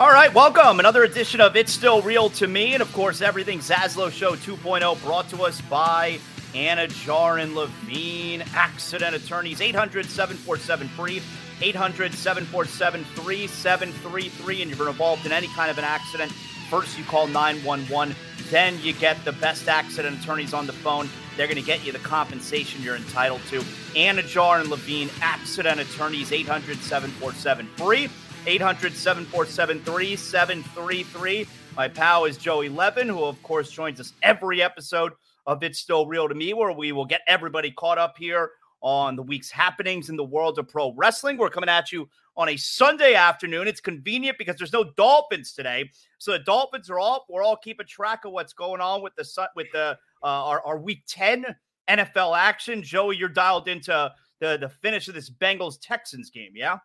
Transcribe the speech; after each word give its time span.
All 0.00 0.12
right, 0.12 0.32
welcome. 0.32 0.78
Another 0.78 1.02
edition 1.02 1.40
of 1.40 1.56
It's 1.56 1.72
Still 1.72 2.02
Real 2.02 2.30
to 2.30 2.46
Me. 2.46 2.74
And 2.74 2.80
of 2.80 2.92
course, 2.92 3.20
everything 3.20 3.58
Zaslow 3.58 4.12
Show 4.12 4.36
2.0 4.36 5.02
brought 5.02 5.28
to 5.30 5.42
us 5.42 5.60
by 5.62 6.20
Anidjar 6.54 7.42
and 7.42 7.56
Levine, 7.56 8.44
accident 8.54 9.16
attorneys, 9.16 9.60
800 9.60 10.06
747 10.06 10.86
free, 10.90 11.20
800 11.60 12.14
747 12.14 13.04
3733. 13.06 14.62
And 14.62 14.70
you've 14.70 14.78
been 14.78 14.86
involved 14.86 15.26
in 15.26 15.32
any 15.32 15.48
kind 15.48 15.68
of 15.68 15.78
an 15.78 15.84
accident, 15.84 16.30
first 16.70 16.96
you 16.96 17.02
call 17.02 17.26
911, 17.26 18.14
then 18.50 18.78
you 18.80 18.92
get 18.92 19.24
the 19.24 19.32
best 19.32 19.66
accident 19.68 20.22
attorneys 20.22 20.54
on 20.54 20.68
the 20.68 20.72
phone. 20.72 21.10
They're 21.36 21.48
going 21.48 21.56
to 21.56 21.66
get 21.66 21.84
you 21.84 21.90
the 21.90 21.98
compensation 21.98 22.82
you're 22.82 22.94
entitled 22.94 23.40
to. 23.48 23.62
Anidjar 23.96 24.60
and 24.60 24.70
Levine, 24.70 25.10
accident 25.20 25.80
attorneys, 25.80 26.30
800 26.30 26.78
747 26.78 27.66
free. 27.76 28.08
800 28.48 28.94
747 28.94 29.80
3733. 29.82 31.46
My 31.76 31.86
pal 31.86 32.24
is 32.24 32.38
Joey 32.38 32.70
Levin, 32.70 33.06
who, 33.06 33.22
of 33.24 33.40
course, 33.42 33.70
joins 33.70 34.00
us 34.00 34.14
every 34.22 34.62
episode 34.62 35.12
of 35.46 35.62
It's 35.62 35.78
Still 35.78 36.06
Real 36.06 36.30
to 36.30 36.34
Me, 36.34 36.54
where 36.54 36.72
we 36.72 36.92
will 36.92 37.04
get 37.04 37.20
everybody 37.26 37.70
caught 37.70 37.98
up 37.98 38.16
here 38.16 38.52
on 38.80 39.16
the 39.16 39.22
week's 39.22 39.50
happenings 39.50 40.08
in 40.08 40.16
the 40.16 40.24
world 40.24 40.58
of 40.58 40.66
pro 40.66 40.94
wrestling. 40.94 41.36
We're 41.36 41.50
coming 41.50 41.68
at 41.68 41.92
you 41.92 42.08
on 42.38 42.48
a 42.48 42.56
Sunday 42.56 43.12
afternoon. 43.12 43.68
It's 43.68 43.82
convenient 43.82 44.38
because 44.38 44.56
there's 44.56 44.72
no 44.72 44.92
Dolphins 44.96 45.52
today, 45.52 45.90
so 46.16 46.32
the 46.32 46.38
Dolphins 46.38 46.88
are 46.88 46.98
off. 46.98 47.24
We're 47.28 47.42
all 47.42 47.56
keeping 47.56 47.86
track 47.86 48.24
of 48.24 48.32
what's 48.32 48.54
going 48.54 48.80
on 48.80 49.02
with 49.02 49.14
the 49.16 49.48
with 49.56 49.66
the 49.74 49.98
uh, 50.22 50.26
our, 50.26 50.64
our 50.64 50.78
Week 50.78 51.02
Ten 51.06 51.44
NFL 51.86 52.38
action. 52.38 52.82
Joey, 52.82 53.18
you're 53.18 53.28
dialed 53.28 53.68
into 53.68 54.10
the 54.40 54.56
the 54.56 54.70
finish 54.70 55.06
of 55.06 55.14
this 55.14 55.28
Bengals 55.28 55.76
Texans 55.82 56.30
game, 56.30 56.52
yeah? 56.54 56.78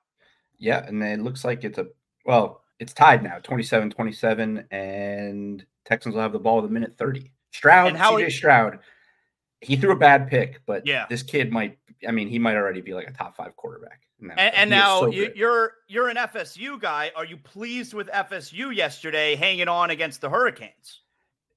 Yeah, 0.59 0.85
and 0.85 1.03
it 1.03 1.19
looks 1.19 1.43
like 1.43 1.63
it's 1.63 1.77
a 1.77 1.87
well, 2.25 2.61
it's 2.79 2.93
tied 2.93 3.23
now, 3.23 3.39
27-27, 3.39 4.65
and 4.71 5.65
Texans 5.85 6.15
will 6.15 6.21
have 6.21 6.31
the 6.31 6.39
ball 6.39 6.59
at 6.59 6.63
the 6.63 6.69
minute 6.69 6.97
30. 6.97 7.31
Stroud, 7.51 7.89
and 7.89 7.97
how 7.97 8.13
CJ 8.13 8.31
Stroud, 8.31 8.79
he 9.61 9.75
threw 9.75 9.91
a 9.91 9.95
bad 9.95 10.27
pick, 10.27 10.61
but 10.65 10.85
yeah, 10.87 11.05
this 11.09 11.21
kid 11.21 11.51
might. 11.51 11.77
I 12.07 12.11
mean, 12.11 12.27
he 12.27 12.39
might 12.39 12.55
already 12.55 12.81
be 12.81 12.93
like 12.93 13.07
a 13.07 13.13
top 13.13 13.37
five 13.37 13.55
quarterback. 13.55 14.01
Now. 14.19 14.33
And, 14.37 14.55
and 14.55 14.69
now 14.69 15.01
so 15.01 15.11
you, 15.11 15.31
you're 15.35 15.73
you're 15.87 16.09
an 16.09 16.17
FSU 16.17 16.79
guy. 16.79 17.11
Are 17.15 17.25
you 17.25 17.37
pleased 17.37 17.93
with 17.93 18.07
FSU 18.07 18.75
yesterday 18.75 19.35
hanging 19.35 19.67
on 19.67 19.89
against 19.91 20.21
the 20.21 20.29
Hurricanes? 20.29 21.01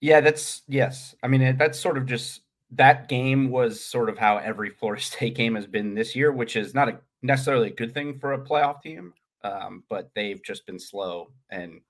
Yeah, 0.01 0.21
that's 0.21 0.63
yes. 0.69 1.15
I 1.23 1.29
mean, 1.29 1.57
that's 1.57 1.81
sort 1.81 1.97
of 1.97 2.07
just 2.07 2.43
that 2.73 3.09
game 3.09 3.51
was 3.51 3.83
sort 3.83 4.09
of 4.09 4.19
how 4.19 4.37
every 4.39 4.71
Florida 4.79 5.03
State 5.03 5.35
game 5.35 5.55
has 5.55 5.67
been 5.67 5.95
this 5.95 6.15
year, 6.15 6.33
which 6.33 6.57
is 6.57 6.75
not 6.75 6.89
a 6.89 6.99
necessarily 7.23 7.69
a 7.69 7.75
good 7.75 7.95
thing 7.95 8.19
for 8.19 8.33
a 8.33 8.39
playoff 8.39 8.83
team, 8.83 9.13
um, 9.45 9.83
but 9.89 10.11
they've 10.15 10.43
just 10.45 10.67
been 10.67 10.79
slow 10.79 11.31
and 11.51 11.81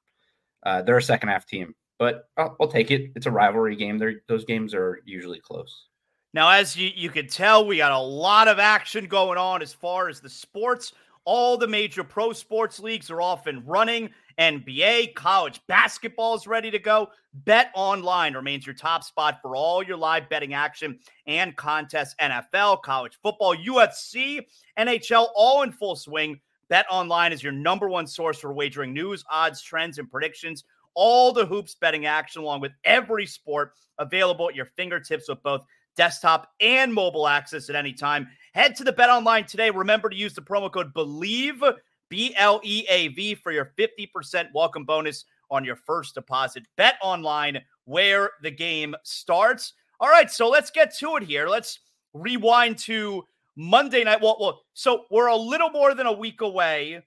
uh, 0.64 0.82
they're 0.82 0.98
a 0.98 1.02
second 1.02 1.28
half 1.28 1.46
team. 1.46 1.74
But 1.98 2.28
I'll, 2.36 2.56
I'll 2.60 2.68
take 2.68 2.90
it. 2.90 3.12
It's 3.16 3.26
a 3.26 3.30
rivalry 3.30 3.76
game. 3.76 3.98
They're, 3.98 4.22
those 4.28 4.44
games 4.44 4.74
are 4.74 5.00
usually 5.04 5.40
close. 5.40 5.86
Now, 6.34 6.50
as 6.50 6.76
you, 6.76 6.90
you 6.94 7.08
can 7.08 7.28
tell, 7.28 7.66
we 7.66 7.78
got 7.78 7.92
a 7.92 7.98
lot 7.98 8.48
of 8.48 8.58
action 8.58 9.06
going 9.06 9.38
on 9.38 9.62
as 9.62 9.72
far 9.72 10.08
as 10.08 10.20
the 10.20 10.28
sports. 10.28 10.92
All 11.24 11.56
the 11.56 11.66
major 11.66 12.04
pro 12.04 12.32
sports 12.32 12.78
leagues 12.78 13.10
are 13.10 13.22
off 13.22 13.46
and 13.46 13.66
running. 13.66 14.10
NBA, 14.38 15.14
college 15.14 15.60
basketball 15.66 16.34
is 16.34 16.46
ready 16.46 16.70
to 16.70 16.78
go. 16.78 17.08
Bet 17.32 17.70
online 17.74 18.34
remains 18.34 18.66
your 18.66 18.74
top 18.74 19.02
spot 19.02 19.38
for 19.40 19.56
all 19.56 19.82
your 19.82 19.96
live 19.96 20.28
betting 20.28 20.54
action 20.54 20.98
and 21.26 21.56
contests. 21.56 22.14
NFL, 22.20 22.82
college 22.82 23.18
football, 23.22 23.56
UFC, 23.56 24.40
NHL, 24.78 25.28
all 25.34 25.62
in 25.62 25.72
full 25.72 25.96
swing. 25.96 26.38
Bet 26.68 26.86
online 26.90 27.32
is 27.32 27.42
your 27.42 27.52
number 27.52 27.88
one 27.88 28.06
source 28.06 28.38
for 28.38 28.52
wagering 28.52 28.92
news, 28.92 29.24
odds, 29.30 29.62
trends, 29.62 29.98
and 29.98 30.10
predictions. 30.10 30.64
All 30.94 31.32
the 31.32 31.46
hoops 31.46 31.74
betting 31.74 32.06
action, 32.06 32.42
along 32.42 32.60
with 32.60 32.72
every 32.84 33.26
sport 33.26 33.72
available 33.98 34.48
at 34.48 34.54
your 34.54 34.66
fingertips 34.66 35.28
with 35.28 35.42
both 35.42 35.64
desktop 35.96 36.50
and 36.60 36.92
mobile 36.92 37.26
access 37.26 37.70
at 37.70 37.76
any 37.76 37.92
time. 37.92 38.28
Head 38.52 38.76
to 38.76 38.84
the 38.84 38.92
Bet 38.92 39.10
Online 39.10 39.44
today. 39.44 39.70
Remember 39.70 40.08
to 40.08 40.16
use 40.16 40.34
the 40.34 40.42
promo 40.42 40.72
code 40.72 40.92
BLEAV 40.94 41.76
B 42.08 42.34
L 42.36 42.60
E 42.64 42.84
A 42.88 43.08
V 43.08 43.34
for 43.34 43.52
your 43.52 43.72
50% 43.78 44.48
welcome 44.54 44.84
bonus 44.84 45.24
on 45.50 45.64
your 45.64 45.76
first 45.76 46.14
deposit. 46.14 46.64
Bet 46.76 46.96
online 47.02 47.60
where 47.84 48.30
the 48.42 48.50
game 48.50 48.94
starts. 49.02 49.72
All 50.00 50.08
right, 50.08 50.30
so 50.30 50.48
let's 50.48 50.70
get 50.70 50.94
to 50.98 51.16
it 51.16 51.22
here. 51.22 51.48
Let's 51.48 51.80
rewind 52.12 52.78
to 52.78 53.24
Monday 53.56 54.04
night. 54.04 54.20
Well, 54.20 54.36
well 54.38 54.62
so 54.74 55.04
we're 55.10 55.28
a 55.28 55.36
little 55.36 55.70
more 55.70 55.94
than 55.94 56.06
a 56.06 56.12
week 56.12 56.40
away 56.40 57.02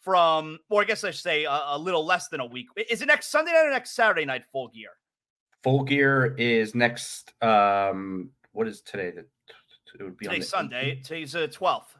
from, 0.00 0.58
or 0.68 0.82
I 0.82 0.84
guess 0.84 1.04
I 1.04 1.10
should 1.10 1.20
say 1.20 1.44
a, 1.44 1.60
a, 1.68 1.78
little 1.78 2.04
less 2.04 2.28
than 2.28 2.40
a 2.40 2.46
week. 2.46 2.68
Is 2.88 3.02
it 3.02 3.06
next 3.06 3.30
Sunday 3.30 3.52
night 3.52 3.66
or 3.66 3.70
next 3.70 3.94
Saturday 3.94 4.24
night? 4.24 4.44
Full 4.52 4.68
gear. 4.68 4.90
Full 5.62 5.84
gear 5.84 6.34
is 6.38 6.74
next. 6.74 7.32
Um, 7.42 8.30
what 8.52 8.66
is 8.66 8.80
today? 8.80 9.12
It 9.98 10.02
would 10.02 10.16
be 10.16 10.26
Today's 10.26 10.48
Sunday. 10.48 11.00
Today's 11.02 11.32
the 11.32 11.48
twelfth. 11.48 11.96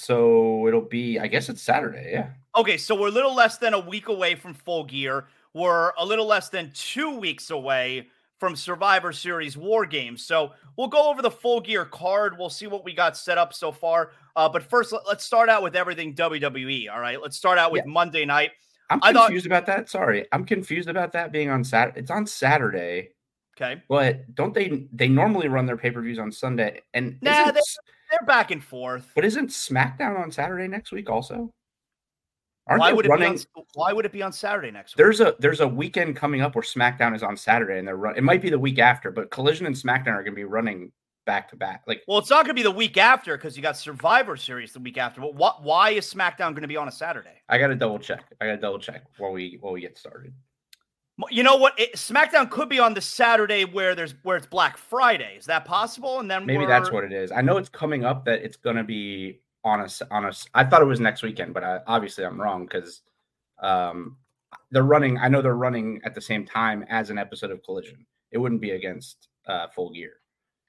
So 0.00 0.66
it'll 0.66 0.80
be, 0.80 1.18
I 1.18 1.26
guess 1.26 1.48
it's 1.48 1.62
Saturday. 1.62 2.10
Yeah. 2.12 2.30
Okay. 2.56 2.76
So 2.76 2.98
we're 2.98 3.08
a 3.08 3.12
little 3.12 3.34
less 3.34 3.58
than 3.58 3.74
a 3.74 3.78
week 3.78 4.08
away 4.08 4.34
from 4.34 4.54
full 4.54 4.84
gear. 4.84 5.26
We're 5.54 5.92
a 5.98 6.04
little 6.04 6.26
less 6.26 6.48
than 6.48 6.70
two 6.74 7.18
weeks 7.18 7.50
away 7.50 8.08
from 8.38 8.56
Survivor 8.56 9.12
Series 9.12 9.56
War 9.56 9.84
Games. 9.84 10.24
So 10.24 10.52
we'll 10.76 10.88
go 10.88 11.10
over 11.10 11.20
the 11.20 11.30
full 11.30 11.60
gear 11.60 11.84
card. 11.84 12.38
We'll 12.38 12.48
see 12.48 12.66
what 12.66 12.84
we 12.84 12.94
got 12.94 13.16
set 13.16 13.36
up 13.36 13.52
so 13.52 13.70
far. 13.70 14.12
Uh, 14.34 14.48
but 14.48 14.62
first, 14.62 14.92
let, 14.92 15.06
us 15.06 15.24
start 15.24 15.48
out 15.48 15.62
with 15.62 15.76
everything 15.76 16.14
WWE. 16.14 16.90
All 16.90 17.00
right. 17.00 17.20
Let's 17.20 17.36
start 17.36 17.58
out 17.58 17.70
with 17.70 17.84
yeah. 17.84 17.92
Monday 17.92 18.24
night. 18.24 18.52
I'm 18.88 19.00
confused 19.00 19.44
thought, 19.44 19.46
about 19.46 19.66
that. 19.66 19.88
Sorry. 19.88 20.26
I'm 20.32 20.44
confused 20.44 20.88
about 20.88 21.12
that 21.12 21.30
being 21.30 21.50
on 21.50 21.62
Saturday. 21.62 22.00
It's 22.00 22.10
on 22.10 22.26
Saturday. 22.26 23.10
Okay. 23.60 23.82
But 23.88 24.34
don't 24.34 24.54
they 24.54 24.86
they 24.92 25.08
normally 25.08 25.48
run 25.48 25.66
their 25.66 25.76
pay-per-views 25.76 26.18
on 26.18 26.32
Sunday? 26.32 26.80
And 26.94 27.18
nah, 27.20 27.52
they, 27.52 27.60
they're 28.10 28.26
back 28.26 28.50
and 28.50 28.62
forth. 28.62 29.10
But 29.14 29.24
isn't 29.24 29.48
SmackDown 29.48 30.18
on 30.18 30.30
Saturday 30.30 30.68
next 30.68 30.92
week 30.92 31.08
also? 31.08 31.52
Aren't 32.66 32.80
why 32.80 32.92
would 32.92 33.06
running... 33.06 33.34
it 33.34 33.46
be 33.54 33.60
on, 33.60 33.64
why 33.74 33.92
would 33.92 34.04
it 34.04 34.12
be 34.12 34.22
on 34.22 34.32
Saturday 34.32 34.70
next 34.70 34.92
week? 34.92 34.98
There's 34.98 35.20
a 35.20 35.34
there's 35.38 35.60
a 35.60 35.66
weekend 35.66 36.16
coming 36.16 36.40
up 36.40 36.54
where 36.54 36.62
SmackDown 36.62 37.16
is 37.16 37.22
on 37.22 37.36
Saturday 37.36 37.78
and 37.78 37.88
they're 37.88 37.96
run 37.96 38.16
it 38.16 38.22
might 38.22 38.42
be 38.42 38.50
the 38.50 38.58
week 38.58 38.78
after, 38.78 39.10
but 39.10 39.30
Collision 39.30 39.66
and 39.66 39.74
SmackDown 39.74 40.14
are 40.14 40.22
gonna 40.22 40.36
be 40.36 40.44
running 40.44 40.92
back 41.26 41.48
to 41.50 41.56
back. 41.56 41.82
Like 41.86 42.02
well, 42.06 42.18
it's 42.18 42.30
not 42.30 42.44
gonna 42.44 42.54
be 42.54 42.62
the 42.62 42.70
week 42.70 42.96
after 42.96 43.36
because 43.36 43.56
you 43.56 43.62
got 43.62 43.76
Survivor 43.76 44.36
Series 44.36 44.72
the 44.72 44.78
week 44.78 44.98
after. 44.98 45.20
But 45.20 45.34
what 45.34 45.62
why 45.62 45.90
is 45.90 46.12
SmackDown 46.12 46.54
gonna 46.54 46.68
be 46.68 46.76
on 46.76 46.86
a 46.86 46.92
Saturday? 46.92 47.42
I 47.48 47.58
gotta 47.58 47.74
double 47.74 47.98
check. 47.98 48.24
I 48.40 48.46
gotta 48.46 48.60
double 48.60 48.78
check 48.78 49.04
while 49.18 49.32
we 49.32 49.58
while 49.60 49.72
we 49.72 49.80
get 49.80 49.98
started. 49.98 50.32
You 51.30 51.42
know 51.42 51.56
what? 51.56 51.78
It, 51.78 51.94
SmackDown 51.94 52.50
could 52.50 52.68
be 52.68 52.78
on 52.78 52.94
the 52.94 53.00
Saturday 53.00 53.64
where 53.64 53.94
there's 53.94 54.14
where 54.22 54.36
it's 54.36 54.46
Black 54.46 54.78
Friday. 54.78 55.36
Is 55.36 55.46
that 55.46 55.64
possible? 55.64 56.20
And 56.20 56.30
then 56.30 56.46
maybe 56.46 56.66
that's 56.66 56.90
what 56.90 57.04
it 57.04 57.12
is. 57.12 57.30
I 57.30 57.42
know 57.42 57.58
it's 57.58 57.68
coming 57.68 58.04
up 58.04 58.24
that 58.24 58.42
it's 58.42 58.56
going 58.56 58.76
to 58.76 58.84
be 58.84 59.40
on 59.64 59.80
a 59.80 59.88
on 60.10 60.24
a. 60.24 60.32
I 60.54 60.64
thought 60.64 60.82
it 60.82 60.86
was 60.86 61.00
next 61.00 61.22
weekend, 61.22 61.52
but 61.52 61.62
I, 61.62 61.80
obviously 61.86 62.24
I'm 62.24 62.40
wrong 62.40 62.64
because 62.64 63.02
um, 63.58 64.16
they're 64.70 64.82
running. 64.82 65.18
I 65.18 65.28
know 65.28 65.42
they're 65.42 65.54
running 65.54 66.00
at 66.04 66.14
the 66.14 66.20
same 66.22 66.46
time 66.46 66.84
as 66.88 67.10
an 67.10 67.18
episode 67.18 67.50
of 67.50 67.62
Collision. 67.62 68.06
It 68.30 68.38
wouldn't 68.38 68.60
be 68.60 68.70
against 68.70 69.28
uh, 69.46 69.68
Full 69.68 69.92
Gear 69.92 70.20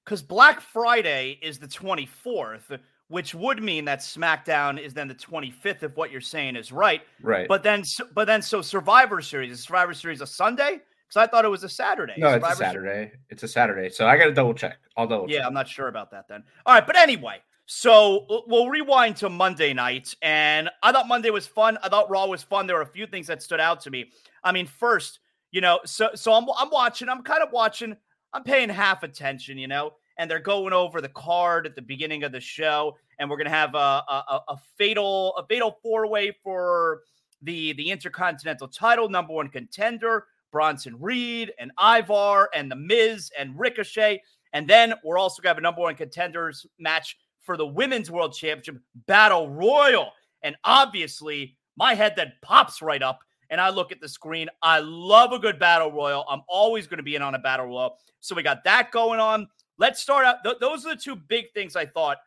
because 0.06 0.22
Black 0.22 0.60
Friday 0.62 1.40
is 1.42 1.60
the 1.60 1.68
24th 1.68 2.80
which 3.12 3.36
would 3.36 3.62
mean 3.62 3.84
that 3.86 4.00
SmackDown 4.00 4.82
is 4.82 4.94
then 4.94 5.10
the 5.10 5.14
25th 5.14 5.84
if 5.84 5.96
what 5.98 6.12
you're 6.12 6.22
saying 6.22 6.56
is 6.56 6.72
right. 6.72 7.02
Right. 7.22 7.46
But 7.48 7.62
then, 7.62 7.84
but 8.16 8.26
then, 8.26 8.42
so 8.42 8.62
Survivor 8.62 9.22
Series 9.22 9.52
is 9.52 9.60
Survivor 9.62 9.94
Series 9.94 10.22
a 10.22 10.28
Sunday? 10.28 10.80
Because 11.08 11.18
I 11.18 11.28
thought 11.28 11.44
it 11.44 11.50
was 11.50 11.66
a 11.66 11.70
Saturday. 11.70 12.16
No, 12.18 12.32
Survivor 12.32 12.52
it's 12.52 12.60
a 12.60 12.64
Saturday. 12.64 12.88
Series? 12.88 13.12
It's 13.30 13.44
a 13.44 13.48
Saturday. 13.50 13.90
So 13.90 14.08
I 14.08 14.18
got 14.18 14.26
to 14.26 14.34
double 14.34 14.54
check. 14.54 14.78
I'll 14.96 15.08
double. 15.08 15.30
Yeah, 15.30 15.46
I'm 15.46 15.54
not 15.54 15.68
sure 15.68 15.90
about 15.90 16.10
that 16.12 16.30
then. 16.30 16.42
All 16.66 16.74
right, 16.74 16.88
but 16.88 16.96
anyway, 16.96 17.40
so 17.66 18.26
we'll 18.48 18.70
rewind 18.70 19.18
to 19.18 19.30
Monday 19.30 19.74
night, 19.74 20.16
and 20.22 20.70
I 20.82 20.94
thought 20.94 21.10
Monday 21.10 21.32
was 21.32 21.46
fun. 21.46 21.78
I 21.84 21.90
thought 21.90 22.10
Raw 22.10 22.28
was 22.28 22.44
fun. 22.44 22.66
There 22.66 22.78
were 22.78 22.82
a 22.82 22.88
few 22.88 23.08
things 23.08 23.28
that 23.28 23.44
stood 23.44 23.60
out 23.60 23.82
to 23.82 23.92
me. 23.92 24.10
I 24.42 24.54
mean, 24.54 24.68
first, 24.68 25.20
you 25.52 25.60
know, 25.60 25.82
so 25.84 26.12
so 26.16 26.32
I'm 26.32 26.46
I'm 26.58 26.70
watching. 26.70 27.10
I'm 27.10 27.24
kind 27.24 27.44
of 27.44 27.52
watching. 27.52 27.98
I'm 28.32 28.44
paying 28.44 28.70
half 28.70 29.04
attention. 29.04 29.58
You 29.58 29.68
know 29.68 29.94
and 30.18 30.30
they're 30.30 30.40
going 30.40 30.74
over 30.74 31.02
the 31.02 31.10
card 31.10 31.66
at 31.66 31.76
the 31.76 31.82
beginning 31.82 32.24
of 32.24 32.32
the 32.32 32.40
show, 32.40 32.98
and 33.20 33.30
we're 33.30 33.38
gonna 33.38 33.50
have 33.50 33.76
a 33.76 33.78
a, 33.78 34.42
a 34.50 34.58
fatal 34.78 35.36
a 35.38 35.46
fatal 35.46 35.80
four 35.82 36.08
way 36.08 36.36
for 36.44 37.02
the 37.42 37.74
the 37.74 37.90
Intercontinental 37.90 38.68
title, 38.68 39.10
number 39.10 39.34
one 39.34 39.50
contender 39.50 40.26
Bronson 40.52 41.00
Reed 41.00 41.54
and 41.60 41.72
Ivar 41.80 42.50
and 42.54 42.70
the 42.70 42.76
Miz 42.76 43.32
and 43.38 43.58
Ricochet, 43.58 44.22
and 44.54 44.68
then 44.68 44.94
we're 45.04 45.18
also 45.18 45.42
gonna 45.42 45.52
have 45.52 45.58
a 45.58 45.62
number 45.62 45.82
one 45.82 45.96
contenders 45.96 46.66
match 46.80 47.18
for 47.42 47.58
the 47.58 47.66
Women's 47.66 48.12
World 48.12 48.34
Championship 48.34 48.82
Battle 49.08 49.50
Royal, 49.50 50.12
and 50.44 50.56
obviously 50.64 51.58
my 51.78 51.94
head 51.96 52.14
that 52.18 52.42
pops 52.42 52.82
right 52.82 53.02
up 53.02 53.20
and 53.52 53.60
I 53.60 53.70
look 53.70 53.92
at 53.92 54.00
the 54.00 54.08
screen. 54.08 54.50
I 54.64 54.80
love 54.80 55.34
a 55.34 55.40
good 55.40 55.60
battle 55.60 55.92
royal. 55.92 56.26
I'm 56.28 56.42
always 56.48 56.88
going 56.88 56.98
to 56.98 57.04
be 57.04 57.16
in 57.16 57.22
on 57.22 57.36
a 57.36 57.40
battle 57.40 57.68
royal. 57.68 57.98
So 58.22 58.34
we 58.34 58.44
got 58.44 58.64
that 58.64 58.92
going 58.92 59.20
on. 59.20 59.48
Let's 59.78 60.02
start 60.02 60.26
out. 60.26 60.44
Th- 60.44 60.58
those 60.60 60.86
are 60.86 60.96
the 60.96 61.02
two 61.02 61.16
big 61.16 61.52
things 61.54 61.76
I 61.76 61.86
thought 61.86 62.18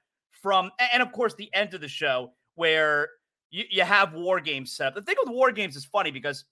from, 0.43 0.71
and 0.93 1.03
of 1.03 1.13
course, 1.13 1.35
the 1.35 1.51
end 1.55 1.75
of 1.75 1.81
the 1.81 1.89
show 1.89 2.33
where 2.55 3.09
you, 3.51 3.65
you 3.71 3.83
have 3.83 4.13
war 4.15 4.41
games 4.41 4.73
set 4.73 4.89
up. 4.89 4.95
The 4.95 5.03
thing 5.03 5.17
with 5.25 5.35
war 5.35 5.53
games 5.53 5.77
is 5.77 5.85
funny 5.85 6.11
because 6.11 6.45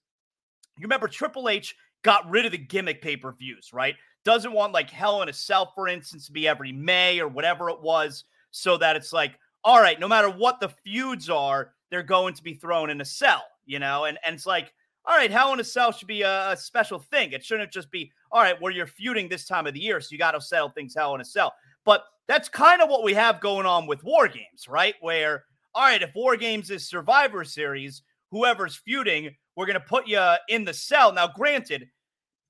you 0.77 0.83
remember 0.83 1.07
Triple 1.07 1.49
H 1.49 1.75
got 2.03 2.29
rid 2.29 2.45
of 2.45 2.51
the 2.51 2.57
gimmick 2.57 3.01
pay 3.01 3.17
per 3.17 3.31
views, 3.31 3.71
right? 3.73 3.95
Doesn't 4.25 4.53
want 4.53 4.73
like 4.73 4.89
Hell 4.89 5.21
in 5.21 5.29
a 5.29 5.33
Cell, 5.33 5.71
for 5.75 5.87
instance, 5.87 6.27
to 6.27 6.31
be 6.31 6.47
every 6.47 6.71
May 6.71 7.19
or 7.19 7.27
whatever 7.27 7.69
it 7.69 7.81
was, 7.81 8.23
so 8.51 8.77
that 8.77 8.95
it's 8.95 9.13
like, 9.13 9.37
all 9.63 9.81
right, 9.81 9.99
no 9.99 10.07
matter 10.07 10.29
what 10.29 10.59
the 10.59 10.69
feuds 10.83 11.29
are, 11.29 11.73
they're 11.89 12.03
going 12.03 12.33
to 12.33 12.43
be 12.43 12.53
thrown 12.53 12.89
in 12.89 13.01
a 13.01 13.05
cell, 13.05 13.43
you 13.65 13.79
know? 13.79 14.05
And 14.05 14.17
and 14.25 14.33
it's 14.33 14.45
like, 14.45 14.73
all 15.05 15.15
right, 15.15 15.29
Hell 15.29 15.53
in 15.53 15.59
a 15.59 15.63
Cell 15.63 15.91
should 15.91 16.07
be 16.07 16.21
a, 16.21 16.51
a 16.51 16.57
special 16.57 16.99
thing. 16.99 17.33
It 17.33 17.43
shouldn't 17.43 17.71
just 17.71 17.91
be, 17.91 18.11
all 18.33 18.41
right, 18.41 18.59
where 18.59 18.71
you're 18.71 18.87
feuding 18.87 19.29
this 19.29 19.45
time 19.45 19.67
of 19.67 19.75
the 19.75 19.79
year, 19.79 20.01
so 20.01 20.09
you 20.11 20.17
got 20.17 20.31
to 20.31 20.41
settle 20.41 20.69
things 20.69 20.95
Hell 20.95 21.13
in 21.15 21.21
a 21.21 21.25
Cell. 21.25 21.53
But 21.85 22.03
that's 22.27 22.49
kind 22.49 22.81
of 22.81 22.89
what 22.89 23.03
we 23.03 23.13
have 23.13 23.39
going 23.39 23.67
on 23.67 23.85
with 23.85 24.03
War 24.03 24.27
Games, 24.27 24.67
right? 24.67 24.95
Where, 25.01 25.43
all 25.75 25.83
right, 25.83 26.01
if 26.01 26.09
War 26.15 26.35
Games 26.35 26.71
is 26.71 26.89
Survivor 26.89 27.43
Series, 27.43 28.01
whoever's 28.31 28.75
feuding, 28.75 29.29
we're 29.55 29.67
going 29.67 29.79
to 29.79 29.85
put 29.85 30.07
you 30.07 30.19
in 30.49 30.65
the 30.65 30.73
cell. 30.73 31.13
Now, 31.13 31.27
granted, 31.27 31.87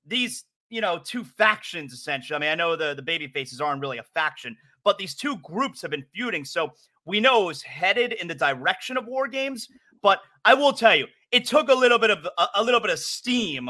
these, 0.06 0.44
you 0.70 0.80
know, 0.80 0.98
two 1.04 1.22
factions 1.22 1.92
essentially. 1.92 2.36
I 2.36 2.40
mean, 2.40 2.50
I 2.50 2.54
know 2.54 2.76
the, 2.76 2.94
the 2.94 3.02
baby 3.02 3.26
faces 3.26 3.60
aren't 3.60 3.82
really 3.82 3.98
a 3.98 4.04
faction, 4.14 4.56
but 4.84 4.96
these 4.96 5.14
two 5.14 5.36
groups 5.38 5.82
have 5.82 5.90
been 5.90 6.06
feuding. 6.14 6.46
So 6.46 6.72
we 7.04 7.20
know 7.20 7.42
it 7.42 7.46
was 7.46 7.62
headed 7.62 8.14
in 8.14 8.26
the 8.26 8.34
direction 8.34 8.96
of 8.96 9.06
War 9.06 9.28
Games. 9.28 9.68
But 10.02 10.20
I 10.44 10.54
will 10.54 10.72
tell 10.72 10.94
you, 10.94 11.06
it 11.30 11.46
took 11.46 11.68
a 11.68 11.74
little 11.74 11.98
bit 11.98 12.10
of 12.10 12.26
a, 12.38 12.46
a 12.56 12.62
little 12.62 12.80
bit 12.80 12.90
of 12.90 12.98
steam 12.98 13.68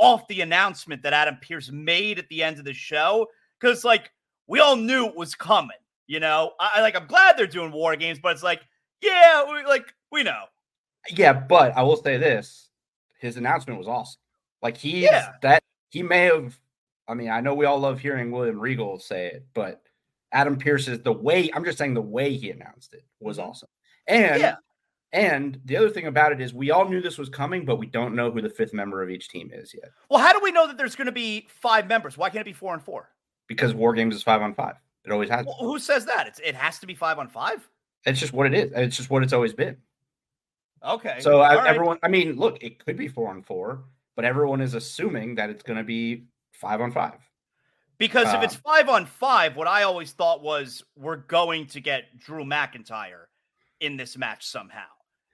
off 0.00 0.26
the 0.26 0.40
announcement 0.40 1.02
that 1.02 1.12
Adam 1.12 1.36
Pearce 1.40 1.70
made 1.70 2.18
at 2.18 2.28
the 2.28 2.42
end 2.42 2.58
of 2.58 2.64
the 2.64 2.72
show. 2.72 3.28
Cause 3.60 3.84
like 3.84 4.10
we 4.48 4.58
all 4.58 4.74
knew 4.74 5.06
it 5.06 5.14
was 5.14 5.34
coming. 5.36 5.76
You 6.08 6.18
know, 6.18 6.54
I, 6.58 6.80
like 6.80 6.96
I'm 6.96 7.06
glad 7.06 7.36
they're 7.38 7.46
doing 7.46 7.70
war 7.70 7.94
games, 7.94 8.18
but 8.20 8.32
it's 8.32 8.42
like, 8.42 8.62
yeah, 9.00 9.44
we 9.48 9.62
like 9.64 9.94
we 10.10 10.24
know. 10.24 10.44
Yeah, 11.08 11.32
but 11.32 11.76
I 11.76 11.82
will 11.82 11.96
say 11.96 12.16
this: 12.16 12.68
his 13.20 13.36
announcement 13.36 13.78
was 13.78 13.86
awesome. 13.86 14.20
Like 14.60 14.76
he, 14.76 15.04
yeah. 15.04 15.34
that 15.42 15.62
he 15.90 16.02
may 16.02 16.24
have. 16.24 16.58
I 17.06 17.14
mean, 17.14 17.30
I 17.30 17.40
know 17.40 17.54
we 17.54 17.66
all 17.66 17.78
love 17.78 18.00
hearing 18.00 18.30
William 18.32 18.58
Regal 18.58 18.98
say 18.98 19.26
it, 19.28 19.46
but 19.54 19.82
Adam 20.32 20.56
Pearce's 20.56 21.00
the 21.00 21.12
way 21.12 21.50
I'm 21.54 21.64
just 21.64 21.78
saying 21.78 21.94
the 21.94 22.02
way 22.02 22.34
he 22.34 22.50
announced 22.50 22.94
it 22.94 23.04
was 23.20 23.38
mm-hmm. 23.38 23.50
awesome. 23.50 23.68
And 24.06 24.40
yeah. 24.40 24.56
And 25.12 25.60
the 25.64 25.76
other 25.76 25.90
thing 25.90 26.06
about 26.06 26.32
it 26.32 26.40
is 26.40 26.54
we 26.54 26.70
all 26.70 26.88
knew 26.88 27.00
this 27.00 27.18
was 27.18 27.28
coming, 27.28 27.64
but 27.64 27.76
we 27.76 27.86
don't 27.86 28.14
know 28.14 28.30
who 28.30 28.40
the 28.40 28.48
fifth 28.48 28.72
member 28.72 29.02
of 29.02 29.10
each 29.10 29.28
team 29.28 29.50
is 29.52 29.74
yet. 29.74 29.90
Well, 30.08 30.20
how 30.20 30.32
do 30.32 30.40
we 30.42 30.52
know 30.52 30.66
that 30.66 30.78
there's 30.78 30.96
going 30.96 31.06
to 31.06 31.12
be 31.12 31.48
five 31.48 31.86
members? 31.88 32.16
Why 32.16 32.30
can't 32.30 32.42
it 32.42 32.44
be 32.44 32.52
four 32.52 32.74
and 32.74 32.82
four? 32.82 33.10
because 33.50 33.74
War 33.74 33.92
Games 33.92 34.14
is 34.14 34.22
five 34.22 34.40
on 34.40 34.54
five. 34.54 34.76
It 35.04 35.10
always 35.10 35.28
has. 35.28 35.44
Well, 35.44 35.56
who 35.58 35.78
says 35.80 36.06
that? 36.06 36.28
It's 36.28 36.38
it 36.38 36.54
has 36.54 36.78
to 36.78 36.86
be 36.86 36.94
five 36.94 37.18
on 37.18 37.28
five. 37.28 37.68
It's 38.06 38.20
just 38.20 38.32
what 38.32 38.46
it 38.46 38.54
is. 38.54 38.72
It's 38.74 38.96
just 38.96 39.10
what 39.10 39.24
it's 39.24 39.32
always 39.32 39.52
been. 39.52 39.76
Okay. 40.86 41.16
So 41.18 41.40
I, 41.40 41.56
right. 41.56 41.66
everyone, 41.66 41.98
I 42.02 42.08
mean, 42.08 42.36
look, 42.36 42.62
it 42.62 42.82
could 42.82 42.96
be 42.96 43.08
four 43.08 43.28
on 43.28 43.42
four, 43.42 43.82
but 44.14 44.24
everyone 44.24 44.60
is 44.60 44.74
assuming 44.74 45.34
that 45.34 45.50
it's 45.50 45.64
going 45.64 45.76
to 45.76 45.84
be 45.84 46.26
five 46.52 46.80
on 46.80 46.92
five. 46.92 47.18
Because 47.98 48.28
if 48.28 48.36
uh, 48.36 48.44
it's 48.44 48.54
five 48.54 48.88
on 48.88 49.04
five, 49.04 49.56
what 49.56 49.66
I 49.66 49.82
always 49.82 50.12
thought 50.12 50.42
was 50.42 50.84
we're 50.96 51.16
going 51.16 51.66
to 51.66 51.80
get 51.80 52.18
Drew 52.18 52.44
McIntyre 52.44 53.24
in 53.80 53.96
this 53.96 54.16
match 54.16 54.46
somehow. 54.46 54.86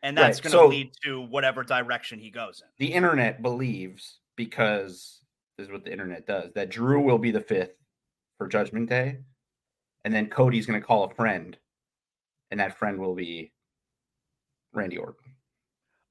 And 0.03 0.17
that's 0.17 0.39
right. 0.39 0.53
going 0.53 0.53
to 0.53 0.59
so, 0.59 0.69
lead 0.69 0.91
to 1.05 1.23
whatever 1.23 1.65
direction 1.65 2.19
he 2.19 2.31
goes 2.31 2.63
in. 2.63 2.69
The 2.79 2.93
internet 2.93 3.43
believes, 3.43 4.19
because 4.37 5.21
this 5.57 5.67
is 5.67 5.73
what 5.73 5.85
the 5.85 5.93
internet 5.93 6.27
does, 6.27 6.53
that 6.55 6.71
Drew 6.71 7.01
will 7.01 7.19
be 7.19 7.31
the 7.31 7.41
fifth 7.41 7.75
for 8.39 8.47
Judgment 8.47 8.89
Day, 8.89 9.19
and 10.05 10.15
then 10.15 10.29
Cody's 10.29 10.67
going 10.67 10.81
to 10.81 10.87
call 10.87 11.05
a 11.05 11.15
friend, 11.15 11.57
and 12.51 12.61
that 12.61 12.79
friend 12.79 12.99
will 12.99 13.15
be 13.15 13.53
Randy 14.73 14.99
Orton. 14.99 15.33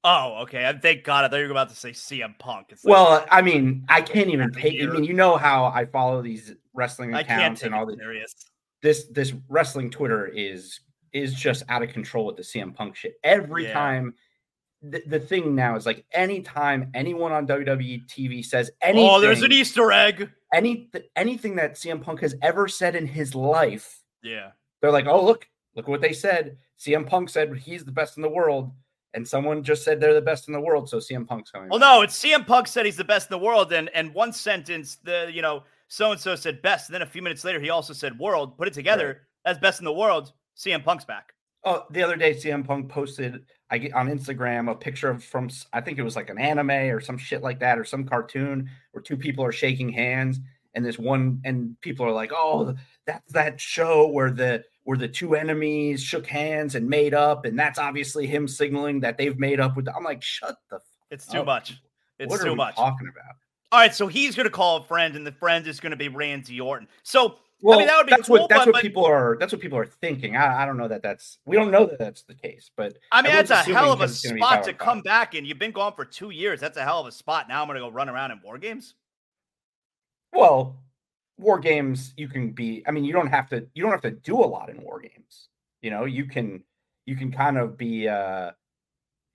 Oh, 0.08 0.42
okay. 0.42 0.72
Thank 0.82 1.02
God. 1.02 1.24
I 1.24 1.28
thought 1.28 1.38
you 1.38 1.46
were 1.46 1.50
about 1.50 1.68
to 1.70 1.74
say 1.74 1.90
CM 1.90 2.38
Punk. 2.38 2.68
Like, 2.70 2.78
well, 2.84 3.26
I 3.30 3.42
mean, 3.42 3.84
I 3.88 4.00
can't 4.00 4.30
even 4.30 4.52
take. 4.52 4.80
I 4.80 4.86
mean, 4.86 5.02
you 5.02 5.14
know 5.14 5.36
how 5.36 5.66
I 5.66 5.84
follow 5.84 6.22
these 6.22 6.54
wrestling 6.74 7.12
accounts 7.12 7.62
and 7.62 7.74
all 7.74 7.86
this. 7.86 7.96
This 8.82 9.06
this 9.06 9.32
wrestling 9.48 9.90
Twitter 9.90 10.26
is 10.26 10.78
is 11.12 11.34
just 11.34 11.62
out 11.68 11.82
of 11.82 11.90
control 11.90 12.26
with 12.26 12.36
the 12.36 12.42
CM 12.42 12.74
Punk 12.74 12.96
shit. 12.96 13.14
Every 13.24 13.64
yeah. 13.64 13.72
time 13.72 14.14
the, 14.82 15.02
the 15.06 15.20
thing 15.20 15.54
now 15.54 15.76
is 15.76 15.86
like 15.86 16.04
anytime 16.12 16.90
anyone 16.94 17.32
on 17.32 17.46
WWE 17.46 18.06
TV 18.06 18.44
says 18.44 18.70
anything, 18.82 19.08
oh, 19.08 19.20
there's 19.20 19.42
an 19.42 19.52
Easter 19.52 19.92
egg. 19.92 20.30
Any 20.52 20.90
anything 21.16 21.56
that 21.56 21.74
CM 21.74 22.02
Punk 22.02 22.20
has 22.20 22.34
ever 22.42 22.68
said 22.68 22.94
in 22.94 23.06
his 23.06 23.34
life, 23.34 24.02
yeah, 24.22 24.50
they're 24.80 24.92
like, 24.92 25.06
oh 25.06 25.24
look, 25.24 25.48
look 25.74 25.88
what 25.88 26.00
they 26.00 26.12
said. 26.12 26.56
CM 26.78 27.06
Punk 27.06 27.30
said 27.30 27.56
he's 27.56 27.84
the 27.84 27.92
best 27.92 28.16
in 28.16 28.22
the 28.22 28.28
world, 28.28 28.70
and 29.14 29.26
someone 29.26 29.62
just 29.62 29.82
said 29.82 30.00
they're 30.00 30.14
the 30.14 30.20
best 30.20 30.46
in 30.48 30.54
the 30.54 30.60
world. 30.60 30.88
So 30.88 30.98
CM 30.98 31.26
Punk's 31.26 31.50
coming. 31.50 31.68
Well, 31.68 31.80
back. 31.80 31.88
no, 31.88 32.02
it's 32.02 32.22
CM 32.22 32.46
Punk 32.46 32.68
said 32.68 32.86
he's 32.86 32.96
the 32.96 33.04
best 33.04 33.30
in 33.30 33.38
the 33.38 33.44
world, 33.44 33.72
and 33.72 33.88
and 33.94 34.14
one 34.14 34.32
sentence, 34.32 34.96
the 35.02 35.30
you 35.32 35.42
know, 35.42 35.64
so 35.88 36.12
and 36.12 36.20
so 36.20 36.36
said 36.36 36.62
best, 36.62 36.88
and 36.88 36.94
then 36.94 37.02
a 37.02 37.06
few 37.06 37.22
minutes 37.22 37.44
later 37.44 37.60
he 37.60 37.70
also 37.70 37.92
said 37.92 38.18
world. 38.18 38.56
Put 38.56 38.68
it 38.68 38.74
together, 38.74 39.06
right. 39.06 39.16
that's 39.44 39.58
best 39.58 39.80
in 39.80 39.84
the 39.84 39.92
world. 39.92 40.32
CM 40.56 40.82
Punk's 40.84 41.04
back. 41.04 41.32
Oh, 41.64 41.84
the 41.90 42.02
other 42.02 42.16
day 42.16 42.32
CM 42.32 42.64
Punk 42.64 42.88
posted 42.88 43.44
I 43.70 43.78
get 43.78 43.92
on 43.94 44.08
Instagram 44.08 44.70
a 44.70 44.74
picture 44.74 45.10
of 45.10 45.24
from 45.24 45.50
I 45.72 45.80
think 45.80 45.98
it 45.98 46.02
was 46.02 46.14
like 46.16 46.30
an 46.30 46.38
anime 46.38 46.70
or 46.70 47.00
some 47.00 47.18
shit 47.18 47.42
like 47.42 47.58
that 47.60 47.78
or 47.78 47.84
some 47.84 48.04
cartoon 48.04 48.70
where 48.92 49.02
two 49.02 49.16
people 49.16 49.44
are 49.44 49.52
shaking 49.52 49.88
hands 49.88 50.38
and 50.74 50.84
this 50.84 50.98
one 50.98 51.40
and 51.44 51.76
people 51.80 52.06
are 52.06 52.12
like, 52.12 52.30
"Oh, 52.34 52.74
that's 53.06 53.32
that 53.32 53.60
show 53.60 54.06
where 54.08 54.30
the 54.30 54.62
where 54.84 54.96
the 54.96 55.08
two 55.08 55.34
enemies 55.34 56.00
shook 56.02 56.26
hands 56.28 56.76
and 56.76 56.88
made 56.88 57.14
up 57.14 57.44
and 57.44 57.58
that's 57.58 57.78
obviously 57.80 58.26
him 58.26 58.46
signaling 58.46 59.00
that 59.00 59.18
they've 59.18 59.38
made 59.38 59.58
up 59.58 59.74
with 59.74 59.86
the, 59.86 59.94
I'm 59.96 60.04
like, 60.04 60.22
"Shut 60.22 60.56
the 60.70 60.78
It's 61.10 61.26
too 61.26 61.40
up. 61.40 61.46
much. 61.46 61.72
Oh, 61.72 61.86
it's 62.20 62.30
what 62.30 62.40
too 62.42 62.54
much. 62.54 62.76
talking 62.76 63.08
about? 63.08 63.34
All 63.72 63.80
right, 63.80 63.92
so 63.92 64.06
he's 64.06 64.36
going 64.36 64.44
to 64.46 64.50
call 64.50 64.76
a 64.76 64.84
friend 64.84 65.16
and 65.16 65.26
the 65.26 65.32
friend 65.32 65.66
is 65.66 65.80
going 65.80 65.90
to 65.90 65.96
be 65.96 66.06
Randy 66.08 66.60
Orton. 66.60 66.86
So 67.02 67.38
well, 67.62 67.78
I 67.78 67.80
mean, 67.80 67.86
that 67.88 67.96
would 67.96 68.06
be 68.06 68.10
that's 68.10 68.28
cool, 68.28 68.40
what 68.40 68.48
that's 68.48 68.64
but, 68.66 68.74
what 68.74 68.82
people 68.82 69.04
are 69.04 69.36
that's 69.40 69.52
what 69.52 69.60
people 69.60 69.78
are 69.78 69.86
thinking. 69.86 70.36
I, 70.36 70.62
I 70.62 70.66
don't 70.66 70.76
know 70.76 70.88
that 70.88 71.02
that's 71.02 71.38
we 71.46 71.56
don't 71.56 71.70
know 71.70 71.86
that 71.86 71.98
that's 71.98 72.22
the 72.22 72.34
case, 72.34 72.70
but 72.76 72.98
I 73.10 73.22
mean 73.22 73.32
that's 73.32 73.50
a 73.50 73.56
hell 73.56 73.92
of 73.92 74.00
a 74.00 74.08
spot 74.08 74.64
to 74.64 74.74
come 74.74 75.00
back 75.00 75.34
in. 75.34 75.44
You've 75.44 75.58
been 75.58 75.72
gone 75.72 75.94
for 75.94 76.04
two 76.04 76.30
years. 76.30 76.60
That's 76.60 76.76
a 76.76 76.82
hell 76.82 77.00
of 77.00 77.06
a 77.06 77.12
spot. 77.12 77.48
Now 77.48 77.62
I'm 77.62 77.68
going 77.68 77.76
to 77.76 77.80
go 77.80 77.90
run 77.90 78.08
around 78.08 78.30
in 78.30 78.40
war 78.42 78.58
games. 78.58 78.94
Well, 80.32 80.76
war 81.38 81.58
games 81.58 82.12
you 82.16 82.28
can 82.28 82.50
be. 82.50 82.82
I 82.86 82.90
mean, 82.90 83.04
you 83.04 83.12
don't 83.12 83.28
have 83.28 83.48
to. 83.50 83.66
You 83.74 83.82
don't 83.82 83.92
have 83.92 84.02
to 84.02 84.10
do 84.10 84.36
a 84.36 84.46
lot 84.46 84.68
in 84.68 84.82
war 84.82 85.00
games. 85.00 85.48
You 85.80 85.90
know, 85.90 86.04
you 86.04 86.26
can 86.26 86.62
you 87.06 87.16
can 87.16 87.32
kind 87.32 87.56
of 87.58 87.76
be. 87.76 88.08
uh 88.08 88.50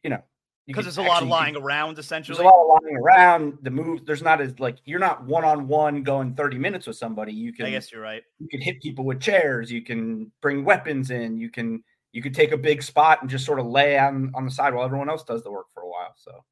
You 0.04 0.12
know, 0.12 0.24
because 0.72 0.86
there's 0.86 0.98
a 0.98 1.10
lot 1.10 1.22
of 1.22 1.28
lying 1.28 1.56
around 1.56 2.00
essentially. 2.00 2.36
There's 2.36 2.46
a 2.46 2.50
lot 2.50 2.62
of 2.62 2.82
lying 2.84 2.98
around. 2.98 3.58
The 3.62 3.72
move 3.72 4.06
there's 4.06 4.22
not 4.22 4.42
as 4.42 4.60
like 4.60 4.78
you're 4.86 5.00
not 5.00 5.24
one 5.26 5.44
on 5.44 5.68
one 5.68 6.04
going 6.04 6.34
30 6.36 6.58
minutes 6.58 6.88
with 6.88 6.98
somebody. 6.98 7.34
You 7.34 7.54
can 7.54 7.66
I 7.66 7.72
guess 7.72 7.92
you're 7.92 8.02
right. 8.02 8.24
You 8.40 8.48
can 8.48 8.62
hit 8.62 8.82
people 8.82 9.06
with 9.06 9.20
chairs, 9.20 9.72
you 9.72 9.82
can 9.82 10.32
bring 10.42 10.64
weapons 10.64 11.12
in, 11.12 11.38
you 11.38 11.50
can 11.50 11.84
you 12.12 12.22
could 12.22 12.34
take 12.34 12.52
a 12.52 12.58
big 12.58 12.84
spot 12.84 13.22
and 13.22 13.30
just 13.30 13.46
sort 13.46 13.60
of 13.60 13.66
lay 13.66 13.98
on 13.98 14.32
on 14.36 14.46
the 14.46 14.52
side 14.52 14.74
while 14.74 14.86
everyone 14.86 15.10
else 15.10 15.24
does 15.24 15.44
the 15.44 15.52
work 15.52 15.68
for 15.74 15.84
a 15.84 15.88
while. 15.88 16.14
So 16.16 16.44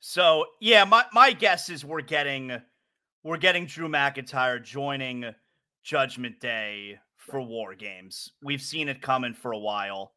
So 0.00 0.46
yeah, 0.60 0.84
my, 0.84 1.04
my 1.12 1.32
guess 1.32 1.68
is 1.70 1.84
we're 1.84 2.00
getting 2.00 2.60
we're 3.22 3.38
getting 3.38 3.66
Drew 3.66 3.88
McIntyre 3.88 4.62
joining 4.62 5.24
Judgment 5.82 6.40
Day 6.40 6.98
for 7.16 7.40
War 7.40 7.74
Games. 7.74 8.30
We've 8.42 8.62
seen 8.62 8.88
it 8.88 9.02
coming 9.02 9.34
for 9.34 9.52
a 9.52 9.58
while. 9.58 10.12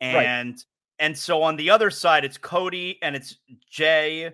And 0.00 0.50
right. 0.50 0.64
And 1.00 1.16
so 1.16 1.42
on 1.42 1.56
the 1.56 1.70
other 1.70 1.90
side, 1.90 2.24
it's 2.24 2.36
Cody 2.36 2.98
and 3.02 3.16
it's 3.16 3.38
Jay 3.68 4.32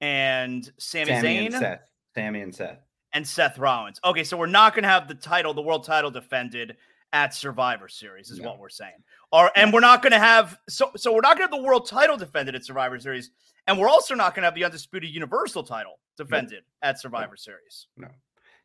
and 0.00 0.70
Sami, 0.76 1.06
Sami 1.06 1.22
Zayn. 1.22 1.46
And 1.46 1.54
Seth. 1.54 1.80
Sami 2.14 2.40
and 2.40 2.54
Seth. 2.54 2.78
And 3.12 3.26
Seth 3.26 3.56
Rollins. 3.56 4.00
Okay, 4.04 4.24
so 4.24 4.36
we're 4.36 4.46
not 4.46 4.74
going 4.74 4.82
to 4.82 4.88
have 4.88 5.08
the 5.08 5.14
title, 5.14 5.54
the 5.54 5.62
world 5.62 5.84
title 5.84 6.10
defended 6.10 6.76
at 7.12 7.34
Survivor 7.34 7.88
Series, 7.88 8.30
is 8.30 8.40
no. 8.40 8.48
what 8.48 8.58
we're 8.58 8.68
saying. 8.68 9.02
Or 9.32 9.50
and 9.56 9.72
we're 9.72 9.80
not 9.80 10.02
going 10.02 10.12
to 10.12 10.18
have 10.18 10.58
so 10.68 10.90
so 10.96 11.12
we're 11.14 11.20
not 11.20 11.38
going 11.38 11.48
to 11.48 11.54
have 11.54 11.62
the 11.62 11.66
world 11.66 11.88
title 11.88 12.16
defended 12.16 12.54
at 12.54 12.64
Survivor 12.64 12.98
Series, 12.98 13.30
and 13.66 13.78
we're 13.78 13.88
also 13.88 14.14
not 14.14 14.34
going 14.34 14.42
to 14.42 14.46
have 14.46 14.54
the 14.54 14.64
undisputed 14.64 15.08
Universal 15.10 15.62
title 15.62 16.00
defended 16.16 16.64
no. 16.82 16.88
at 16.88 17.00
Survivor 17.00 17.32
no. 17.32 17.36
Series. 17.36 17.86
No. 17.96 18.08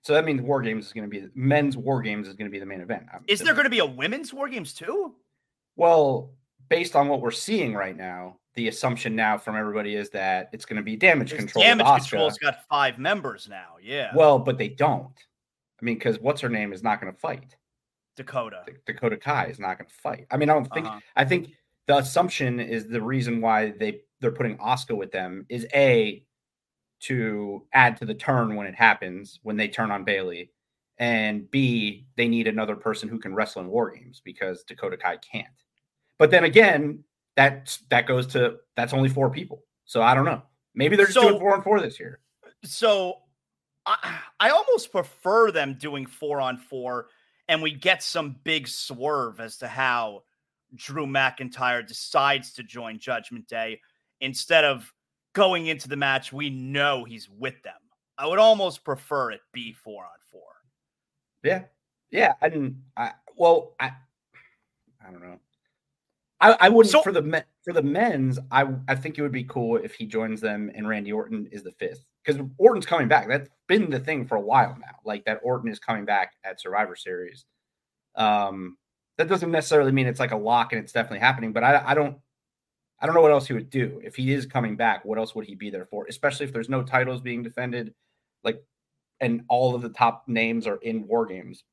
So 0.01 0.13
that 0.13 0.25
means 0.25 0.41
War 0.41 0.62
Games 0.62 0.88
is 0.88 0.93
going 0.93 1.10
to 1.10 1.10
be 1.10 1.27
men's 1.36 1.77
War 1.77 2.01
Games 2.01 2.27
is 2.27 2.33
going 2.33 2.50
to 2.50 2.51
be 2.51 2.60
the 2.60 2.65
main 2.65 2.81
event. 2.81 3.03
Is 3.27 3.39
there 3.39 3.53
going 3.53 3.65
to 3.65 3.69
be 3.69 3.79
a 3.79 3.86
women's 3.86 4.33
War 4.33 4.50
Games 4.50 4.74
too? 4.74 5.15
Well, 5.77 6.31
based 6.70 6.96
on 6.96 7.08
what 7.08 7.22
we're 7.22 7.32
seeing 7.32 7.74
right 7.74 7.96
now, 7.96 8.38
the 8.55 8.67
assumption 8.67 9.15
now 9.15 9.38
from 9.38 9.55
everybody 9.55 9.96
is 9.96 10.10
that 10.12 10.50
it's 10.53 10.65
going 10.65 10.77
to 10.77 10.84
be 10.84 10.96
damage 10.96 11.32
There's 11.32 11.39
control. 11.39 11.63
Damage 11.63 11.88
control's 11.88 12.38
got 12.38 12.67
five 12.70 13.00
members 13.00 13.48
now. 13.50 13.77
Yeah. 13.82 14.12
Well, 14.15 14.38
but 14.39 14.58
they 14.58 14.70
don't. 14.70 15.17
I 15.82 15.86
mean, 15.86 15.96
because 15.96 16.20
what's 16.20 16.41
her 16.41 16.50
name 16.50 16.72
is 16.72 16.84
not 16.84 17.01
going 17.01 17.12
to 17.12 17.20
fight. 17.20 17.55
Dakota. 18.15 18.63
D- 18.67 18.74
Dakota 18.86 19.17
Kai 19.17 19.48
is 19.48 19.60
not 19.60 19.77
going 19.77 19.88
to 19.88 19.96
fight. 19.96 20.27
I 20.32 20.38
mean, 20.38 20.50
I 20.50 20.53
don't 20.53 20.72
think. 20.72 20.86
Uh-huh. 20.86 21.00
I 21.15 21.25
think 21.25 21.50
the 21.88 21.98
assumption 21.98 22.60
is 22.60 22.88
the 22.88 23.01
reason 23.01 23.41
why 23.41 23.72
they 23.79 24.01
they're 24.20 24.32
putting 24.32 24.58
Asuka 24.58 24.96
with 24.96 25.12
them 25.12 25.46
is 25.50 25.67
a 25.74 26.24
to 27.01 27.65
add 27.74 27.98
to 27.98 28.05
the 28.05 28.13
turn 28.13 28.55
when 28.55 28.65
it 28.65 28.75
happens 28.75 29.39
when 29.43 29.58
they 29.58 29.67
turn 29.67 29.91
on 29.91 30.03
Bayley, 30.03 30.51
and 31.00 31.50
B 31.51 32.05
they 32.15 32.27
need 32.27 32.48
another 32.48 32.75
person 32.75 33.10
who 33.10 33.20
can 33.20 33.36
wrestle 33.36 33.62
in 33.62 33.67
war 33.67 33.91
games 33.91 34.22
because 34.24 34.63
Dakota 34.63 34.96
Kai 34.96 35.17
can't. 35.17 35.48
But 36.20 36.32
then 36.32 36.43
again, 36.43 37.03
that 37.36 37.77
that 37.89 38.08
goes 38.08 38.27
to 38.27 38.58
that's 38.75 38.93
only 38.93 39.10
four 39.10 39.29
people. 39.29 39.63
So 39.86 40.01
I 40.01 40.13
don't 40.13 40.25
know. 40.25 40.41
Maybe 40.75 40.96
they're 40.96 41.05
just 41.05 41.15
so, 41.15 41.29
doing 41.29 41.39
four 41.39 41.53
on 41.53 41.62
four 41.62 41.79
this 41.79 42.00
year. 42.00 42.20
So 42.63 43.17
I, 43.86 44.20
I 44.39 44.50
almost 44.50 44.91
prefer 44.91 45.51
them 45.51 45.75
doing 45.79 46.05
four 46.05 46.39
on 46.39 46.58
four, 46.58 47.08
and 47.48 47.62
we 47.62 47.72
get 47.72 48.01
some 48.01 48.38
big 48.43 48.67
swerve 48.67 49.39
as 49.39 49.58
to 49.58 49.67
how 49.67 50.24
Drew 50.75 51.05
McIntyre 51.05 51.86
decides 51.86 52.53
to 52.53 52.63
join 52.63 53.00
Judgment 53.00 53.48
Day 53.48 53.82
instead 54.22 54.63
of 54.63 54.91
going 55.34 55.67
into 55.67 55.88
the 55.88 55.96
match. 55.96 56.32
We 56.32 56.50
know 56.50 57.03
he's 57.03 57.29
with 57.29 57.62
them. 57.63 57.74
I 58.17 58.27
would 58.27 58.39
almost 58.39 58.84
prefer 58.84 59.32
it 59.32 59.41
be 59.51 59.74
four 59.74 60.03
on 60.03 60.10
four. 60.32 60.41
Yeah, 61.43 61.63
yeah. 62.12 62.34
I 62.41 62.50
didn't. 62.50 62.77
I 62.96 63.12
well, 63.36 63.75
I 63.79 63.91
I 65.05 65.12
don't 65.12 65.22
know. 65.22 65.39
I, 66.43 66.57
I 66.62 66.69
wouldn't 66.69 66.91
so, 66.91 67.01
for 67.01 67.12
the 67.12 67.21
men, 67.21 67.43
for 67.63 67.73
the 67.73 67.81
men's. 67.81 68.39
I 68.51 68.67
I 68.88 68.95
think 68.95 69.17
it 69.17 69.21
would 69.23 69.31
be 69.31 69.45
cool 69.45 69.77
if 69.77 69.95
he 69.95 70.05
joins 70.05 70.41
them 70.41 70.71
and 70.75 70.88
Randy 70.88 71.12
Orton 71.13 71.47
is 71.51 71.63
the 71.63 71.71
fifth 71.71 72.05
because 72.23 72.41
Orton's 72.57 72.85
coming 72.85 73.07
back. 73.07 73.27
That's 73.29 73.50
been 73.67 73.89
the 73.89 74.00
thing 74.00 74.27
for 74.27 74.35
a 74.35 74.41
while 74.41 74.77
now. 74.79 74.95
Like 75.05 75.25
that 75.25 75.39
Orton 75.43 75.71
is 75.71 75.79
coming 75.79 76.05
back 76.05 76.33
at 76.43 76.62
Survivor 76.62 76.95
Series. 76.95 77.45
Um, 78.15 78.77
that 79.17 79.29
doesn't 79.29 79.51
necessarily 79.51 79.91
mean 79.91 80.07
it's 80.07 80.19
like 80.19 80.31
a 80.31 80.38
lock 80.38 80.73
and 80.73 80.83
it's 80.83 80.91
definitely 80.93 81.19
happening. 81.19 81.53
But 81.53 81.63
I 81.63 81.83
I 81.88 81.93
don't 81.95 82.17
I 83.00 83.05
don't 83.05 83.15
know 83.15 83.21
what 83.21 83.31
else 83.31 83.47
he 83.47 83.53
would 83.53 83.69
do 83.69 84.01
if 84.03 84.15
he 84.15 84.33
is 84.33 84.45
coming 84.45 84.75
back. 84.77 85.05
What 85.05 85.17
else 85.17 85.35
would 85.35 85.45
he 85.45 85.55
be 85.55 85.69
there 85.69 85.85
for? 85.85 86.05
Especially 86.07 86.45
if 86.45 86.53
there's 86.53 86.69
no 86.69 86.83
titles 86.83 87.21
being 87.21 87.43
defended, 87.43 87.93
like, 88.43 88.63
and 89.19 89.43
all 89.50 89.75
of 89.75 89.81
the 89.81 89.89
top 89.89 90.25
names 90.27 90.67
are 90.67 90.77
in 90.77 91.07
war 91.07 91.25
games. 91.25 91.63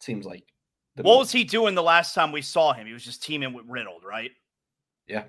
Seems 0.00 0.26
like. 0.26 0.51
What 0.96 1.18
was 1.18 1.32
he 1.32 1.44
doing 1.44 1.74
the 1.74 1.82
last 1.82 2.14
time 2.14 2.32
we 2.32 2.42
saw 2.42 2.72
him? 2.72 2.86
He 2.86 2.92
was 2.92 3.04
just 3.04 3.22
teaming 3.22 3.54
with 3.54 3.64
Riddle, 3.66 3.98
right? 4.04 4.30
Yeah. 5.06 5.24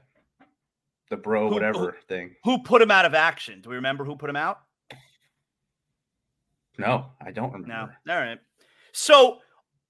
The 1.10 1.17
bro, 1.17 1.48
who, 1.48 1.55
whatever 1.55 1.91
who, 1.91 2.08
thing. 2.08 2.36
Who 2.43 2.62
put 2.63 2.82
him 2.82 2.91
out 2.91 3.05
of 3.05 3.13
action? 3.13 3.62
Do 3.62 3.70
we 3.70 3.75
remember 3.75 4.03
who 4.03 4.15
put 4.15 4.29
him 4.29 4.36
out? 4.36 4.60
No, 6.77 7.05
I 7.22 7.32
don't 7.32 7.53
remember. 7.53 7.96
No. 8.05 8.13
All 8.13 8.20
right. 8.20 8.39
So 8.93 9.39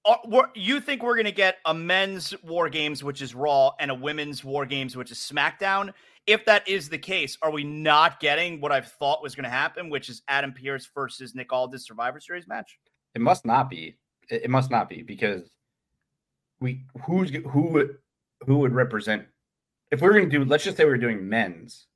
uh, 0.04 0.16
you 0.54 0.80
think 0.80 1.02
we're 1.02 1.14
going 1.14 1.24
to 1.24 1.32
get 1.32 1.56
a 1.64 1.74
men's 1.74 2.34
war 2.42 2.68
games 2.68 3.02
which 3.02 3.22
is 3.22 3.34
raw 3.34 3.70
and 3.80 3.90
a 3.90 3.94
women's 3.94 4.44
war 4.44 4.66
games 4.66 4.96
which 4.96 5.10
is 5.10 5.18
smackdown 5.18 5.92
if 6.26 6.44
that 6.44 6.66
is 6.68 6.88
the 6.88 6.98
case 6.98 7.38
are 7.42 7.50
we 7.50 7.64
not 7.64 8.20
getting 8.20 8.60
what 8.60 8.70
i 8.70 8.80
thought 8.80 9.22
was 9.22 9.34
going 9.34 9.44
to 9.44 9.50
happen 9.50 9.88
which 9.88 10.08
is 10.08 10.22
adam 10.28 10.52
pearce 10.52 10.88
versus 10.94 11.34
nick 11.34 11.52
aldis 11.52 11.86
survivor 11.86 12.20
series 12.20 12.46
match 12.46 12.78
it 13.14 13.20
must 13.20 13.46
not 13.46 13.70
be 13.70 13.96
it 14.30 14.50
must 14.50 14.70
not 14.70 14.88
be 14.88 15.02
because 15.02 15.50
we 16.64 16.84
who's 17.04 17.30
who 17.30 17.68
would 17.68 17.96
who 18.46 18.58
would 18.58 18.72
represent 18.72 19.24
if 19.90 20.00
we 20.00 20.08
are 20.08 20.12
going 20.12 20.28
to 20.28 20.38
do 20.38 20.44
let's 20.44 20.64
just 20.64 20.76
say 20.76 20.84
we 20.84 20.90
are 20.90 20.96
doing 20.98 21.28
men's 21.28 21.86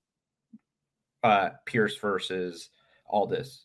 uh 1.25 1.51
pearce 1.67 1.97
versus 1.97 2.71
Aldis. 3.09 3.65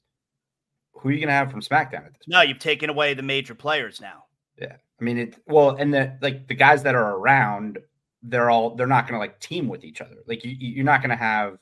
who 0.94 1.10
are 1.10 1.12
you 1.12 1.20
going 1.20 1.28
to 1.28 1.34
have 1.34 1.52
from 1.52 1.62
smackdown 1.62 2.06
at 2.06 2.14
this 2.14 2.28
no 2.28 2.38
point? 2.38 2.50
you've 2.50 2.60
taken 2.60 2.90
away 2.90 3.14
the 3.14 3.22
major 3.22 3.54
players 3.54 4.02
now 4.02 4.24
yeah. 4.58 4.76
I 5.00 5.04
mean 5.04 5.18
it 5.18 5.38
well, 5.48 5.72
and 5.72 5.94
the 5.94 6.18
like 6.22 6.48
the 6.48 6.56
guys 6.56 6.84
that 6.84 6.96
are 6.96 7.18
around, 7.18 7.80
they're 8.22 8.50
all 8.50 8.76
they're 8.76 8.88
not 8.88 9.08
gonna 9.08 9.20
like 9.20 9.40
team 9.40 9.68
with 9.68 9.84
each 9.84 10.02
other. 10.02 10.18
Like 10.28 10.44
you 10.46 10.56
you're 10.58 10.86
not 10.86 11.02
gonna 11.02 11.16
have 11.16 11.58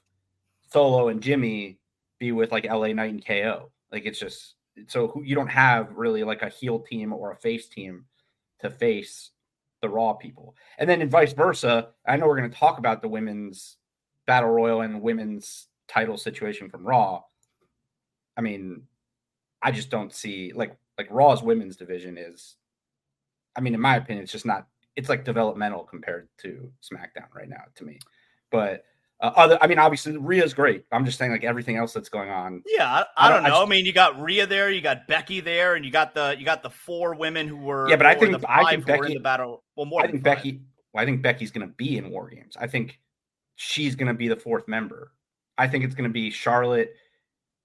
Solo 0.71 1.07
and 1.07 1.21
Jimmy 1.21 1.79
be 2.19 2.31
with 2.31 2.51
like 2.51 2.65
LA 2.65 2.87
Knight 2.87 3.11
and 3.11 3.25
KO. 3.25 3.71
Like 3.91 4.05
it's 4.05 4.19
just 4.19 4.55
so 4.87 5.21
you 5.23 5.35
don't 5.35 5.47
have 5.47 5.95
really 5.95 6.23
like 6.23 6.41
a 6.41 6.49
heel 6.49 6.79
team 6.79 7.13
or 7.13 7.31
a 7.31 7.35
face 7.35 7.67
team 7.67 8.05
to 8.61 8.69
face 8.69 9.31
the 9.81 9.89
raw 9.89 10.13
people. 10.13 10.55
And 10.77 10.89
then 10.89 11.01
in 11.01 11.09
vice 11.09 11.33
versa, 11.33 11.89
I 12.07 12.17
know 12.17 12.27
we're 12.27 12.37
going 12.37 12.51
to 12.51 12.57
talk 12.57 12.77
about 12.77 13.01
the 13.01 13.07
women's 13.07 13.77
battle 14.27 14.49
royal 14.49 14.81
and 14.81 15.01
women's 15.01 15.67
title 15.87 16.17
situation 16.17 16.69
from 16.69 16.85
Raw. 16.85 17.21
I 18.37 18.41
mean, 18.41 18.83
I 19.61 19.71
just 19.71 19.89
don't 19.89 20.13
see 20.13 20.53
like 20.53 20.75
like 20.97 21.07
Raw's 21.09 21.43
women's 21.43 21.77
division 21.77 22.17
is 22.17 22.55
I 23.55 23.61
mean, 23.61 23.73
in 23.73 23.81
my 23.81 23.97
opinion, 23.97 24.23
it's 24.23 24.31
just 24.31 24.45
not. 24.45 24.67
It's 24.95 25.09
like 25.09 25.23
developmental 25.23 25.83
compared 25.83 26.27
to 26.39 26.71
SmackDown 26.81 27.33
right 27.33 27.49
now 27.49 27.63
to 27.75 27.85
me. 27.85 27.99
But 28.51 28.83
uh, 29.21 29.31
other, 29.35 29.57
I 29.61 29.67
mean, 29.67 29.77
obviously 29.77 30.17
Rhea's 30.17 30.53
great. 30.53 30.83
I'm 30.91 31.05
just 31.05 31.17
saying 31.17 31.31
like 31.31 31.43
everything 31.43 31.77
else 31.77 31.93
that's 31.93 32.09
going 32.09 32.29
on. 32.29 32.63
Yeah, 32.65 32.91
I, 32.91 33.01
I, 33.01 33.27
I 33.27 33.29
don't, 33.29 33.43
know. 33.43 33.47
I, 33.47 33.51
just, 33.51 33.61
I, 33.61 33.69
mean, 33.69 33.85
you 33.85 33.93
got 33.93 34.19
Rhea 34.19 34.47
there, 34.47 34.71
you 34.71 34.81
got 34.81 35.07
Becky 35.07 35.39
there, 35.39 35.75
and 35.75 35.85
you 35.85 35.91
got 35.91 36.15
the 36.15 36.35
you 36.37 36.43
got 36.43 36.63
the 36.63 36.69
four 36.69 37.13
women 37.13 37.47
who 37.47 37.57
were 37.57 37.87
yeah. 37.87 37.95
But 37.97 38.07
I 38.07 38.15
think 38.15 38.43
I 38.47 38.69
think 38.71 38.85
Becky 38.85 39.07
in 39.07 39.13
the 39.13 39.19
battle. 39.19 39.63
Well, 39.75 39.85
more. 39.85 40.01
I 40.01 40.07
think 40.07 40.23
Becky. 40.23 40.61
Well, 40.93 41.03
I 41.03 41.05
think 41.05 41.21
Becky's 41.21 41.51
going 41.51 41.67
to 41.67 41.73
be 41.73 41.97
in 41.97 42.09
War 42.09 42.29
Games. 42.29 42.57
I 42.59 42.67
think 42.67 42.99
she's 43.55 43.95
going 43.95 44.07
to 44.07 44.13
be 44.13 44.27
the 44.27 44.35
fourth 44.35 44.67
member. 44.67 45.11
I 45.57 45.67
think 45.67 45.83
it's 45.83 45.93
going 45.93 46.09
to 46.09 46.13
be 46.13 46.31
Charlotte, 46.31 46.95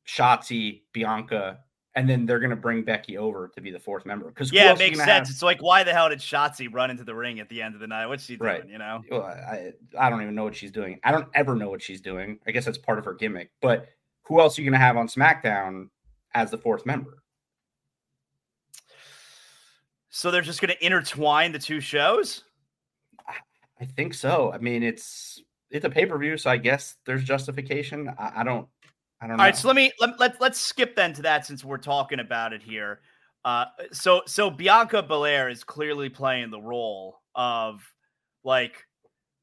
Shotzi, 0.07 0.83
Bianca, 0.93 1.61
and 1.97 2.09
then 2.09 2.27
they're 2.27 2.39
going 2.39 2.51
to 2.51 2.57
bring 2.57 2.83
Becky 2.83 3.17
over 3.17 3.49
to 3.49 3.61
be 3.61 3.71
the 3.71 3.81
fourth 3.81 4.05
member. 4.05 4.29
Because 4.29 4.53
yeah, 4.53 4.73
it 4.73 4.79
makes 4.79 4.99
sense. 4.99 5.11
Have... 5.11 5.31
It's 5.31 5.43
like 5.43 5.63
why 5.63 5.83
the 5.83 5.93
hell 5.93 6.11
did 6.11 6.19
Shotzi 6.19 6.73
run 6.73 6.91
into 6.91 7.03
the 7.03 7.15
ring 7.15 7.41
at 7.41 7.49
the 7.49 7.63
end 7.63 7.75
of 7.75 7.81
the 7.81 7.87
night? 7.87 8.07
What's 8.07 8.25
she 8.25 8.37
doing? 8.37 8.49
Right. 8.49 8.69
You 8.69 8.79
know, 8.79 9.03
well, 9.11 9.23
I 9.23 9.73
I 9.99 10.11
don't 10.11 10.23
even 10.23 10.35
know 10.35 10.45
what 10.45 10.55
she's 10.55 10.71
doing. 10.71 11.01
I 11.03 11.11
don't 11.11 11.29
ever 11.35 11.57
know 11.57 11.71
what 11.71 11.83
she's 11.83 12.01
doing. 12.01 12.39
I 12.47 12.53
guess 12.53 12.67
that's 12.67 12.79
part 12.79 12.99
of 12.99 13.05
her 13.07 13.15
gimmick. 13.15 13.51
But 13.61 13.89
who 14.23 14.41
else 14.41 14.59
are 14.59 14.63
you 14.63 14.71
going 14.71 14.79
to 14.79 14.85
have 14.85 14.97
on 14.97 15.09
SmackDown 15.09 15.89
as 16.35 16.51
the 16.51 16.59
fourth 16.59 16.85
member? 16.85 17.23
So 20.11 20.31
they're 20.31 20.43
just 20.43 20.61
going 20.61 20.75
to 20.75 20.87
intertwine 20.87 21.53
the 21.53 21.59
two 21.59 21.81
shows. 21.81 22.45
I 23.81 23.85
think 23.85 24.15
so. 24.15 24.53
I 24.53 24.59
mean, 24.59 24.83
it's 24.83 25.43
it's 25.71 25.85
a 25.85 25.91
pay 25.91 26.07
per 26.07 26.19
view, 26.19 26.37
so 26.37 26.51
I 26.51 26.57
guess 26.57 26.97
there's 27.05 27.25
justification. 27.25 28.11
I, 28.19 28.41
I 28.41 28.45
don't 28.45 28.69
I 29.21 29.27
don't 29.27 29.37
know. 29.37 29.43
All 29.43 29.47
right, 29.47 29.57
so 29.57 29.69
let 29.69 29.77
me 29.77 29.93
let, 30.01 30.19
let 30.21 30.41
let's 30.41 30.61
skip 30.61 30.95
then 30.95 31.13
to 31.15 31.23
that 31.23 31.47
since 31.47 31.65
we're 31.65 31.79
talking 31.79 32.21
about 32.21 32.53
it 32.53 32.63
here. 32.63 33.01
Uh, 33.45 33.67
so 33.93 34.23
so 34.27 34.51
Bianca 34.51 35.03
Belair 35.03 35.49
is 35.49 35.65
clearly 35.65 36.09
playing 36.09 36.51
the 36.51 36.61
role 36.61 37.21
of 37.35 37.81
like 38.45 38.85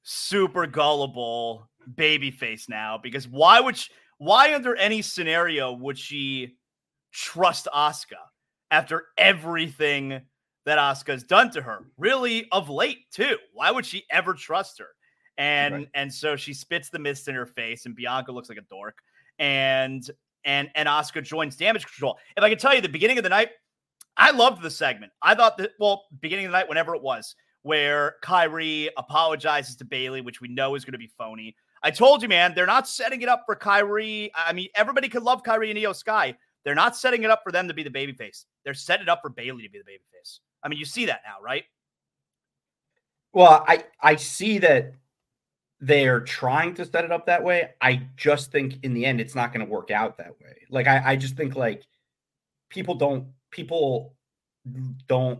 super 0.04 0.68
gullible 0.68 1.70
baby 1.96 2.30
face 2.30 2.68
now 2.70 3.00
because 3.02 3.28
why 3.28 3.60
would 3.60 3.78
she, 3.78 3.92
why 4.18 4.54
under 4.54 4.76
any 4.76 5.02
scenario 5.02 5.72
would 5.74 5.98
she 5.98 6.56
trust 7.12 7.68
Asuka 7.74 8.20
after 8.72 9.06
everything 9.18 10.22
that 10.66 10.78
Asuka's 10.78 11.24
done 11.24 11.50
to 11.52 11.62
her? 11.62 11.88
Really 11.98 12.48
of 12.52 12.70
late 12.70 13.10
too. 13.12 13.38
Why 13.54 13.72
would 13.72 13.86
she 13.86 14.04
ever 14.12 14.34
trust 14.34 14.80
her? 14.80 14.90
And 15.38 15.74
right. 15.74 15.90
and 15.96 16.14
so 16.14 16.36
she 16.36 16.54
spits 16.54 16.90
the 16.90 17.00
mist 17.00 17.28
in 17.28 17.36
her 17.36 17.48
face 17.48 17.86
and 17.86 17.96
Bianca 17.96 18.32
looks 18.32 18.50
like 18.50 18.60
a 18.60 18.70
dork 18.70 18.98
and 19.40 20.10
and 20.46 20.70
and 20.76 20.88
Asuka 20.88 21.24
joins 21.24 21.56
damage 21.56 21.86
control. 21.86 22.18
If 22.38 22.44
I 22.44 22.50
can 22.50 22.58
tell 22.58 22.74
you 22.74 22.82
the 22.82 22.90
beginning 22.90 23.18
of 23.18 23.24
the 23.24 23.30
night, 23.30 23.50
I 24.18 24.32
loved 24.32 24.62
the 24.62 24.72
segment. 24.72 25.12
I 25.22 25.36
thought 25.36 25.58
that 25.58 25.72
well, 25.80 26.04
beginning 26.22 26.46
of 26.46 26.52
the 26.52 26.58
night, 26.58 26.70
whenever 26.70 26.96
it 26.96 27.02
was, 27.02 27.36
where 27.64 28.16
Kairi 28.24 28.90
apologizes 28.98 29.76
to 29.78 29.86
Bayley, 29.86 30.22
which 30.22 30.42
we 30.42 30.48
know 30.48 30.76
is 30.76 30.86
going 30.86 30.94
to 30.94 30.98
be 30.98 31.12
phony. 31.18 31.56
I 31.82 31.92
told 31.92 32.22
you, 32.22 32.30
man, 32.30 32.54
they're 32.56 32.66
not 32.66 32.88
setting 32.88 33.22
it 33.22 33.30
up 33.30 33.44
for 33.46 33.56
Kairi. 33.56 34.30
I 34.36 34.54
mean, 34.54 34.70
everybody 34.76 35.10
could 35.10 35.24
love 35.24 35.44
Kairi 35.44 35.70
and 35.70 35.78
Iyo 35.78 35.96
Sky. 35.96 36.36
They're 36.64 36.76
not 36.76 36.96
setting 36.96 37.24
it 37.24 37.30
up 37.30 37.42
for 37.44 37.52
them 37.52 37.68
to 37.68 37.74
be 37.74 37.84
the 37.84 37.90
babyface. 37.90 38.46
They're 38.64 38.74
setting 38.74 39.04
it 39.04 39.10
up 39.10 39.20
for 39.22 39.30
Bayley 39.30 39.64
to 39.64 39.70
be 39.70 39.80
the 39.80 39.84
babyface. 39.84 40.40
I 40.64 40.70
mean, 40.70 40.80
you 40.80 40.86
see 40.86 41.06
that 41.08 41.22
now, 41.26 41.44
right? 41.44 41.64
Well, 43.34 43.66
I 43.68 43.84
I 44.00 44.16
see 44.16 44.60
that 44.60 44.94
they're 45.84 46.22
trying 46.22 46.74
to 46.76 46.86
set 46.86 47.04
it 47.04 47.12
up 47.12 47.26
that 47.26 47.44
way. 47.44 47.72
I 47.82 48.08
just 48.16 48.54
think 48.54 48.80
in 48.84 48.94
the 48.94 49.06
end 49.06 49.20
it's 49.20 49.36
not 49.36 49.54
going 49.54 49.66
to 49.66 49.72
work 49.72 49.92
out 49.92 50.18
that 50.18 50.40
way. 50.42 50.56
Like 50.70 50.88
I, 50.88 51.12
I 51.12 51.16
just 51.18 51.36
think 51.36 51.58
like 51.58 51.84
people 52.70 52.96
don't 52.96 53.28
people 53.52 54.16
don't 55.08 55.40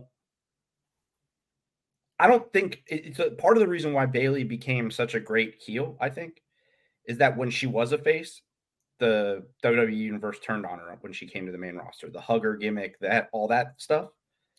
I 2.20 2.26
don't 2.26 2.52
think 2.52 2.82
it's 2.86 3.18
a 3.18 3.30
part 3.30 3.56
of 3.56 3.62
the 3.62 3.68
reason 3.68 3.94
why 3.94 4.04
Bayley 4.04 4.44
became 4.44 4.90
such 4.90 5.14
a 5.14 5.20
great 5.20 5.56
heel, 5.60 5.96
I 5.98 6.10
think, 6.10 6.42
is 7.06 7.18
that 7.18 7.36
when 7.36 7.50
she 7.50 7.66
was 7.66 7.92
a 7.92 7.98
face, 7.98 8.42
the 8.98 9.44
WWE 9.64 9.96
universe 9.96 10.38
turned 10.40 10.66
on 10.66 10.78
her 10.78 10.96
when 11.00 11.12
she 11.12 11.26
came 11.26 11.46
to 11.46 11.52
the 11.52 11.58
main 11.58 11.76
roster. 11.76 12.10
The 12.10 12.20
hugger 12.20 12.54
gimmick, 12.54 12.98
that 13.00 13.30
all 13.32 13.48
that 13.48 13.74
stuff. 13.78 14.10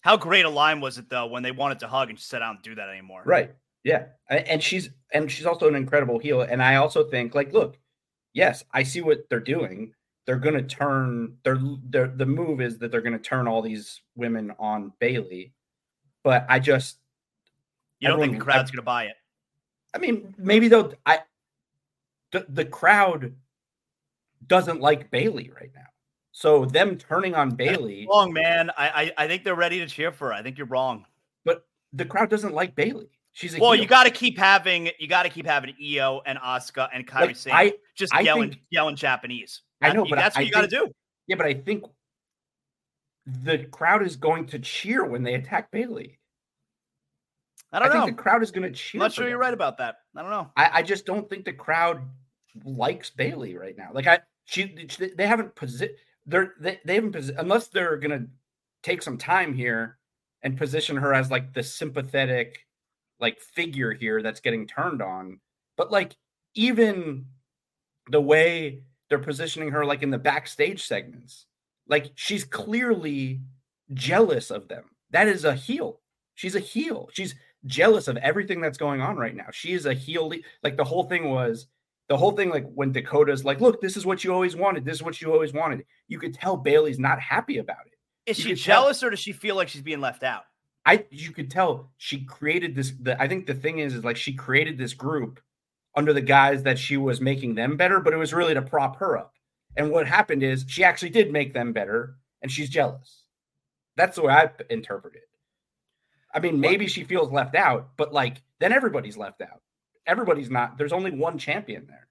How 0.02 0.18
great 0.18 0.46
a 0.46 0.50
line 0.50 0.82
was 0.82 0.98
it 0.98 1.10
though 1.10 1.28
when 1.28 1.44
they 1.44 1.52
wanted 1.52 1.80
to 1.80 1.88
hug 1.88 2.10
and 2.10 2.20
she 2.20 2.26
said, 2.26 2.42
I 2.42 2.48
don't 2.48 2.64
do 2.64 2.76
that 2.76 2.90
anymore. 2.90 3.22
Right. 3.24 3.52
Yeah, 3.86 4.06
and 4.30 4.62
she's 4.64 4.90
and 5.14 5.32
she's 5.32 5.46
also 5.46 5.68
an 5.68 5.76
incredible 5.76 6.18
heel. 6.18 6.42
And 6.42 6.62
I 6.62 6.78
also 6.78 7.04
think, 7.04 7.36
like, 7.36 7.54
look, 7.54 7.78
yes, 8.34 8.64
I 8.74 8.82
see 8.82 9.02
what 9.02 9.30
they're 9.30 9.40
doing. 9.40 9.94
They're 10.26 10.40
going 10.40 10.56
to 10.56 10.64
turn. 10.64 11.38
They're, 11.44 11.62
they're 11.90 12.08
the 12.08 12.26
move 12.26 12.62
is 12.62 12.80
that 12.80 12.92
they're 12.92 13.02
going 13.02 13.14
to 13.14 13.20
turn 13.20 13.48
all 13.48 13.62
these 13.62 14.02
women 14.16 14.52
on 14.58 14.92
Bayley. 15.00 15.54
But 16.24 16.48
I 16.50 16.58
just 16.58 16.98
you 18.00 18.08
don't 18.08 18.20
think 18.20 18.40
the 18.40 18.44
crowd's 18.44 18.72
going 18.72 18.80
to 18.80 18.82
buy 18.82 19.04
it. 19.06 19.16
I 19.94 20.00
mean, 20.00 20.18
mm-hmm. 20.18 20.46
maybe 20.46 20.68
they'll. 20.68 20.92
I 21.06 21.20
the, 22.32 22.48
the 22.50 22.66
crowd 22.66 23.36
doesn't 24.48 24.82
like 24.82 25.12
Bayley 25.12 25.52
right 25.54 25.72
now. 25.76 25.82
So 26.32 26.66
them 26.66 26.98
turning 26.98 27.36
on 27.36 27.52
Bayley, 27.52 28.08
wrong 28.10 28.34
man. 28.34 28.72
I, 28.76 29.14
I 29.18 29.26
I 29.26 29.28
think 29.28 29.44
they're 29.44 29.54
ready 29.54 29.78
to 29.78 29.86
cheer 29.86 30.12
for 30.12 30.30
her. 30.30 30.34
I 30.34 30.42
think 30.42 30.58
you're 30.58 30.66
wrong. 30.66 31.06
But 31.44 31.68
the 31.94 32.06
crowd 32.06 32.32
doesn't 32.32 32.56
like 32.56 32.74
Bayley. 32.74 33.12
She's 33.36 33.54
a 33.54 33.60
well, 33.60 33.74
heel. 33.74 33.82
you 33.84 33.88
got 33.88 34.06
to 34.06 34.10
keep 34.12 34.38
having 34.38 34.90
you 34.98 35.08
got 35.10 35.24
to 35.24 35.30
keep 35.30 35.46
having 35.46 35.76
Iyo 35.82 36.22
and 36.26 36.40
Asuka 36.40 36.88
and 36.94 37.06
Kairi 37.06 37.28
Like, 37.28 37.36
Sane 37.36 37.72
just 37.94 38.14
I 38.16 38.22
yelling 38.22 38.52
think- 38.52 38.62
yelling 38.72 38.96
Japanese. 38.96 39.62
I 39.82 39.92
know, 39.92 40.06
but 40.10 40.16
that's 40.16 40.38
I 40.38 40.40
what 40.40 40.46
you 40.48 40.52
got 40.54 40.62
to 40.62 40.68
do. 40.68 40.90
yeah, 41.28 41.36
but 41.36 41.46
I 41.46 41.54
think 41.54 41.84
the 43.28 43.60
crowd 43.66 44.04
is 44.04 44.16
going 44.16 44.46
to 44.48 44.60
cheer 44.60 45.04
when 45.04 45.22
they 45.22 45.34
attack 45.36 45.70
Bayley. 45.70 46.18
I 47.74 47.78
I, 47.78 47.80
don't 47.82 47.92
think 47.92 48.02
know. 48.04 48.06
the 48.08 48.14
crowd 48.14 48.42
is 48.42 48.52
going 48.52 48.64
to 48.64 48.72
cheer. 48.72 49.00
I'm 49.02 49.06
not 49.06 49.12
sure 49.14 49.28
you're 49.28 49.38
right 49.38 49.54
about 49.54 49.78
that. 49.80 49.96
I 50.16 50.22
don't 50.22 50.32
know. 50.32 50.50
I, 50.56 50.70
I 50.76 50.82
just 50.82 51.06
don't 51.06 51.30
think 51.30 51.44
the 51.44 51.52
crowd 51.54 52.02
likes 52.64 53.10
Bayley 53.10 53.58
right 53.58 53.78
now. 53.78 53.90
Like 53.92 54.08
I, 54.08 54.20
she, 54.46 54.88
they 55.18 55.28
haven't 55.28 55.54
posi- 55.56 55.90
they're 56.26 56.54
they, 56.60 56.80
they 56.86 56.96
haven't 56.96 57.12
posi- 57.16 57.36
unless 57.38 57.68
they're 57.68 57.98
gonna 57.98 58.28
take 58.82 59.02
some 59.02 59.18
time 59.18 59.54
here 59.54 59.98
and 60.42 60.58
position 60.58 60.96
her 60.96 61.14
as 61.14 61.30
like 61.30 61.54
the 61.54 61.64
sympathetic 61.64 62.65
like 63.20 63.40
figure 63.40 63.94
here 63.94 64.22
that's 64.22 64.40
getting 64.42 64.68
turned 64.68 65.02
on. 65.02 65.40
But 65.78 65.92
like 65.92 66.16
even 66.54 67.26
the 68.10 68.22
way 68.22 68.82
they're 69.10 69.20
positioning 69.20 69.70
her 69.72 69.86
like 69.86 70.04
in 70.04 70.10
the 70.12 70.18
backstage 70.18 70.84
segments, 70.86 71.46
like 71.88 72.12
she's 72.16 72.44
clearly 72.44 73.42
jealous 73.94 74.52
of 74.52 74.68
them. 74.68 74.86
That 75.12 75.28
is 75.28 75.46
a 75.46 75.54
heel. 75.56 76.02
She's 76.36 76.56
a 76.56 76.60
heel. 76.60 77.10
She's 77.14 77.36
jealous 77.66 78.08
of 78.08 78.18
everything 78.18 78.62
that's 78.62 78.78
going 78.78 79.02
on 79.02 79.16
right 79.18 79.36
now. 79.36 79.48
She 79.52 79.74
is 79.74 79.86
a 79.86 79.94
heel. 79.94 80.30
le- 80.30 80.38
Like 80.64 80.78
the 80.78 80.84
whole 80.84 81.04
thing 81.04 81.30
was 81.30 81.68
the 82.10 82.18
whole 82.18 82.32
thing. 82.32 82.50
Like 82.50 82.68
when 82.74 82.92
Dakota's 82.92 83.46
like, 83.46 83.62
"Look, 83.62 83.82
this 83.82 83.96
is 83.98 84.06
what 84.06 84.24
you 84.24 84.34
always 84.34 84.56
wanted. 84.56 84.84
This 84.86 84.96
is 84.98 85.04
what 85.04 85.22
you 85.22 85.32
always 85.32 85.54
wanted." 85.54 85.86
You 86.08 86.20
could 86.20 86.34
tell 86.34 86.58
Bayley's 86.58 87.00
not 87.00 87.20
happy 87.20 87.58
about 87.60 87.86
it. 87.88 87.94
Is 88.30 88.38
You 88.40 88.44
she 88.44 88.50
could 88.50 88.64
tell- 88.64 88.82
jealous 88.84 89.04
or 89.04 89.10
does 89.12 89.20
she 89.20 89.32
feel 89.32 89.56
like 89.56 89.70
she's 89.70 89.82
being 89.82 90.02
left 90.02 90.24
out? 90.24 90.44
I 90.86 91.06
you 91.10 91.32
could 91.32 91.50
tell 91.50 91.92
she 91.98 92.24
created 92.26 92.76
this. 92.76 92.94
The 93.00 93.20
I 93.22 93.28
think 93.28 93.48
the 93.48 93.54
thing 93.54 93.80
is 93.80 93.94
is 93.94 94.04
like 94.04 94.18
she 94.18 94.34
created 94.34 94.78
this 94.78 94.94
group 94.94 95.40
under 95.96 96.14
the 96.14 96.22
guise 96.22 96.64
that 96.64 96.78
she 96.78 96.98
was 96.98 97.22
making 97.22 97.56
them 97.56 97.78
better, 97.78 98.00
but 98.00 98.14
it 98.14 98.18
was 98.18 98.34
really 98.34 98.54
to 98.54 98.62
prop 98.62 98.98
her 98.98 99.18
up. 99.18 99.34
And 99.78 99.92
what 99.92 100.08
happened 100.08 100.44
is 100.44 100.66
she 100.68 100.84
actually 100.84 101.10
did 101.10 101.32
make 101.32 101.54
them 101.54 101.74
better, 101.74 102.18
and 102.42 102.52
she's 102.52 102.70
jealous. 102.70 103.24
That's 103.98 104.16
the 104.16 104.24
way 104.24 104.34
I 104.34 104.50
interpret 104.70 105.16
it. 105.16 105.24
I 106.34 106.40
mean, 106.40 106.60
maybe 106.60 106.88
she 106.88 107.04
feels 107.06 107.32
left 107.32 107.56
out, 107.56 107.90
but 107.98 108.14
like 108.14 108.42
then 108.60 108.74
everybody's 108.74 109.18
left 109.18 109.42
out. 109.42 109.62
Everybody's 110.06 110.50
not. 110.50 110.78
There's 110.78 110.94
only 110.94 111.12
one 111.12 111.38
champion 111.38 111.86
there. 111.88 112.08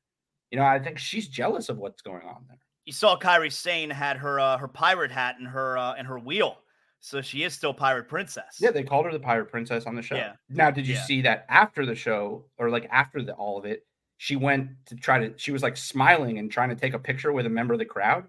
You 0.50 0.58
know, 0.58 0.64
I 0.64 0.78
think 0.78 0.98
she's 0.98 1.28
jealous 1.28 1.68
of 1.68 1.78
what's 1.78 2.02
going 2.02 2.22
on 2.26 2.44
there. 2.48 2.58
You 2.86 2.92
saw 2.92 3.18
Kairi 3.18 3.52
Sane 3.52 3.90
had 3.90 4.16
her 4.16 4.40
uh, 4.40 4.58
her 4.58 4.68
pirate 4.68 5.10
hat 5.10 5.36
and 5.38 5.48
her 5.48 5.78
uh, 5.78 5.94
and 5.94 6.06
her 6.06 6.18
wheel, 6.18 6.58
so 7.04 7.20
she 7.20 7.42
is 7.44 7.52
still 7.52 7.74
pirate 7.74 8.08
princess. 8.08 8.56
Yeah, 8.58 8.70
they 8.70 8.82
called 8.82 9.04
her 9.04 9.12
the 9.12 9.20
Pirate 9.20 9.50
Princess 9.50 9.84
on 9.84 9.94
the 9.94 10.00
show. 10.00 10.16
Yeah. 10.16 10.32
Now, 10.48 10.70
did 10.70 10.86
you 10.86 10.94
Yeah. 10.94 11.02
see 11.02 11.20
that 11.22 11.44
after 11.50 11.84
the 11.84 11.94
show, 11.94 12.46
or 12.56 12.70
like 12.70 12.88
after 12.90 13.22
the 13.22 13.34
all 13.34 13.58
of 13.58 13.66
it, 13.66 13.86
she 14.16 14.36
went 14.36 14.70
to 14.86 14.96
try 14.96 15.18
to? 15.18 15.36
She 15.38 15.52
was 15.52 15.62
like 15.62 15.76
smiling 15.76 16.38
and 16.38 16.50
trying 16.50 16.70
to 16.70 16.74
take 16.74 16.94
a 16.94 16.98
picture 16.98 17.30
with 17.32 17.44
a 17.44 17.50
member 17.50 17.74
of 17.74 17.78
the 17.78 17.84
crowd, 17.84 18.24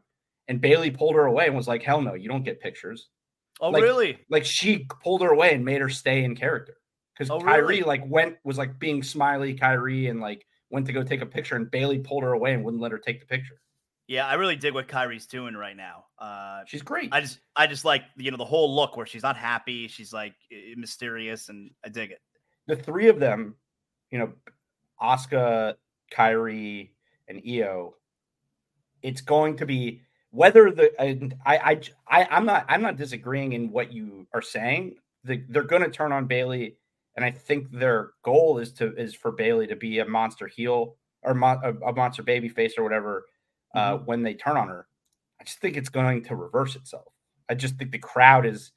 and 0.50 0.60
Bayley 0.60 0.92
pulled 0.92 1.16
her 1.16 1.26
away 1.26 1.48
and 1.48 1.56
was 1.56 1.70
like, 1.70 1.84
"Hell 1.84 2.02
no, 2.02 2.16
you 2.16 2.28
don't 2.28 2.44
get 2.44 2.60
pictures." 2.60 3.08
oh, 3.62 3.70
like- 3.70 3.82
really? 3.82 4.20
Like 4.30 4.44
she 4.44 4.86
pulled 5.02 5.22
her 5.22 5.30
away 5.32 5.54
and 5.56 5.64
made 5.64 5.80
her 5.80 5.88
stay 5.90 6.26
in 6.26 6.36
character 6.36 6.76
because 7.14 7.30
Oh, 7.30 7.40
Kairi 7.40 7.62
really? 7.62 7.82
like 7.84 8.04
went 8.06 8.38
was 8.44 8.58
like 8.58 8.78
being 8.78 9.02
smiley 9.04 9.56
Kairi 9.56 10.10
and 10.10 10.20
like 10.20 10.46
went 10.70 10.86
to 10.88 10.92
go 10.92 11.02
take 11.04 11.22
a 11.22 11.26
picture, 11.26 11.56
and 11.56 11.72
Bayley 11.72 12.00
pulled 12.00 12.24
her 12.24 12.34
away 12.34 12.54
and 12.54 12.66
wouldn't 12.66 12.82
let 12.84 12.92
her 12.92 13.00
take 13.00 13.22
the 13.22 13.26
picture. 13.26 13.62
Yeah, 14.08 14.28
I 14.28 14.36
really 14.36 14.56
dig 14.56 14.74
what 14.74 14.88
Kairi's 14.88 15.26
doing 15.26 15.56
right 15.56 15.76
now. 15.76 16.06
Uh, 16.20 16.62
She's 16.68 16.84
great. 16.84 17.10
I 17.12 17.22
just 17.22 17.40
I 17.56 17.66
just 17.68 17.86
like 17.86 18.04
you 18.16 18.30
know 18.32 18.38
the 18.38 18.46
whole 18.46 18.76
look 18.76 18.98
where 18.98 19.06
she's 19.06 19.24
not 19.24 19.36
happy, 19.36 19.88
she's 19.88 20.14
like 20.14 20.36
mysterious, 20.76 21.50
and 21.50 21.72
I 21.84 21.90
dig 21.90 22.12
it. 22.12 22.22
the 22.68 22.76
three 22.76 23.08
of 23.08 23.20
them, 23.20 23.56
you 24.12 24.20
know, 24.20 24.32
Asuka, 25.02 25.76
Kyrie, 26.12 26.94
and 27.28 27.42
Iyo, 27.44 27.94
it's 29.02 29.22
going 29.22 29.58
to 29.58 29.66
be 29.66 30.02
whether 30.30 30.70
the 30.72 30.92
and 31.02 31.36
I 31.46 31.58
I 31.58 31.82
I 32.22 32.28
I'm 32.30 32.46
not 32.46 32.66
I'm 32.70 32.82
not 32.82 32.98
disagreeing 32.98 33.54
in 33.54 33.72
what 33.72 33.92
you 33.92 34.28
are 34.34 34.42
saying. 34.42 34.98
The, 35.24 35.44
they're 35.50 35.64
going 35.64 35.82
to 35.82 35.90
turn 35.90 36.12
on 36.12 36.28
Bayley, 36.28 36.78
and 37.16 37.26
I 37.26 37.32
think 37.32 37.72
their 37.72 38.12
goal 38.22 38.60
is 38.60 38.72
to 38.74 38.96
is 38.96 39.16
for 39.16 39.32
Bayley 39.32 39.66
to 39.66 39.76
be 39.76 39.98
a 39.98 40.06
monster 40.06 40.46
heel 40.46 40.98
or 41.24 41.34
mon, 41.34 41.60
a, 41.64 41.90
a 41.90 41.94
monster 41.94 42.22
baby 42.22 42.50
face 42.50 42.76
or 42.78 42.84
whatever 42.84 43.26
uh, 43.76 43.98
when 43.98 44.24
they 44.24 44.34
turn 44.34 44.58
on 44.58 44.68
her. 44.68 44.88
I 45.40 45.44
just 45.44 45.60
think 45.60 45.78
it's 45.78 45.90
going 45.90 46.24
to 46.24 46.36
reverse 46.36 46.76
itself. 46.76 47.14
I 47.50 47.56
just 47.56 47.76
think 47.76 47.92
the 47.92 48.00
crowd 48.00 48.46
is 48.46 48.72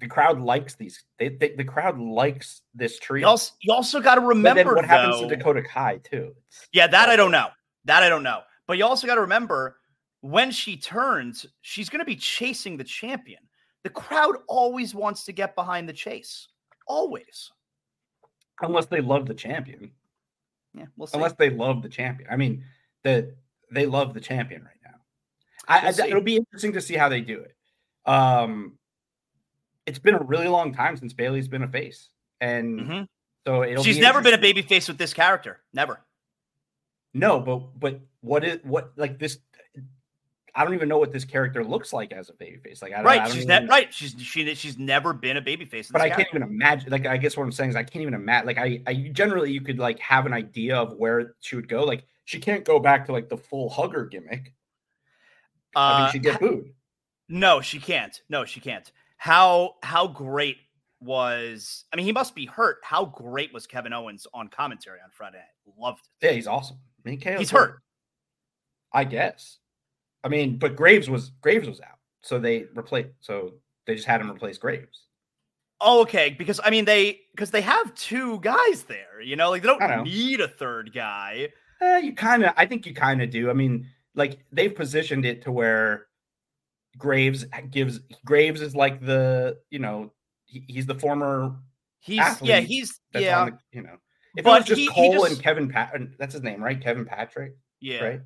the 0.00 0.06
crowd 0.06 0.40
likes 0.40 0.74
these. 0.74 1.02
They, 1.18 1.28
they 1.28 1.54
the 1.54 1.64
crowd 1.64 1.98
likes 1.98 2.62
this 2.74 2.98
trio. 2.98 3.26
You 3.26 3.28
also, 3.28 3.52
you 3.60 3.72
also 3.72 4.00
got 4.00 4.16
to 4.16 4.22
remember 4.22 4.74
what 4.74 4.84
happens 4.84 5.20
to 5.20 5.28
Dakota 5.28 5.62
Kai 5.62 6.00
too? 6.02 6.34
Yeah, 6.72 6.86
that 6.86 7.08
I 7.08 7.16
don't 7.16 7.30
know. 7.30 7.48
That 7.84 8.02
I 8.02 8.08
don't 8.08 8.22
know. 8.22 8.40
But 8.66 8.78
you 8.78 8.84
also 8.84 9.06
got 9.06 9.16
to 9.16 9.20
remember 9.22 9.76
when 10.20 10.50
she 10.50 10.76
turns, 10.76 11.46
she's 11.62 11.88
going 11.88 12.00
to 12.00 12.04
be 12.04 12.16
chasing 12.16 12.76
the 12.76 12.84
champion. 12.84 13.40
The 13.82 13.90
crowd 13.90 14.36
always 14.48 14.94
wants 14.94 15.24
to 15.24 15.32
get 15.32 15.54
behind 15.54 15.88
the 15.88 15.92
chase. 15.92 16.48
Always. 16.86 17.50
unless 18.60 18.86
they 18.86 19.00
love 19.00 19.26
the 19.26 19.34
champion. 19.34 19.90
Yeah, 20.74 20.86
we'll 20.96 21.06
see. 21.06 21.16
Unless 21.16 21.34
they 21.34 21.50
love 21.50 21.82
the 21.82 21.88
champion. 21.88 22.28
I 22.30 22.36
mean, 22.36 22.62
the 23.02 23.34
they 23.70 23.86
love 23.86 24.14
the 24.14 24.20
champion 24.20 24.62
right 24.64 24.74
now. 24.84 24.90
I, 25.68 25.90
We'll 25.90 26.02
I 26.02 26.06
it'll 26.08 26.20
be 26.22 26.36
interesting 26.36 26.72
to 26.72 26.80
see 26.80 26.94
how 26.94 27.08
they 27.08 27.20
do 27.20 27.40
it. 27.40 27.54
Um, 28.10 28.78
it's 29.86 29.98
been 29.98 30.14
a 30.14 30.22
really 30.22 30.48
long 30.48 30.72
time 30.74 30.96
since 30.96 31.12
Bayley's 31.12 31.48
been 31.48 31.62
a 31.62 31.68
face, 31.68 32.08
and 32.40 32.80
Mhm. 32.80 33.08
so 33.46 33.62
it'll. 33.64 33.84
She's 33.84 33.96
be 33.96 34.02
never 34.02 34.20
been 34.20 34.34
a 34.34 34.38
baby 34.38 34.62
face 34.62 34.88
with 34.88 34.98
this 34.98 35.14
character. 35.14 35.60
Never. 35.72 36.00
No, 37.14 37.40
but 37.40 37.78
but 37.78 38.00
what 38.20 38.44
is 38.44 38.60
what 38.62 38.92
like 38.96 39.18
this? 39.18 39.38
I 40.52 40.64
don't 40.64 40.74
even 40.74 40.88
know 40.88 40.98
what 40.98 41.12
this 41.12 41.24
character 41.24 41.64
looks 41.64 41.92
like 41.92 42.12
as 42.12 42.28
a 42.28 42.32
babyface. 42.32 42.82
Like 42.82 42.92
I 42.92 42.96
don't, 42.98 43.06
I 43.06 43.08
Right. 43.08 43.18
don't 43.24 43.34
She's 43.34 43.44
even- 43.44 43.64
ne- 43.66 43.68
right. 43.68 43.94
She's 43.94 44.14
she 44.18 44.52
she's 44.56 44.78
never 44.78 45.12
been 45.12 45.36
a 45.36 45.40
baby 45.40 45.64
face. 45.64 45.90
but 45.90 46.00
I 46.00 46.10
can't 46.10 46.26
even 46.30 46.42
imagine. 46.42 46.90
Like, 46.90 47.06
I 47.06 47.16
guess 47.18 47.36
what 47.36 47.44
I'm 47.44 47.52
saying 47.52 47.70
is, 47.70 47.76
I 47.76 47.84
can't 47.84 48.02
even 48.02 48.14
imagine. 48.14 48.46
Like, 48.46 48.58
I, 48.58 48.82
I 48.86 48.94
generally 49.12 49.52
you 49.52 49.60
could 49.60 49.78
like 49.78 49.98
have 50.00 50.26
an 50.26 50.32
idea 50.32 50.76
of 50.76 50.94
where 50.94 51.34
she 51.40 51.54
would 51.56 51.68
go. 51.68 51.84
Like, 51.84 52.04
she 52.30 52.38
can't 52.38 52.64
go 52.64 52.78
back 52.78 53.06
to 53.06 53.12
like 53.12 53.28
the 53.28 53.36
full 53.36 53.68
hugger 53.68 54.04
gimmick. 54.04 54.54
I 55.74 55.98
mean, 55.98 56.06
Uh, 56.06 56.10
she'd 56.12 56.22
get 56.22 56.38
booed. 56.38 56.72
No, 57.28 57.60
she 57.60 57.80
can't. 57.80 58.20
No, 58.28 58.44
she 58.44 58.60
can't. 58.60 58.90
How 59.16 59.74
how 59.82 60.06
great 60.06 60.58
was 61.00 61.86
I 61.92 61.96
mean 61.96 62.06
he 62.06 62.12
must 62.12 62.36
be 62.36 62.46
hurt. 62.46 62.78
How 62.84 63.04
great 63.04 63.52
was 63.52 63.66
Kevin 63.66 63.92
Owens 63.92 64.28
on 64.32 64.46
commentary 64.46 65.00
on 65.02 65.10
Friday? 65.10 65.42
Loved 65.76 66.08
it. 66.20 66.26
Yeah, 66.26 66.32
he's 66.32 66.46
awesome. 66.46 66.78
I 67.04 67.10
mean, 67.10 67.20
KO's 67.20 67.38
He's 67.40 67.50
hurt. 67.50 67.80
I 68.92 69.02
guess. 69.02 69.58
I 70.22 70.28
mean, 70.28 70.56
but 70.56 70.76
Graves 70.76 71.10
was 71.10 71.30
Graves 71.40 71.68
was 71.68 71.80
out, 71.80 71.98
so 72.22 72.38
they 72.38 72.66
replaced. 72.74 73.08
So 73.18 73.54
they 73.86 73.96
just 73.96 74.06
had 74.06 74.20
him 74.20 74.30
replace 74.30 74.56
Graves. 74.56 75.06
Oh, 75.80 76.02
okay. 76.02 76.30
Because 76.30 76.60
I 76.62 76.70
mean 76.70 76.84
they 76.84 77.22
because 77.32 77.50
they 77.50 77.62
have 77.62 77.92
two 77.96 78.38
guys 78.40 78.84
there, 78.84 79.20
you 79.20 79.34
know, 79.34 79.50
like 79.50 79.62
they 79.62 79.68
don't 79.68 80.04
need 80.04 80.40
a 80.40 80.48
third 80.48 80.92
guy. 80.94 81.48
Eh, 81.80 81.98
you 81.98 82.14
kind 82.14 82.44
of. 82.44 82.52
I 82.56 82.66
think 82.66 82.86
you 82.86 82.94
kind 82.94 83.22
of 83.22 83.30
do. 83.30 83.48
I 83.50 83.52
mean, 83.52 83.86
like 84.14 84.40
they've 84.52 84.74
positioned 84.74 85.24
it 85.24 85.42
to 85.42 85.52
where 85.52 86.06
Graves 86.98 87.44
gives 87.70 88.00
Graves 88.24 88.60
is 88.60 88.74
like 88.74 89.04
the 89.04 89.58
you 89.70 89.78
know 89.78 90.12
he, 90.46 90.64
he's 90.68 90.86
the 90.86 90.94
former 90.94 91.56
He's 92.00 92.22
yeah, 92.42 92.60
he's 92.60 92.98
yeah, 93.14 93.44
the, 93.46 93.58
you 93.72 93.82
know 93.82 93.96
if 94.36 94.44
But 94.44 94.50
it 94.50 94.58
was 94.60 94.64
just 94.64 94.78
he- 94.80 94.86
he 94.86 94.90
Cole 94.90 95.12
just- 95.12 95.32
and 95.34 95.42
Kevin 95.42 95.68
Pat 95.68 95.94
that's 96.18 96.32
his 96.34 96.42
name 96.42 96.62
right 96.62 96.80
Kevin 96.80 97.04
Patrick 97.04 97.56
yeah. 97.80 98.02
right 98.02 98.20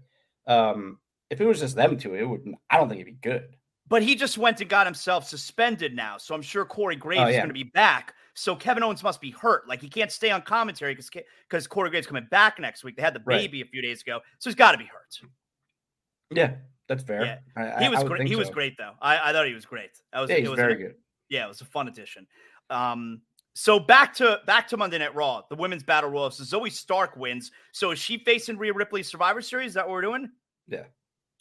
um 0.46 0.98
if 1.30 1.40
it 1.40 1.44
was 1.46 1.58
just 1.60 1.74
them 1.76 1.96
two 1.98 2.14
it 2.14 2.24
would 2.24 2.42
I 2.70 2.76
don't 2.78 2.88
think 2.88 3.00
it'd 3.00 3.20
be 3.20 3.28
good 3.28 3.48
But 3.88 4.02
he 4.02 4.14
just 4.14 4.38
went 4.38 4.60
and 4.60 4.70
got 4.70 4.86
himself 4.86 5.28
suspended 5.28 5.94
now. 5.94 6.16
So 6.18 6.34
I'm 6.34 6.42
sure 6.42 6.64
Corey 6.64 6.96
Graves 6.96 7.20
is 7.22 7.26
Oh, 7.26 7.30
yeah. 7.30 7.38
going 7.38 7.48
to 7.48 7.54
be 7.54 7.64
back. 7.64 8.14
So 8.34 8.56
Kevin 8.56 8.82
Owens 8.82 9.02
must 9.02 9.20
be 9.20 9.30
hurt. 9.30 9.68
Like 9.68 9.80
he 9.80 9.88
can't 9.88 10.10
stay 10.10 10.30
on 10.30 10.42
commentary 10.42 10.92
because 10.94 11.10
because 11.48 11.66
Corey 11.66 11.90
Graves 11.90 12.06
coming 12.06 12.26
back 12.30 12.58
next 12.58 12.82
week. 12.84 12.96
They 12.96 13.02
had 13.02 13.14
the 13.14 13.22
Right. 13.24 13.42
baby 13.42 13.60
a 13.62 13.64
few 13.64 13.80
days 13.80 14.02
ago, 14.02 14.20
so 14.38 14.50
he's 14.50 14.54
got 14.56 14.72
to 14.72 14.78
be 14.78 14.84
hurt. 14.86 15.30
yeah 16.30 16.54
that's 16.88 17.02
fair 17.02 17.24
Yeah. 17.24 17.38
I, 17.78 17.82
He 17.84 17.88
was 17.88 18.02
great. 18.04 18.28
He 18.28 18.36
was 18.36 18.50
great 18.50 18.76
though. 18.76 18.92
I, 19.00 19.30
I 19.30 19.32
thought 19.32 19.46
he 19.46 19.54
was 19.54 19.64
great. 19.64 19.90
That 20.12 20.20
was 20.20 20.30
yeah 20.30 20.36
it 20.36 20.40
he's 20.40 20.50
was 20.50 20.58
very 20.58 20.72
an- 20.74 20.78
good 20.80 20.94
Yeah, 21.30 21.44
it 21.46 21.48
was 21.48 21.60
a 21.60 21.64
fun 21.66 21.88
addition. 21.88 22.26
Um, 22.70 23.22
so 23.54 23.78
back 23.78 24.12
to 24.14 24.40
back 24.46 24.66
to 24.68 24.76
Monday 24.76 24.98
Night 24.98 25.14
Raw, 25.14 25.42
the 25.48 25.54
women's 25.56 25.84
battle 25.84 26.10
royal. 26.10 26.30
So 26.30 26.42
Zoey 26.58 26.72
Stark 26.72 27.16
wins. 27.16 27.52
So 27.72 27.92
is 27.92 27.98
she 27.98 28.18
facing 28.18 28.58
Rhea 28.58 28.72
Ripley 28.72 29.02
Survivor 29.02 29.40
Series? 29.40 29.68
Is 29.68 29.74
that 29.74 29.86
what 29.86 29.92
we're 29.92 30.02
doing? 30.02 30.28
Yeah. 30.66 30.84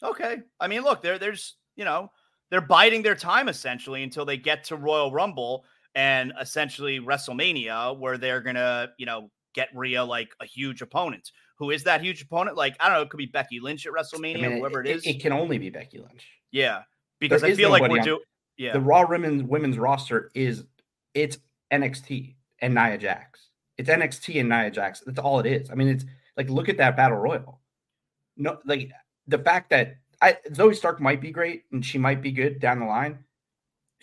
Okay. 0.02 0.38
I 0.60 0.68
mean, 0.68 0.82
look, 0.82 1.02
there, 1.02 1.18
there's 1.18 1.56
you 1.76 1.84
know, 1.84 2.10
they're 2.50 2.60
biding 2.60 3.02
their 3.02 3.16
time 3.16 3.48
essentially 3.48 4.02
until 4.04 4.24
they 4.24 4.36
get 4.36 4.62
to 4.64 4.76
Royal 4.76 5.10
Rumble 5.10 5.64
and 5.94 6.32
essentially 6.40 7.00
WrestleMania, 7.00 7.98
where 7.98 8.18
they're 8.18 8.40
gonna, 8.40 8.90
you 8.98 9.06
know, 9.06 9.30
get 9.54 9.68
Rhea 9.74 10.04
like 10.04 10.30
a 10.40 10.46
huge 10.46 10.82
opponent. 10.82 11.30
Who 11.58 11.70
is 11.70 11.84
that 11.84 12.02
huge 12.02 12.22
opponent? 12.22 12.56
Like, 12.56 12.76
I 12.80 12.88
don't 12.88 12.98
know, 12.98 13.02
it 13.02 13.10
could 13.10 13.18
be 13.18 13.26
Becky 13.26 13.60
Lynch 13.60 13.86
at 13.86 13.92
I 13.96 14.00
WrestleMania, 14.00 14.42
mean, 14.42 14.58
whoever 14.58 14.80
it 14.80 14.88
is. 14.88 15.06
it, 15.06 15.20
can 15.20 15.32
only 15.32 15.58
be 15.58 15.70
Becky 15.70 15.98
Lynch 15.98 16.26
yeah. 16.54 16.82
Because 17.18 17.44
I 17.44 17.54
feel 17.54 17.70
like 17.70 17.82
we're 17.82 18.00
doing 18.00 18.20
yeah. 18.56 18.72
the 18.72 18.80
Raw 18.80 19.06
women's 19.06 19.42
women's 19.42 19.76
roster 19.76 20.30
is 20.34 20.64
it's 21.12 21.38
NXT 21.72 22.36
and 22.60 22.74
Nia 22.74 22.96
Jax 22.96 23.50
It's 23.76 23.90
NXT 23.90 24.40
and 24.40 24.48
Nia 24.48 24.70
Jax. 24.70 25.00
That's 25.04 25.18
all 25.18 25.40
it 25.40 25.46
is. 25.46 25.70
I 25.70 25.74
mean, 25.74 25.88
it's 25.88 26.04
like 26.36 26.48
look 26.48 26.68
at 26.68 26.78
that 26.78 26.96
battle 26.96 27.18
royal. 27.18 27.60
No, 28.36 28.58
like 28.64 28.90
the 29.26 29.38
fact 29.38 29.70
that 29.70 29.96
I 30.22 30.38
Zoey 30.50 30.76
Stark 30.76 31.00
might 31.00 31.20
be 31.20 31.30
great 31.30 31.64
and 31.72 31.84
she 31.84 31.98
might 31.98 32.22
be 32.22 32.30
good 32.30 32.60
down 32.60 32.80
the 32.80 32.86
line. 32.86 33.18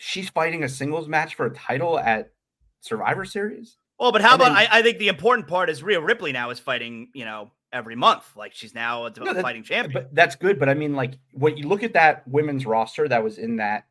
She's 0.04 0.28
fighting 0.28 0.64
a 0.64 0.68
singles 0.68 1.06
match 1.06 1.36
for 1.36 1.46
a 1.46 1.54
title 1.54 1.96
at 1.96 2.32
Survivor 2.80 3.24
Series. 3.24 3.76
Well, 4.00 4.10
but 4.10 4.20
how 4.20 4.32
and 4.32 4.42
about 4.42 4.48
then, 4.48 4.56
I, 4.56 4.78
I, 4.78 4.82
think 4.82 4.98
the 4.98 5.06
important 5.06 5.46
part 5.46 5.70
is 5.70 5.80
Rhea 5.80 6.00
Ripley 6.00 6.32
now 6.32 6.50
is 6.50 6.58
fighting, 6.58 7.10
you 7.14 7.24
know, 7.24 7.52
every 7.72 7.94
month. 7.94 8.24
Like 8.36 8.52
she's 8.52 8.74
now 8.74 9.04
a 9.04 9.12
no, 9.16 9.32
fighting 9.40 9.62
champion. 9.62 9.92
But 9.92 10.12
that's 10.12 10.34
good. 10.34 10.58
But 10.58 10.68
I 10.68 10.74
mean, 10.74 10.94
like 10.94 11.12
when 11.30 11.56
you 11.56 11.68
look 11.68 11.84
at 11.84 11.92
that 11.92 12.26
women's 12.26 12.66
roster 12.66 13.06
that 13.06 13.22
was 13.22 13.38
in 13.38 13.58
that 13.58 13.86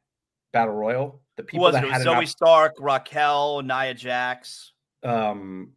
battle 0.51 0.73
royal, 0.73 1.21
the 1.37 1.43
people 1.43 1.63
was 1.63 1.75
that 1.75 1.85
it? 1.85 1.91
had 1.91 2.01
Zoey 2.01 2.27
Stark, 2.27 2.75
Raquel, 2.77 3.61
Nia 3.61 3.93
Jax, 3.93 4.73
um, 5.03 5.71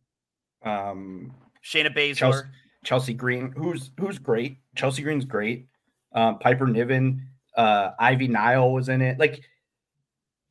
um, 0.65 1.33
Shayna 1.65 1.97
Baszler, 1.97 2.17
Chelsea, 2.17 2.49
Chelsea, 2.83 3.15
Green, 3.15 3.53
who's 3.57 3.93
who's 4.01 4.19
great. 4.19 4.59
Chelsea 4.75 5.05
Green's 5.05 5.25
great. 5.25 5.69
Um, 6.13 6.41
Piper 6.41 6.67
Niven, 6.67 7.29
uh, 7.57 7.91
Ivy 8.01 8.27
Nile 8.27 8.73
was 8.73 8.89
in 8.89 9.01
it. 9.01 9.21
Like, 9.21 9.43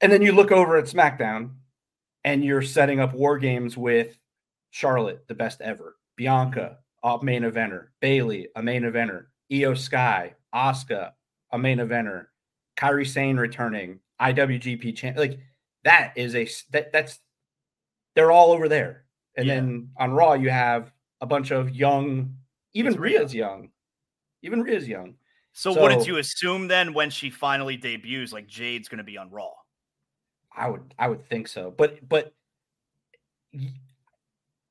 and 0.03 0.11
then 0.11 0.21
you 0.21 0.33
look 0.33 0.51
over 0.51 0.75
at 0.75 0.85
SmackDown, 0.85 1.51
and 2.25 2.43
you're 2.43 2.61
setting 2.61 2.99
up 2.99 3.13
war 3.13 3.37
games 3.37 3.77
with 3.77 4.17
Charlotte, 4.69 5.25
the 5.27 5.33
best 5.33 5.61
ever, 5.61 5.95
Bianca, 6.17 6.77
a 7.03 7.19
main 7.23 7.43
eventer, 7.43 7.87
Bayley, 8.01 8.49
a 8.55 8.61
main 8.61 8.83
eventer, 8.83 9.27
Iyo 9.49 9.77
Sky, 9.77 10.33
Asuka, 10.53 11.11
a 11.51 11.57
main 11.57 11.77
eventer, 11.77 12.25
Kairi 12.77 13.07
Sane 13.07 13.37
returning, 13.37 13.99
IWGP 14.21 14.95
champ. 14.95 15.17
Like 15.17 15.39
that 15.85 16.13
is 16.17 16.35
a 16.35 16.47
that 16.71 16.91
that's 16.91 17.19
they're 18.15 18.31
all 18.31 18.51
over 18.51 18.67
there. 18.67 19.05
And 19.37 19.47
yeah. 19.47 19.55
then 19.55 19.89
on 19.97 20.11
Raw, 20.11 20.33
you 20.33 20.49
have 20.49 20.91
a 21.21 21.25
bunch 21.25 21.51
of 21.51 21.73
young, 21.73 22.35
even 22.73 22.93
Rhea's 22.93 23.33
young, 23.33 23.69
even 24.41 24.61
Rhea's 24.63 24.87
young. 24.87 25.15
So, 25.53 25.73
so 25.73 25.81
wouldn't 25.81 26.07
you 26.07 26.17
assume 26.17 26.67
then 26.67 26.93
when 26.93 27.09
she 27.09 27.29
finally 27.29 27.77
debuts, 27.77 28.33
like 28.33 28.47
Jade's 28.47 28.87
going 28.87 28.97
to 28.97 29.03
be 29.03 29.17
on 29.17 29.29
Raw? 29.29 29.51
I 30.55 30.69
would, 30.69 30.93
I 30.99 31.07
would 31.07 31.27
think 31.27 31.47
so, 31.47 31.73
but 31.75 32.07
but 32.07 32.33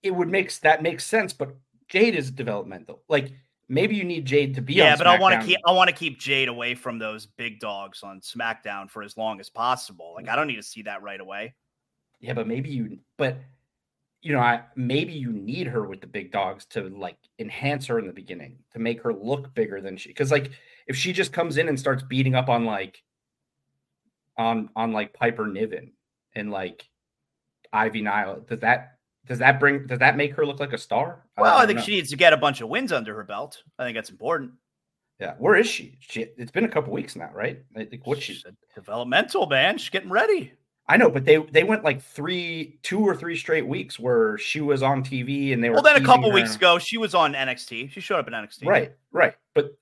it 0.02 0.10
would 0.10 0.28
make 0.28 0.52
that 0.60 0.82
makes 0.82 1.04
sense. 1.04 1.32
But 1.32 1.54
Jade 1.88 2.14
is 2.14 2.30
developmental. 2.30 3.02
Like 3.08 3.32
maybe 3.68 3.96
you 3.96 4.04
need 4.04 4.24
Jade 4.24 4.54
to 4.54 4.62
be. 4.62 4.74
Yeah, 4.74 4.96
but 4.96 5.06
I 5.06 5.18
want 5.18 5.40
to 5.40 5.46
keep 5.46 5.58
I 5.66 5.72
want 5.72 5.88
to 5.88 5.94
keep 5.94 6.18
Jade 6.18 6.48
away 6.48 6.74
from 6.74 6.98
those 6.98 7.26
big 7.26 7.60
dogs 7.60 8.02
on 8.02 8.20
SmackDown 8.20 8.90
for 8.90 9.02
as 9.02 9.16
long 9.16 9.40
as 9.40 9.50
possible. 9.50 10.12
Like 10.16 10.28
I 10.28 10.36
don't 10.36 10.46
need 10.46 10.56
to 10.56 10.62
see 10.62 10.82
that 10.82 11.02
right 11.02 11.20
away. 11.20 11.54
Yeah, 12.20 12.34
but 12.34 12.46
maybe 12.46 12.70
you. 12.70 12.98
But 13.16 13.38
you 14.20 14.32
know, 14.32 14.40
I 14.40 14.62
maybe 14.76 15.12
you 15.12 15.32
need 15.32 15.66
her 15.66 15.86
with 15.86 16.00
the 16.00 16.06
big 16.06 16.30
dogs 16.30 16.64
to 16.66 16.88
like 16.88 17.18
enhance 17.38 17.86
her 17.86 17.98
in 17.98 18.06
the 18.06 18.12
beginning 18.12 18.58
to 18.72 18.78
make 18.78 19.02
her 19.02 19.12
look 19.12 19.52
bigger 19.54 19.80
than 19.80 19.96
she. 19.96 20.10
Because 20.10 20.30
like 20.30 20.52
if 20.86 20.96
she 20.96 21.12
just 21.12 21.32
comes 21.32 21.56
in 21.58 21.68
and 21.68 21.78
starts 21.78 22.02
beating 22.02 22.34
up 22.34 22.48
on 22.48 22.64
like 22.64 23.02
on 24.42 24.70
on 24.76 24.92
like 24.92 25.14
Piper 25.14 25.46
Niven 25.46 25.92
and 26.34 26.50
like 26.50 26.88
Ivy 27.72 28.02
Nile, 28.02 28.40
does 28.48 28.60
that 28.60 28.98
does 29.26 29.38
that 29.38 29.60
bring 29.60 29.86
does 29.86 30.00
that 30.00 30.16
make 30.16 30.34
her 30.34 30.44
look 30.44 30.60
like 30.60 30.72
a 30.72 30.78
star? 30.78 31.24
Well, 31.38 31.56
I, 31.56 31.62
I 31.62 31.66
think 31.66 31.78
know. 31.78 31.84
she 31.84 31.92
needs 31.92 32.10
to 32.10 32.16
get 32.16 32.32
a 32.32 32.36
bunch 32.36 32.60
of 32.60 32.68
wins 32.68 32.92
under 32.92 33.14
her 33.14 33.24
belt. 33.24 33.62
I 33.78 33.84
think 33.84 33.96
that's 33.96 34.10
important. 34.10 34.52
Yeah, 35.20 35.34
where 35.38 35.54
is 35.54 35.68
she? 35.68 35.96
She 36.00 36.22
it's 36.36 36.50
been 36.50 36.64
a 36.64 36.68
couple 36.68 36.92
weeks 36.92 37.14
now, 37.14 37.30
right? 37.32 37.62
I 37.76 37.84
think 37.84 38.06
what's 38.06 38.22
she? 38.22 38.42
Developmental 38.74 39.46
man. 39.46 39.78
She's 39.78 39.90
getting 39.90 40.10
ready. 40.10 40.52
I 40.88 40.96
know, 40.96 41.08
but 41.08 41.24
they 41.24 41.36
they 41.36 41.62
went 41.62 41.84
like 41.84 42.02
three, 42.02 42.78
two 42.82 43.00
or 43.00 43.14
three 43.14 43.36
straight 43.36 43.66
weeks 43.66 44.00
where 44.00 44.36
she 44.38 44.60
was 44.60 44.82
on 44.82 45.04
TV 45.04 45.52
and 45.52 45.62
they 45.62 45.70
were. 45.70 45.74
Well, 45.74 45.82
then 45.84 45.96
a 45.96 46.04
couple 46.04 46.30
her. 46.30 46.34
weeks 46.34 46.56
ago, 46.56 46.78
she 46.78 46.98
was 46.98 47.14
on 47.14 47.34
NXT. 47.34 47.92
She 47.92 48.00
showed 48.00 48.18
up 48.18 48.26
in 48.26 48.32
NXT. 48.32 48.66
Right, 48.66 48.92
right. 49.12 49.34
But 49.54 49.76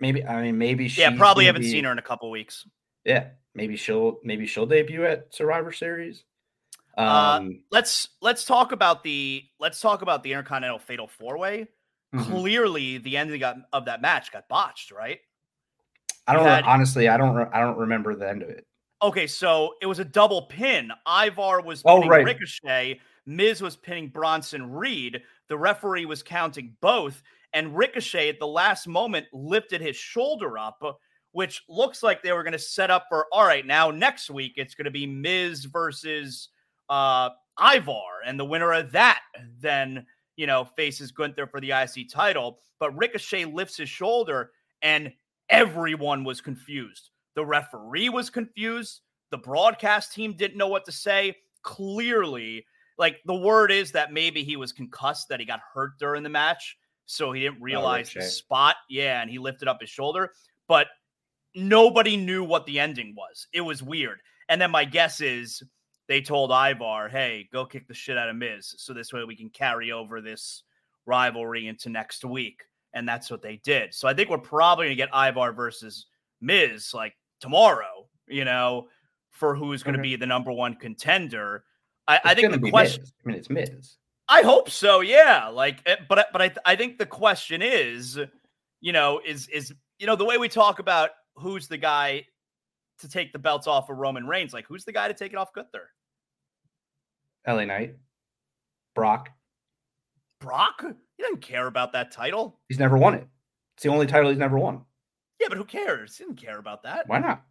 maybe 0.00 0.24
I 0.24 0.40
mean 0.42 0.56
maybe 0.56 0.88
she. 0.88 1.02
Yeah, 1.02 1.14
probably 1.16 1.44
haven't 1.44 1.64
seen 1.64 1.84
her 1.84 1.92
in 1.92 1.98
a 1.98 2.02
couple 2.02 2.30
weeks. 2.30 2.66
Yeah, 3.04 3.28
maybe 3.56 3.76
she'll 3.76 4.20
maybe 4.22 4.46
she'll 4.46 4.66
debut 4.66 5.04
at 5.04 5.34
Survivor 5.34 5.72
Series. 5.72 6.24
Uh, 6.96 7.00
um, 7.00 7.48
uh, 7.48 7.50
let's 7.72 8.10
let's 8.20 8.44
talk 8.44 8.72
about 8.72 9.02
the 9.02 9.42
let's 9.58 9.80
talk 9.80 10.02
about 10.02 10.22
the 10.22 10.32
Intercontinental 10.32 10.78
Fatal 10.78 11.08
Four 11.08 11.38
Way. 11.38 11.66
Mm-hmm. 12.14 12.30
Clearly, 12.32 12.98
the 12.98 13.16
ending 13.16 13.42
of 13.42 13.86
that 13.86 14.00
match 14.00 14.30
got 14.32 14.48
botched, 14.48 14.92
right? 14.92 15.18
I 16.28 16.34
don't 16.34 16.44
had, 16.44 16.64
honestly. 16.64 17.08
I 17.08 17.16
don't. 17.16 17.36
I 17.52 17.60
don't 17.60 17.78
remember 17.78 18.14
the 18.14 18.28
end 18.28 18.42
of 18.42 18.50
it. 18.50 18.66
Okay, 19.02 19.26
so 19.26 19.74
it 19.82 19.86
was 19.86 19.98
a 19.98 20.04
double 20.04 20.42
pin. 20.42 20.90
Ivar 21.06 21.60
was 21.60 21.82
oh, 21.84 21.96
pinning 21.96 22.10
oh, 22.10 22.16
right. 22.16 22.24
Ricochet. 22.24 23.00
Miz 23.26 23.60
was 23.60 23.76
pinning 23.76 24.08
Bronson 24.08 24.70
Reed. 24.70 25.22
The 25.48 25.58
referee 25.58 26.06
was 26.06 26.22
counting 26.22 26.76
both, 26.80 27.22
and 27.52 27.76
Ricochet 27.76 28.28
at 28.28 28.38
the 28.38 28.46
last 28.46 28.86
moment 28.86 29.26
lifted 29.32 29.80
his 29.80 29.96
shoulder 29.96 30.58
up, 30.58 31.00
which 31.32 31.62
looks 31.68 32.02
like 32.02 32.22
they 32.22 32.32
were 32.32 32.42
going 32.42 32.52
to 32.52 32.58
set 32.58 32.90
up 32.90 33.06
for 33.08 33.26
all 33.32 33.44
right. 33.44 33.66
Now 33.66 33.90
next 33.90 34.30
week 34.30 34.54
it's 34.56 34.74
going 34.74 34.86
to 34.86 34.90
be 34.90 35.06
Miz 35.06 35.64
versus 35.64 36.48
uh, 36.88 37.30
Ivar, 37.60 38.22
and 38.24 38.38
the 38.38 38.44
winner 38.44 38.72
of 38.72 38.92
that 38.92 39.20
then 39.60 40.06
you 40.36 40.46
know 40.46 40.64
faces 40.64 41.10
Gunther 41.10 41.46
for 41.46 41.60
the 41.60 41.72
IC 41.72 42.10
title. 42.10 42.58
But 42.78 42.96
Ricochet 42.96 43.46
lifts 43.46 43.76
his 43.76 43.88
shoulder, 43.88 44.50
and 44.82 45.12
everyone 45.48 46.24
was 46.24 46.40
confused. 46.40 47.10
The 47.34 47.44
referee 47.44 48.08
was 48.08 48.30
confused. 48.30 49.00
The 49.30 49.38
broadcast 49.38 50.12
team 50.12 50.34
didn't 50.34 50.58
know 50.58 50.68
what 50.68 50.84
to 50.86 50.92
say. 50.92 51.36
Clearly, 51.62 52.64
like 52.98 53.18
the 53.26 53.34
word 53.34 53.72
is 53.72 53.92
that 53.92 54.12
maybe 54.12 54.42
he 54.42 54.56
was 54.56 54.72
concussed, 54.72 55.28
that 55.28 55.40
he 55.40 55.46
got 55.46 55.60
hurt 55.74 55.98
during 55.98 56.22
the 56.22 56.28
match, 56.28 56.78
so 57.06 57.32
he 57.32 57.42
didn't 57.42 57.58
oh, 57.60 57.64
realize 57.64 58.12
oh, 58.16 58.20
the 58.20 58.26
spot. 58.26 58.76
Yeah, 58.88 59.20
and 59.20 59.30
he 59.30 59.38
lifted 59.38 59.68
up 59.68 59.80
his 59.80 59.90
shoulder, 59.90 60.32
but 60.68 60.86
nobody 61.56 62.16
knew 62.16 62.44
what 62.44 62.66
the 62.66 62.78
ending 62.78 63.14
was. 63.16 63.48
It 63.52 63.62
was 63.62 63.82
weird. 63.82 64.18
And 64.48 64.60
then 64.60 64.70
my 64.70 64.84
guess 64.84 65.20
is 65.20 65.62
they 66.06 66.20
told 66.20 66.52
Ivar, 66.52 67.08
hey, 67.08 67.48
go 67.52 67.64
kick 67.64 67.88
the 67.88 67.94
shit 67.94 68.18
out 68.18 68.28
of 68.28 68.36
Miz. 68.36 68.74
So 68.78 68.92
this 68.92 69.12
way 69.12 69.24
we 69.24 69.34
can 69.34 69.50
carry 69.50 69.90
over 69.90 70.20
this 70.20 70.62
rivalry 71.06 71.66
into 71.66 71.88
next 71.88 72.24
week. 72.24 72.62
And 72.94 73.08
that's 73.08 73.30
what 73.30 73.42
they 73.42 73.56
did. 73.64 73.92
So 73.94 74.06
I 74.06 74.14
think 74.14 74.30
we're 74.30 74.38
probably 74.38 74.86
going 74.86 74.96
to 74.96 75.02
get 75.02 75.28
Ivar 75.28 75.52
versus 75.52 76.06
Miz 76.40 76.92
like 76.94 77.14
tomorrow, 77.40 78.06
you 78.28 78.44
know, 78.44 78.88
for 79.30 79.54
who's 79.54 79.82
going 79.82 79.94
to 79.94 79.98
mm-hmm. 79.98 80.02
be 80.02 80.16
the 80.16 80.26
number 80.26 80.52
one 80.52 80.74
contender. 80.74 81.64
I, 82.06 82.20
I 82.24 82.34
think 82.34 82.52
the 82.52 82.70
question, 82.70 83.02
Miz. 83.02 83.12
I 83.24 83.28
mean, 83.28 83.38
it's 83.38 83.50
Miz. 83.50 83.96
I 84.28 84.42
hope 84.42 84.70
so. 84.70 85.00
Yeah. 85.00 85.48
Like, 85.48 85.80
eh, 85.86 85.96
but, 86.08 86.28
but 86.32 86.42
I, 86.42 86.52
I 86.64 86.76
think 86.76 86.98
the 86.98 87.06
question 87.06 87.62
is, 87.62 88.18
you 88.80 88.92
know, 88.92 89.20
is, 89.26 89.48
is, 89.48 89.72
you 89.98 90.06
know, 90.06 90.16
the 90.16 90.24
way 90.24 90.38
we 90.38 90.48
talk 90.48 90.78
about 90.78 91.10
who's 91.36 91.68
the 91.68 91.76
guy 91.76 92.26
to 93.00 93.08
take 93.08 93.32
the 93.32 93.38
belts 93.38 93.66
off 93.66 93.90
of 93.90 93.98
Roman 93.98 94.26
Reigns, 94.26 94.52
like 94.52 94.66
who's 94.66 94.84
the 94.84 94.92
guy 94.92 95.08
to 95.08 95.14
take 95.14 95.32
it 95.32 95.36
off 95.36 95.52
Gunther? 95.52 95.90
LA 97.46 97.64
Knight, 97.64 97.96
Brock. 98.94 99.30
Brock? 100.40 100.84
He 101.16 101.22
doesn't 101.22 101.40
care 101.40 101.66
about 101.66 101.92
that 101.92 102.10
title. 102.10 102.58
He's 102.68 102.78
never 102.78 102.98
won 102.98 103.14
it. 103.14 103.26
It's 103.74 103.82
the 103.82 103.90
only 103.90 104.06
title 104.06 104.30
he's 104.30 104.38
never 104.38 104.58
won. 104.58 104.82
Yeah, 105.40 105.48
but 105.48 105.58
who 105.58 105.64
cares? 105.64 106.16
He 106.16 106.24
didn't 106.24 106.38
care 106.40 106.58
about 106.58 106.82
that. 106.82 107.08
Why 107.08 107.18
not? 107.18 107.42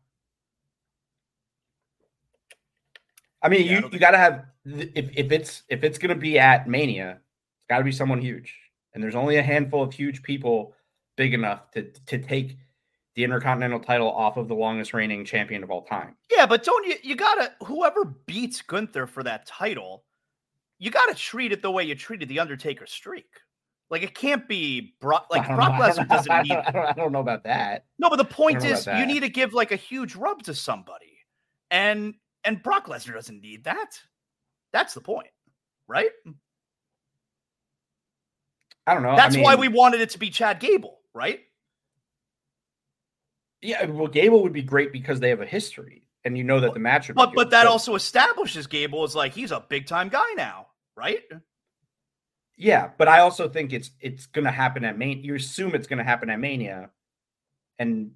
I 3.41 3.49
mean, 3.49 3.65
yeah, 3.65 3.79
you, 3.79 3.85
I 3.85 3.89
you 3.91 3.99
got 3.99 4.11
to 4.11 4.17
have 4.17 4.45
if 4.65 5.09
if 5.15 5.31
it's 5.31 5.63
if 5.69 5.83
it's 5.83 5.99
going 5.99 6.09
to 6.09 6.19
be 6.19 6.39
at 6.39 6.67
Mania, 6.67 7.11
it's 7.11 7.67
got 7.69 7.77
to 7.77 7.83
be 7.83 7.91
someone 7.91 8.19
huge, 8.19 8.55
and 8.93 9.03
there's 9.03 9.15
only 9.15 9.37
a 9.37 9.43
handful 9.43 9.83
of 9.83 9.93
huge 9.93 10.23
people 10.23 10.73
big 11.15 11.33
enough 11.35 11.69
to 11.71 11.83
to 12.07 12.17
take 12.17 12.57
the 13.15 13.23
Intercontinental 13.23 13.79
title 13.79 14.11
off 14.11 14.37
of 14.37 14.47
the 14.47 14.55
longest 14.55 14.93
reigning 14.93 15.23
champion 15.23 15.63
of 15.63 15.71
all 15.71 15.83
time. 15.83 16.15
Yeah, 16.29 16.45
but 16.45 16.63
don't 16.63 16.85
you 16.85 16.95
you 17.01 17.15
gotta 17.15 17.53
whoever 17.63 18.05
beats 18.25 18.61
Gunther 18.61 19.07
for 19.07 19.23
that 19.23 19.45
title, 19.45 20.03
you 20.79 20.91
gotta 20.91 21.15
treat 21.15 21.51
it 21.51 21.61
the 21.61 21.71
way 21.71 21.83
you 21.83 21.95
treated 21.95 22.27
the 22.27 22.39
Undertaker 22.39 22.85
streak. 22.85 23.27
Like 23.89 24.03
it 24.03 24.13
can't 24.15 24.47
be 24.47 24.95
Brock. 25.01 25.27
Like 25.31 25.47
Brock 25.47 25.73
Lesnar 25.73 26.07
doesn't 26.07 26.43
need. 26.43 26.51
I 26.51 26.71
don't, 26.71 26.85
I 26.85 26.93
don't, 26.93 27.11
know 27.11 27.21
about 27.21 27.43
that. 27.45 27.85
No, 27.97 28.09
but 28.09 28.17
the 28.17 28.25
point 28.25 28.65
is, 28.65 28.85
you 28.85 29.05
need 29.05 29.21
to 29.21 29.29
give 29.29 29.53
like 29.53 29.71
a 29.71 29.77
huge 29.77 30.15
rub 30.15 30.43
to 30.43 30.53
somebody, 30.53 31.17
and 31.71 32.15
and 32.43 32.61
Brock 32.61 32.87
Lesnar 32.87 33.13
doesn't 33.13 33.41
need 33.41 33.63
that. 33.63 33.99
That's 34.73 34.93
the 34.93 35.01
point, 35.01 35.29
right? 35.87 36.09
I 38.87 38.93
don't 38.93 39.03
know. 39.03 39.15
That's 39.15 39.35
I 39.35 39.37
mean, 39.37 39.45
why 39.45 39.55
we 39.55 39.69
wanted 39.69 40.01
it 40.01 40.09
to 40.11 40.19
be 40.19 40.29
Chad 40.29 40.59
Gable, 40.59 40.99
right? 41.13 41.39
Yeah, 43.65 43.85
well, 43.85 44.07
Gable 44.07 44.43
would 44.43 44.53
be 44.53 44.61
great 44.61 44.91
because 44.91 45.19
they 45.19 45.29
have 45.29 45.41
a 45.41 45.45
history, 45.45 46.03
and 46.23 46.37
you 46.37 46.43
know 46.43 46.59
that 46.59 46.73
the 46.73 46.79
match. 46.79 47.11
but 47.13 47.33
but 47.33 47.49
that 47.49 47.63
so, 47.63 47.71
also 47.71 47.95
establishes 47.95 48.67
Gable 48.67 49.03
as 49.03 49.15
like 49.15 49.33
he's 49.33 49.51
a 49.51 49.65
big 49.67 49.87
time 49.87 50.09
guy 50.09 50.27
now, 50.35 50.67
right? 50.95 51.23
Yeah, 52.57 52.91
but 52.97 53.07
I 53.07 53.19
also 53.19 53.49
think 53.49 53.73
it's 53.73 53.89
it's 53.99 54.27
going 54.27 54.45
to 54.45 54.51
happen 54.51 54.85
at 54.85 54.97
Mania. 54.97 55.23
You 55.23 55.35
assume 55.35 55.73
it's 55.73 55.87
going 55.87 55.97
to 55.97 56.03
happen 56.03 56.29
at 56.29 56.39
Mania, 56.39 56.91
and 57.79 58.11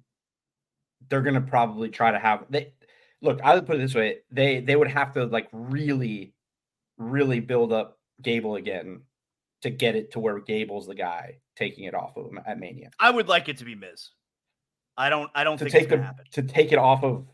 they're 1.08 1.22
going 1.22 1.34
to 1.34 1.40
probably 1.40 1.88
try 1.88 2.12
to 2.12 2.18
have 2.18 2.44
they 2.48 2.72
look. 3.20 3.40
I 3.42 3.54
would 3.54 3.66
put 3.66 3.76
it 3.76 3.80
this 3.80 3.94
way: 3.94 4.18
they 4.30 4.60
they 4.60 4.76
would 4.76 4.88
have 4.88 5.12
to 5.14 5.24
like 5.24 5.48
really, 5.50 6.32
really 6.96 7.40
build 7.40 7.72
up 7.72 7.98
Gable 8.22 8.54
again 8.54 9.02
to 9.62 9.70
get 9.70 9.96
it 9.96 10.12
to 10.12 10.20
where 10.20 10.38
Gable's 10.38 10.86
the 10.86 10.94
guy 10.94 11.38
taking 11.56 11.84
it 11.84 11.94
off 11.94 12.16
of 12.16 12.26
him 12.26 12.40
at 12.46 12.58
Mania. 12.60 12.90
I 13.00 13.10
would 13.10 13.28
like 13.28 13.48
it 13.48 13.58
to 13.58 13.64
be 13.64 13.74
Miz. 13.74 14.10
I 15.00 15.08
don't. 15.08 15.30
I 15.34 15.44
don't 15.44 15.56
To 15.58 15.64
think 15.64 15.72
take 15.72 15.82
it's 15.82 15.90
gonna 15.90 16.02
the 16.02 16.06
happen. 16.06 16.24
to 16.32 16.42
take 16.42 16.72
it 16.72 16.78
off 16.78 17.02
of 17.02 17.26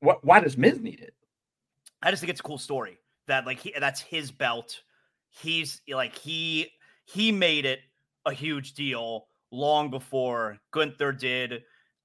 what? 0.00 0.24
Why 0.24 0.40
does 0.40 0.56
Miz 0.56 0.80
need 0.80 1.00
it? 1.00 1.14
I 2.02 2.10
just 2.10 2.20
think 2.20 2.30
it's 2.30 2.40
a 2.40 2.44
cool 2.44 2.58
story 2.58 2.98
that 3.26 3.46
like 3.46 3.58
he, 3.60 3.74
that's 3.78 4.00
his 4.00 4.30
belt. 4.30 4.80
He's 5.30 5.80
like 5.88 6.16
he 6.16 6.68
he 7.04 7.32
made 7.32 7.64
it 7.64 7.80
a 8.26 8.32
huge 8.32 8.74
deal 8.74 9.26
long 9.50 9.90
before 9.90 10.58
Gunther 10.72 11.12
did. 11.12 11.52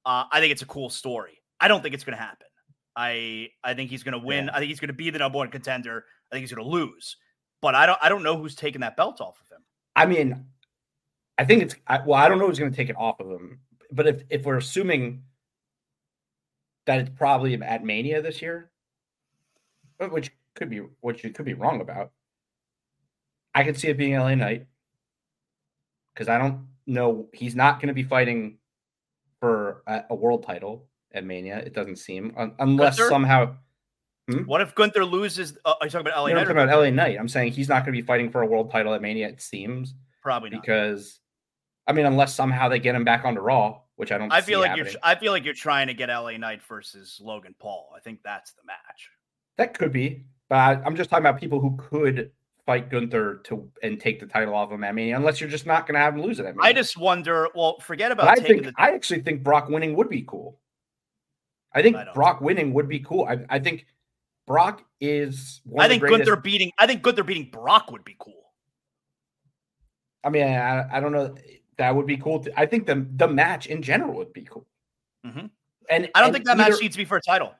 Uh, 0.05 0.23
I 0.31 0.39
think 0.39 0.51
it's 0.51 0.61
a 0.61 0.65
cool 0.67 0.89
story. 0.89 1.39
I 1.59 1.67
don't 1.67 1.81
think 1.81 1.93
it's 1.93 2.03
going 2.03 2.17
to 2.17 2.23
happen. 2.23 2.47
I 2.95 3.49
I 3.63 3.73
think 3.73 3.89
he's 3.89 4.03
going 4.03 4.19
to 4.19 4.25
win. 4.25 4.45
Yeah. 4.45 4.51
I 4.53 4.59
think 4.59 4.69
he's 4.69 4.79
going 4.79 4.87
to 4.87 4.93
be 4.93 5.09
the 5.09 5.19
number 5.19 5.37
one 5.37 5.49
contender. 5.49 6.05
I 6.31 6.35
think 6.35 6.41
he's 6.43 6.51
going 6.53 6.63
to 6.65 6.69
lose. 6.71 7.17
But 7.61 7.75
I 7.75 7.85
don't 7.85 7.99
I 8.01 8.09
don't 8.09 8.23
know 8.23 8.37
who's 8.37 8.55
taking 8.55 8.81
that 8.81 8.95
belt 8.97 9.19
off 9.21 9.39
of 9.41 9.55
him. 9.55 9.63
I 9.95 10.05
mean, 10.05 10.45
I 11.37 11.45
think 11.45 11.63
it's 11.63 11.75
I, 11.87 11.99
well. 12.05 12.19
I 12.19 12.29
don't 12.29 12.37
know 12.39 12.47
who's 12.47 12.59
going 12.59 12.71
to 12.71 12.75
take 12.77 12.89
it 12.89 12.95
off 12.97 13.19
of 13.19 13.27
him, 13.29 13.59
but 13.91 14.07
if 14.07 14.23
if 14.29 14.43
we're 14.45 14.57
assuming 14.57 15.23
that 16.85 16.99
it's 16.99 17.09
probably 17.09 17.53
at 17.61 17.83
Mania 17.83 18.21
this 18.21 18.41
year, 18.41 18.71
which 20.09 20.31
could 20.55 20.69
be 20.69 20.79
which 21.01 21.23
you 21.23 21.31
could 21.31 21.45
be 21.45 21.53
wrong 21.53 21.81
about, 21.81 22.11
I 23.53 23.63
could 23.63 23.77
see 23.79 23.87
it 23.89 23.97
being 23.97 24.17
LA 24.17 24.35
Knight 24.35 24.67
because 26.13 26.27
I 26.29 26.37
don't 26.37 26.67
know 26.85 27.27
he's 27.33 27.55
not 27.55 27.79
going 27.79 27.89
to 27.89 27.93
be 27.93 28.03
fighting 28.03 28.57
for 29.39 29.83
a, 29.87 30.03
a 30.11 30.15
world 30.15 30.43
title 30.43 30.87
at 31.13 31.23
Mania. 31.25 31.57
It 31.57 31.73
doesn't 31.73 31.97
seem 31.97 32.33
un, 32.37 32.53
unless 32.59 32.97
Gunther? 32.97 33.09
somehow. 33.09 33.55
What 34.45 34.59
if 34.59 34.75
Gunther 34.75 35.05
loses? 35.05 35.57
Uh, 35.63 35.75
are 35.79 35.85
you 35.87 35.89
talking 35.89 36.05
about 36.07 36.19
LA 36.21 36.27
No, 36.33 36.39
I'm 36.39 36.45
talking 36.45 36.57
or- 36.57 36.63
about 36.65 36.79
LA 36.81 36.89
Knight. 36.89 37.17
I'm 37.17 37.29
saying 37.29 37.53
he's 37.53 37.69
not 37.69 37.85
going 37.85 37.95
to 37.95 38.01
be 38.01 38.05
fighting 38.05 38.29
for 38.29 38.41
a 38.41 38.45
world 38.45 38.69
title 38.71 38.93
at 38.93 39.01
Mania. 39.01 39.29
It 39.29 39.41
seems 39.41 39.93
Probably 40.21 40.49
not. 40.49 40.61
because 40.61 41.21
I 41.87 41.93
mean, 41.93 42.05
unless 42.05 42.35
somehow 42.35 42.67
they 42.69 42.79
get 42.79 42.95
him 42.95 43.03
back 43.03 43.23
onto 43.25 43.39
Raw, 43.39 43.79
which 43.95 44.11
I 44.11 44.17
don't. 44.17 44.31
I 44.31 44.41
see 44.41 44.47
feel 44.47 44.59
like 44.59 44.69
happening. 44.69 44.91
you're. 44.91 44.99
I 45.03 45.15
feel 45.15 45.31
like 45.31 45.45
you're 45.45 45.53
trying 45.53 45.87
to 45.87 45.93
get 45.93 46.09
LA 46.09 46.37
Knight 46.37 46.61
versus 46.63 47.19
Logan 47.21 47.55
Paul. 47.59 47.89
I 47.95 47.99
think 47.99 48.19
that's 48.23 48.51
the 48.53 48.61
match. 48.65 49.09
that 49.57 49.77
could 49.77 49.91
be, 49.91 50.25
but 50.49 50.55
I, 50.55 50.81
I'm 50.85 50.95
just 50.95 51.09
talking 51.09 51.25
about 51.25 51.39
people 51.39 51.59
who 51.59 51.77
could 51.77 52.31
fight 52.65 52.89
Gunther 52.89 53.41
to 53.45 53.71
and 53.81 53.99
take 53.99 54.19
the 54.19 54.25
title 54.25 54.53
off 54.53 54.71
him 54.71 54.83
I 54.83 54.91
mean, 54.91 55.15
unless 55.15 55.39
you're 55.39 55.49
just 55.49 55.65
not 55.65 55.87
going 55.87 55.95
to 55.95 56.01
have 56.01 56.13
him 56.13 56.21
lose 56.21 56.39
it 56.39 56.45
at 56.45 56.55
Mania. 56.55 56.69
I 56.69 56.73
just 56.73 56.97
wonder. 56.97 57.47
Well, 57.55 57.79
forget 57.79 58.09
But 58.09 58.23
about 58.25 58.37
I 58.37 58.41
think 58.41 58.65
the. 58.65 58.73
I 58.77 58.91
actually 58.91 59.21
think 59.21 59.41
Brock 59.43 59.69
winning 59.69 59.95
would 59.95 60.09
be 60.09 60.23
cool. 60.23 60.59
I 61.73 61.81
think 61.81 61.95
I. 61.95 62.11
Brock 62.13 62.41
winning 62.41 62.73
would 62.73 62.89
be 62.89 62.99
cool. 62.99 63.25
I, 63.25 63.39
I 63.49 63.59
think 63.59 63.85
Brock 64.45 64.83
is. 64.99 65.61
One 65.63 65.83
I 65.83 65.85
of 65.85 66.01
the 66.01 66.07
think 66.07 66.17
Gunther 66.17 66.35
beating. 66.41 66.71
I 66.77 66.85
think 66.85 67.01
Gunther 67.01 67.23
beating 67.23 67.49
Brock 67.49 67.89
would 67.91 68.03
be 68.03 68.15
cool. 68.19 68.33
I 70.23 70.29
mean, 70.29 70.43
I, 70.45 70.85
I 70.91 70.99
don't 70.99 71.13
know. 71.13 71.33
That 71.77 71.95
would 71.95 72.05
be 72.07 72.17
cool. 72.17 72.39
To, 72.39 72.59
I 72.59 72.65
think 72.65 72.85
the 72.85 73.07
the 73.15 73.27
match 73.27 73.67
in 73.67 73.81
general 73.81 74.15
would 74.15 74.33
be 74.33 74.43
cool. 74.43 74.65
Mhm. 75.25 75.49
And 75.89 76.09
I 76.15 76.19
don't 76.19 76.27
and 76.27 76.33
think 76.33 76.45
that 76.45 76.59
either- 76.59 76.71
match 76.71 76.81
needs 76.81 76.95
to 76.95 76.97
be 76.99 77.05
for 77.05 77.17
a 77.17 77.21
title. 77.21 77.53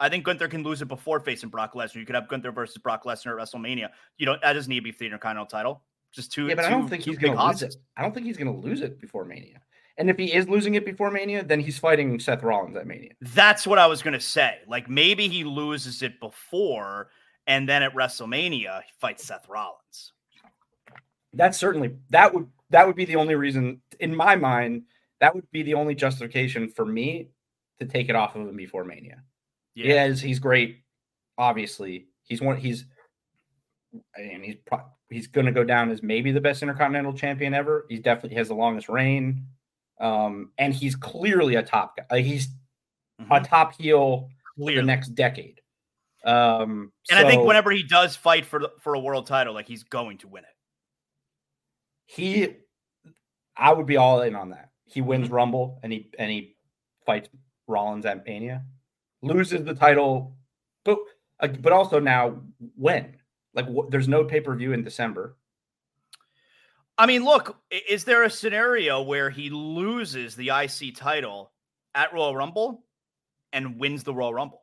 I 0.00 0.08
think 0.08 0.24
Gunther 0.24 0.48
can 0.48 0.62
lose 0.64 0.82
it 0.82 0.88
before 0.88 1.20
facing 1.20 1.50
Brock 1.50 1.74
Lesnar. 1.74 1.96
You 1.96 2.06
could 2.06 2.16
have 2.16 2.28
Gunther 2.28 2.50
versus 2.50 2.78
Brock 2.78 3.04
Lesnar 3.04 3.40
at 3.40 3.48
WrestleMania. 3.48 3.90
You 4.18 4.26
don't. 4.26 4.40
That 4.42 4.54
doesn't 4.54 4.68
need 4.68 4.80
to 4.80 4.82
be 4.82 4.90
for 4.90 4.98
the 5.00 5.06
Intercontinental 5.06 5.46
title. 5.46 5.82
Just 6.10 6.32
two. 6.32 6.48
Yeah, 6.48 6.54
but 6.56 6.64
I 6.64 6.70
don't 6.70 6.88
think 6.88 7.04
he's 7.04 7.18
going 7.18 7.36
to 7.36 7.44
lose 7.44 7.62
it. 7.62 7.76
I 7.96 8.02
don't 8.02 8.12
think 8.12 8.26
he's 8.26 8.36
going 8.36 8.52
to 8.52 8.60
lose 8.60 8.80
it 8.80 9.00
before 9.00 9.24
Mania. 9.24 9.60
And 9.96 10.10
if 10.10 10.16
he 10.16 10.32
is 10.32 10.48
losing 10.48 10.74
it 10.74 10.84
before 10.84 11.10
Mania, 11.10 11.44
then 11.44 11.60
he's 11.60 11.78
fighting 11.78 12.18
Seth 12.18 12.42
Rollins 12.42 12.76
at 12.76 12.86
Mania. 12.86 13.12
That's 13.20 13.66
what 13.66 13.78
I 13.78 13.86
was 13.86 14.02
gonna 14.02 14.18
say. 14.18 14.58
Like 14.66 14.90
maybe 14.90 15.28
he 15.28 15.44
loses 15.44 16.02
it 16.02 16.18
before, 16.18 17.10
and 17.46 17.68
then 17.68 17.84
at 17.84 17.94
WrestleMania 17.94 18.82
he 18.82 18.92
fights 18.98 19.24
Seth 19.24 19.48
Rollins. 19.48 20.12
That's 21.32 21.56
certainly 21.58 21.94
that 22.10 22.34
would 22.34 22.48
that 22.74 22.84
would 22.86 22.96
be 22.96 23.04
the 23.04 23.14
only 23.16 23.36
reason 23.36 23.80
in 24.00 24.14
my 24.14 24.34
mind 24.34 24.82
that 25.20 25.32
would 25.34 25.48
be 25.52 25.62
the 25.62 25.74
only 25.74 25.94
justification 25.94 26.68
for 26.68 26.84
me 26.84 27.30
to 27.78 27.86
take 27.86 28.08
it 28.08 28.16
off 28.16 28.34
of 28.34 28.48
him 28.48 28.56
before 28.56 28.84
Mania. 28.84 29.22
Yeah. 29.76 29.86
Yes, 30.08 30.20
he's 30.20 30.40
great. 30.40 30.82
Obviously, 31.38 32.08
he's 32.24 32.42
one. 32.42 32.56
He's 32.56 32.84
and 34.16 34.44
he's 34.44 34.56
pro- 34.66 34.90
he's 35.08 35.28
going 35.28 35.46
to 35.46 35.52
go 35.52 35.62
down 35.62 35.90
as 35.92 36.02
maybe 36.02 36.32
the 36.32 36.40
best 36.40 36.62
Intercontinental 36.62 37.12
Champion 37.12 37.54
ever. 37.54 37.86
He 37.88 37.98
definitely 37.98 38.36
has 38.36 38.48
the 38.48 38.54
longest 38.54 38.88
reign, 38.88 39.46
um, 40.00 40.50
and 40.58 40.74
he's 40.74 40.96
clearly 40.96 41.54
a 41.54 41.62
top 41.62 41.96
guy. 41.96 42.20
He's 42.20 42.48
a 43.20 43.22
Mhm. 43.22 43.48
top 43.48 43.74
heel 43.76 44.30
for 44.58 44.72
the 44.72 44.82
next 44.82 45.10
decade. 45.14 45.60
Um, 46.24 46.92
And 47.08 47.18
I 47.24 47.28
think 47.28 47.44
whenever 47.46 47.70
he 47.70 47.84
does 47.84 48.16
fight 48.16 48.44
for 48.44 48.62
for 48.80 48.94
a 48.94 49.00
world 49.00 49.26
title, 49.28 49.54
like 49.54 49.68
he's 49.68 49.84
going 49.84 50.18
to 50.18 50.28
win 50.28 50.42
it. 50.42 50.50
he, 52.06 52.56
I 53.56 53.72
would 53.72 53.86
be 53.86 53.96
all 53.96 54.22
in 54.22 54.34
on 54.34 54.50
that. 54.50 54.70
He 54.86 55.00
wins 55.00 55.26
Mm-hmm. 55.26 55.34
Rumble 55.34 55.80
and 55.82 55.92
he 55.92 56.10
and 56.18 56.30
he 56.30 56.56
fights 57.06 57.28
Rollins 57.66 58.06
at 58.06 58.24
Mania, 58.26 58.64
loses 59.22 59.64
the 59.64 59.74
title, 59.74 60.36
but 60.84 60.98
uh, 61.40 61.48
but 61.48 61.72
also 61.72 61.98
now 62.00 62.40
when 62.76 63.16
like 63.54 63.66
wh- 63.66 63.88
there's 63.90 64.08
no 64.08 64.24
pay 64.24 64.40
per 64.40 64.54
view 64.54 64.72
in 64.72 64.82
December. 64.84 65.36
I 66.96 67.06
mean, 67.06 67.24
look, 67.24 67.56
is 67.88 68.04
there 68.04 68.22
a 68.22 68.30
scenario 68.30 69.02
where 69.02 69.28
he 69.30 69.50
loses 69.50 70.36
the 70.36 70.50
IC 70.50 70.94
title 70.94 71.50
at 71.94 72.12
Royal 72.12 72.36
Rumble 72.36 72.84
and 73.52 73.78
wins 73.80 74.04
the 74.04 74.14
Royal 74.14 74.32
Rumble? 74.32 74.62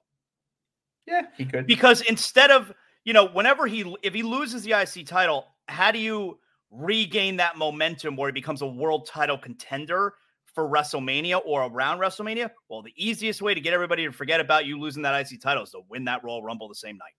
Yeah, 1.05 1.23
he 1.37 1.45
could. 1.45 1.67
Because 1.67 2.01
instead 2.01 2.51
of, 2.51 2.71
you 3.03 3.11
know, 3.13 3.27
whenever 3.27 3.67
he 3.67 3.95
if 4.01 4.13
he 4.13 4.23
loses 4.23 4.63
the 4.63 4.73
IC 4.73 5.07
title, 5.07 5.47
how 5.67 5.91
do 5.91 5.99
you 5.99 6.39
regain 6.71 7.37
that 7.37 7.57
momentum 7.57 8.15
where 8.15 8.29
he 8.29 8.33
becomes 8.33 8.61
a 8.61 8.67
world 8.67 9.05
title 9.05 9.37
contender 9.37 10.13
for 10.53 10.67
WrestleMania 10.67 11.41
or 11.45 11.63
around 11.63 11.99
WrestleMania? 11.99 12.49
Well, 12.69 12.81
the 12.81 12.93
easiest 12.95 13.41
way 13.41 13.53
to 13.53 13.61
get 13.61 13.73
everybody 13.73 14.05
to 14.05 14.11
forget 14.11 14.39
about 14.39 14.65
you 14.65 14.79
losing 14.79 15.03
that 15.03 15.31
IC 15.31 15.41
title 15.41 15.63
is 15.63 15.71
to 15.71 15.81
win 15.89 16.05
that 16.05 16.23
Royal 16.23 16.43
Rumble 16.43 16.67
the 16.67 16.75
same 16.75 16.97
night. 16.97 17.13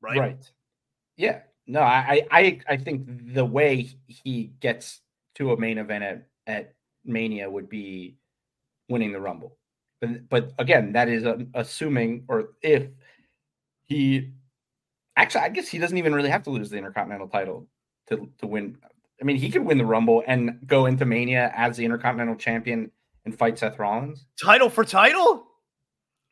Right? 0.00 0.18
Right. 0.18 0.52
Yeah. 1.16 1.40
No, 1.66 1.80
I, 1.80 2.22
I 2.30 2.60
I 2.68 2.76
think 2.76 3.34
the 3.34 3.44
way 3.44 3.88
he 4.08 4.52
gets 4.58 5.00
to 5.36 5.52
a 5.52 5.56
main 5.56 5.78
event 5.78 6.02
at, 6.02 6.26
at 6.46 6.74
Mania 7.04 7.48
would 7.48 7.68
be 7.68 8.16
winning 8.88 9.12
the 9.12 9.20
Rumble. 9.20 9.56
But 10.00 10.28
but 10.28 10.52
again, 10.58 10.92
that 10.92 11.08
is 11.08 11.24
um, 11.24 11.48
assuming 11.54 12.24
or 12.28 12.50
if 12.62 12.88
he 13.84 14.32
actually 15.16 15.42
I 15.42 15.48
guess 15.50 15.68
he 15.68 15.78
doesn't 15.78 15.98
even 15.98 16.14
really 16.14 16.30
have 16.30 16.42
to 16.44 16.50
lose 16.50 16.68
the 16.68 16.78
Intercontinental 16.78 17.28
title 17.28 17.68
to 18.16 18.28
to 18.38 18.46
win. 18.46 18.76
I 19.20 19.24
mean, 19.24 19.36
he 19.36 19.50
could 19.50 19.64
win 19.64 19.78
the 19.78 19.84
Rumble 19.86 20.22
and 20.26 20.58
go 20.66 20.86
into 20.86 21.04
Mania 21.04 21.52
as 21.54 21.76
the 21.76 21.84
Intercontinental 21.84 22.34
champion 22.36 22.90
and 23.24 23.36
fight 23.36 23.58
Seth 23.58 23.78
Rollins. 23.78 24.26
Title 24.40 24.68
for 24.68 24.84
title? 24.84 25.46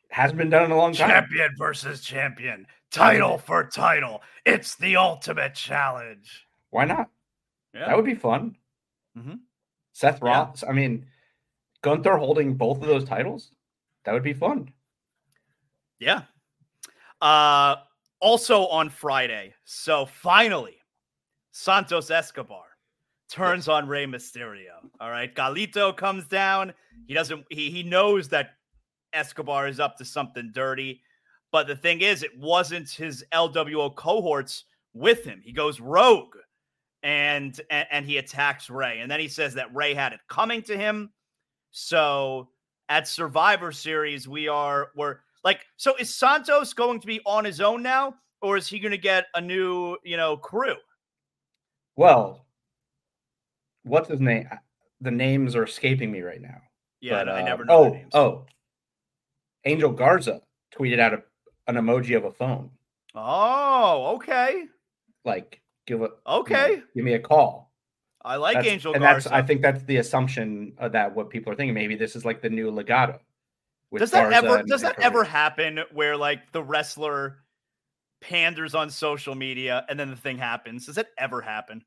Hasn't 0.09 0.37
been 0.37 0.49
done 0.49 0.65
in 0.65 0.71
a 0.71 0.75
long 0.75 0.93
time. 0.93 1.09
Champion 1.09 1.51
versus 1.57 2.01
champion. 2.01 2.67
Title 2.91 3.37
for 3.37 3.63
title. 3.63 4.21
It's 4.45 4.75
the 4.75 4.97
ultimate 4.97 5.55
challenge. 5.55 6.47
Why 6.71 6.83
not? 6.83 7.09
Yeah. 7.73 7.85
That 7.87 7.95
would 7.95 8.03
be 8.03 8.15
fun. 8.15 8.57
Mhm. 9.17 9.39
Seth 9.93 10.19
Yeah. 10.21 10.27
Rollins. 10.29 10.65
I 10.67 10.73
mean, 10.73 11.05
Gunther 11.81 12.17
holding 12.17 12.55
both 12.55 12.81
of 12.81 12.87
those 12.87 13.05
titles. 13.05 13.51
That 14.03 14.11
would 14.11 14.23
be 14.23 14.33
fun. 14.33 14.73
Yeah. 15.99 16.23
Uh 17.21 17.77
also 18.19 18.67
on 18.67 18.89
Friday. 18.89 19.53
So 19.63 20.05
finally, 20.05 20.80
Santos 21.51 22.09
Escobar 22.09 22.63
turns 23.29 23.67
on 23.67 23.87
Rey 23.87 24.05
Mysterio. 24.05 24.89
All 24.99 25.09
right. 25.09 25.33
Carlito 25.33 25.95
comes 25.95 26.27
down. 26.27 26.73
He 27.07 27.13
doesn't 27.13 27.45
he 27.49 27.69
he 27.71 27.83
knows 27.83 28.29
that 28.29 28.51
Escobar 29.13 29.67
is 29.67 29.79
up 29.79 29.97
to 29.97 30.05
something 30.05 30.51
dirty. 30.53 31.01
But 31.51 31.67
the 31.67 31.75
thing 31.75 32.01
is, 32.01 32.23
it 32.23 32.37
wasn't 32.37 32.89
his 32.89 33.25
LWO 33.33 33.93
cohorts 33.95 34.65
with 34.93 35.23
him. 35.25 35.41
He 35.43 35.51
goes 35.51 35.79
rogue 35.79 36.35
and 37.03 37.59
and, 37.69 37.87
and 37.91 38.05
he 38.05 38.17
attacks 38.17 38.69
Rey. 38.69 38.99
And 38.99 39.09
then 39.09 39.19
he 39.19 39.27
says 39.27 39.53
that 39.55 39.73
Rey 39.73 39.93
had 39.93 40.13
it 40.13 40.19
coming 40.29 40.61
to 40.63 40.77
him. 40.77 41.11
So 41.71 42.49
at 42.89 43.07
Survivor 43.07 43.71
Series, 43.71 44.27
we 44.27 44.47
are 44.47 44.89
we're 44.95 45.17
like, 45.43 45.65
so 45.77 45.95
is 45.95 46.13
Santos 46.13 46.73
going 46.73 46.99
to 46.99 47.07
be 47.07 47.21
on 47.25 47.45
his 47.45 47.61
own 47.61 47.81
now, 47.81 48.15
or 48.41 48.57
is 48.57 48.67
he 48.67 48.79
going 48.79 48.91
to 48.91 48.97
get 48.97 49.25
a 49.35 49.41
new, 49.41 49.97
you 50.03 50.17
know, 50.17 50.37
crew? 50.37 50.75
Well, 52.01 52.45
what's 53.83 54.09
his 54.09 54.19
name? 54.19 54.49
The 55.01 55.11
names 55.11 55.55
are 55.55 55.63
escaping 55.63 56.11
me 56.11 56.21
right 56.21 56.41
now. 56.41 56.61
Yeah, 56.99 57.23
but, 57.23 57.29
I 57.29 57.41
uh, 57.41 57.45
never 57.45 57.65
know 57.65 57.73
Oh, 57.73 57.89
names. 57.89 58.11
oh. 58.13 58.45
Angel 59.65 59.91
Garza 59.91 60.41
tweeted 60.75 60.99
out 60.99 61.13
a, 61.13 61.23
an 61.67 61.75
emoji 61.75 62.17
of 62.17 62.25
a 62.25 62.31
phone. 62.31 62.71
Oh, 63.13 64.13
okay, 64.15 64.65
Like, 65.25 65.61
give 65.85 66.01
a 66.01 66.05
you 66.05 66.09
know, 66.09 66.15
okay. 66.39 66.81
give 66.95 67.03
me 67.05 67.13
a 67.13 67.19
call. 67.19 67.71
I 68.23 68.35
like 68.37 68.55
That's- 68.55 68.71
Angel 68.73 68.93
and 68.93 69.01
Garza. 69.03 69.29
that's 69.29 69.33
I 69.43 69.45
think 69.45 69.61
that's 69.61 69.83
the 69.83 69.97
assumption 69.97 70.73
of 70.77 70.91
that 70.93 71.13
what 71.13 71.29
people 71.29 71.51
are 71.51 71.55
thinking. 71.55 71.73
Maybe 71.73 71.95
this 71.95 72.15
is 72.15 72.23
like 72.23 72.41
the 72.41 72.49
new 72.49 72.71
Legado. 72.71 73.19
does 73.95 74.11
that 74.11 74.29
Garza 74.29 74.37
ever 74.47 74.57
and- 74.59 74.67
does 74.67 74.83
and 74.83 74.91
that 74.95 74.99
ever 75.03 75.23
happen 75.23 75.79
where 75.91 76.15
like 76.17 76.51
the 76.51 76.63
wrestler 76.63 77.39
panders 78.21 78.75
on 78.75 78.89
social 78.89 79.33
media, 79.35 79.83
and 79.89 79.99
then 79.99 80.09
the 80.11 80.15
thing 80.15 80.37
happens. 80.37 80.85
Does 80.85 80.95
that 80.95 81.07
ever 81.17 81.41
happen? 81.41 81.83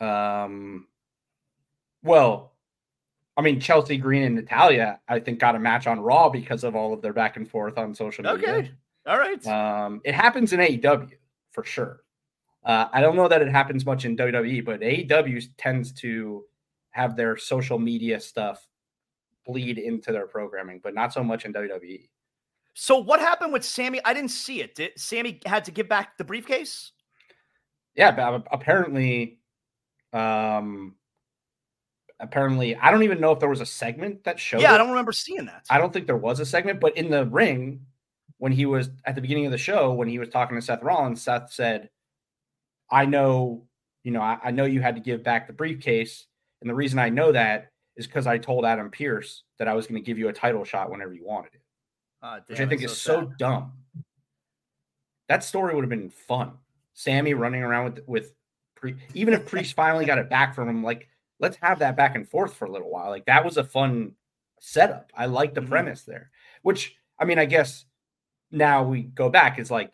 Um, 0.00 0.86
well, 2.02 2.52
I 3.36 3.42
mean, 3.42 3.60
Chelsea 3.60 3.96
Green 3.96 4.22
and 4.22 4.34
Natalya, 4.34 5.00
I 5.08 5.20
think, 5.20 5.38
got 5.38 5.54
a 5.54 5.58
match 5.58 5.86
on 5.86 6.00
Raw 6.00 6.28
because 6.28 6.64
of 6.64 6.74
all 6.76 6.92
of 6.92 7.02
their 7.02 7.12
back 7.12 7.36
and 7.36 7.48
forth 7.48 7.78
on 7.78 7.94
social 7.94 8.24
media. 8.24 8.54
Okay. 8.54 8.70
All 9.06 9.18
right. 9.18 9.46
Um, 9.46 10.00
it 10.04 10.14
happens 10.14 10.52
in 10.52 10.60
AEW 10.60 11.10
for 11.52 11.64
sure. 11.64 12.02
Uh, 12.64 12.86
I 12.92 13.00
don't 13.00 13.16
know 13.16 13.28
that 13.28 13.40
it 13.40 13.48
happens 13.48 13.86
much 13.86 14.04
in 14.04 14.16
WWE, 14.16 14.64
but 14.64 14.80
AEW 14.80 15.48
tends 15.56 15.92
to 15.92 16.44
have 16.90 17.16
their 17.16 17.36
social 17.36 17.78
media 17.78 18.20
stuff 18.20 18.66
bleed 19.46 19.78
into 19.78 20.12
their 20.12 20.26
programming, 20.26 20.80
but 20.82 20.94
not 20.94 21.12
so 21.12 21.24
much 21.24 21.44
in 21.44 21.52
WWE. 21.52 22.08
So 22.74 22.98
what 22.98 23.20
happened 23.20 23.52
with 23.52 23.64
Sami? 23.64 24.00
I 24.04 24.12
didn't 24.12 24.30
see 24.30 24.60
it. 24.60 24.74
Did 24.74 24.92
Sami 24.98 25.40
had 25.46 25.64
to 25.64 25.70
give 25.70 25.88
back 25.88 26.18
the 26.18 26.24
briefcase? 26.24 26.92
Yeah, 27.94 28.12
but 28.12 28.46
apparently, 28.52 29.39
um, 30.12 30.94
apparently, 32.18 32.76
I 32.76 32.90
don't 32.90 33.02
even 33.02 33.20
know 33.20 33.32
if 33.32 33.40
there 33.40 33.48
was 33.48 33.60
a 33.60 33.66
segment 33.66 34.24
that 34.24 34.38
showed. 34.38 34.60
Yeah, 34.60 34.72
it. 34.72 34.74
I 34.74 34.78
don't 34.78 34.90
remember 34.90 35.12
seeing 35.12 35.46
that. 35.46 35.66
I 35.70 35.78
don't 35.78 35.92
think 35.92 36.06
there 36.06 36.16
was 36.16 36.40
a 36.40 36.46
segment, 36.46 36.80
but 36.80 36.96
in 36.96 37.10
the 37.10 37.26
ring, 37.26 37.86
when 38.38 38.52
he 38.52 38.66
was 38.66 38.90
at 39.04 39.14
the 39.14 39.20
beginning 39.20 39.46
of 39.46 39.52
the 39.52 39.58
show, 39.58 39.92
when 39.92 40.08
he 40.08 40.18
was 40.18 40.28
talking 40.28 40.56
to 40.56 40.62
Seth 40.62 40.82
Rollins, 40.82 41.22
Seth 41.22 41.52
said, 41.52 41.90
"I 42.90 43.06
know, 43.06 43.66
you 44.04 44.12
know, 44.12 44.20
I, 44.20 44.38
I 44.44 44.50
know 44.50 44.64
you 44.64 44.80
had 44.80 44.94
to 44.96 45.00
give 45.00 45.22
back 45.22 45.46
the 45.46 45.52
briefcase, 45.52 46.26
and 46.60 46.70
the 46.70 46.74
reason 46.74 46.98
I 46.98 47.08
know 47.08 47.32
that 47.32 47.70
is 47.96 48.06
because 48.06 48.26
I 48.26 48.38
told 48.38 48.64
Adam 48.64 48.90
Pearce 48.90 49.42
that 49.58 49.68
I 49.68 49.74
was 49.74 49.86
going 49.86 50.00
to 50.00 50.06
give 50.06 50.18
you 50.18 50.28
a 50.28 50.32
title 50.32 50.64
shot 50.64 50.90
whenever 50.90 51.12
you 51.12 51.24
wanted 51.24 51.54
it." 51.54 51.62
Oh, 52.22 52.36
damn, 52.36 52.44
which 52.48 52.60
I 52.60 52.66
think 52.66 52.82
is 52.82 53.00
so, 53.00 53.20
so 53.20 53.32
dumb. 53.38 53.72
That 55.28 55.44
story 55.44 55.74
would 55.74 55.84
have 55.84 55.90
been 55.90 56.10
fun. 56.10 56.52
Sami 56.94 57.34
running 57.34 57.62
around 57.62 57.84
with 57.84 58.08
with 58.08 58.32
Pre- 58.80 58.96
even 59.14 59.34
if 59.34 59.46
Priest 59.46 59.74
finally 59.74 60.06
got 60.06 60.18
it 60.18 60.30
back 60.30 60.54
from 60.54 60.68
him, 60.68 60.82
like 60.82 61.08
let's 61.38 61.56
have 61.60 61.78
that 61.80 61.96
back 61.96 62.16
and 62.16 62.28
forth 62.28 62.54
for 62.54 62.64
a 62.64 62.70
little 62.70 62.90
while. 62.90 63.10
Like 63.10 63.26
that 63.26 63.44
was 63.44 63.58
a 63.58 63.64
fun 63.64 64.12
setup. 64.60 65.12
I 65.14 65.26
like 65.26 65.54
the 65.54 65.60
mm-hmm. 65.60 65.70
premise 65.70 66.02
there. 66.02 66.30
Which 66.62 66.96
I 67.18 67.24
mean, 67.24 67.38
I 67.38 67.44
guess 67.44 67.84
now 68.50 68.82
we 68.82 69.02
go 69.02 69.28
back 69.28 69.58
is 69.58 69.70
like 69.70 69.92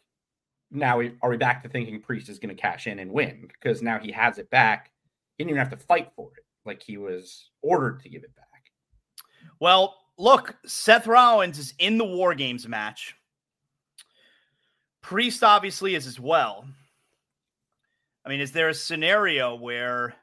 now 0.70 0.98
we 0.98 1.14
are 1.22 1.30
we 1.30 1.36
back 1.36 1.62
to 1.62 1.68
thinking 1.68 2.00
Priest 2.00 2.28
is 2.28 2.38
going 2.38 2.54
to 2.54 2.60
cash 2.60 2.86
in 2.86 2.98
and 2.98 3.10
win 3.10 3.48
because 3.48 3.82
now 3.82 3.98
he 3.98 4.12
has 4.12 4.38
it 4.38 4.50
back. 4.50 4.92
He 5.36 5.44
didn't 5.44 5.50
even 5.50 5.58
have 5.58 5.78
to 5.78 5.84
fight 5.84 6.12
for 6.14 6.30
it. 6.36 6.44
Like 6.64 6.82
he 6.82 6.96
was 6.96 7.50
ordered 7.62 8.00
to 8.02 8.08
give 8.08 8.24
it 8.24 8.34
back. 8.34 8.44
Well, 9.60 9.96
look, 10.18 10.56
Seth 10.66 11.06
Rollins 11.06 11.58
is 11.58 11.74
in 11.78 11.98
the 11.98 12.04
War 12.04 12.34
Games 12.34 12.66
match. 12.68 13.14
Priest 15.02 15.44
obviously 15.44 15.94
is 15.94 16.06
as 16.06 16.18
well. 16.18 16.66
I 18.26 18.28
mean, 18.28 18.40
is 18.40 18.50
there 18.50 18.68
a 18.68 18.74
scenario 18.74 19.54
where 19.54 20.14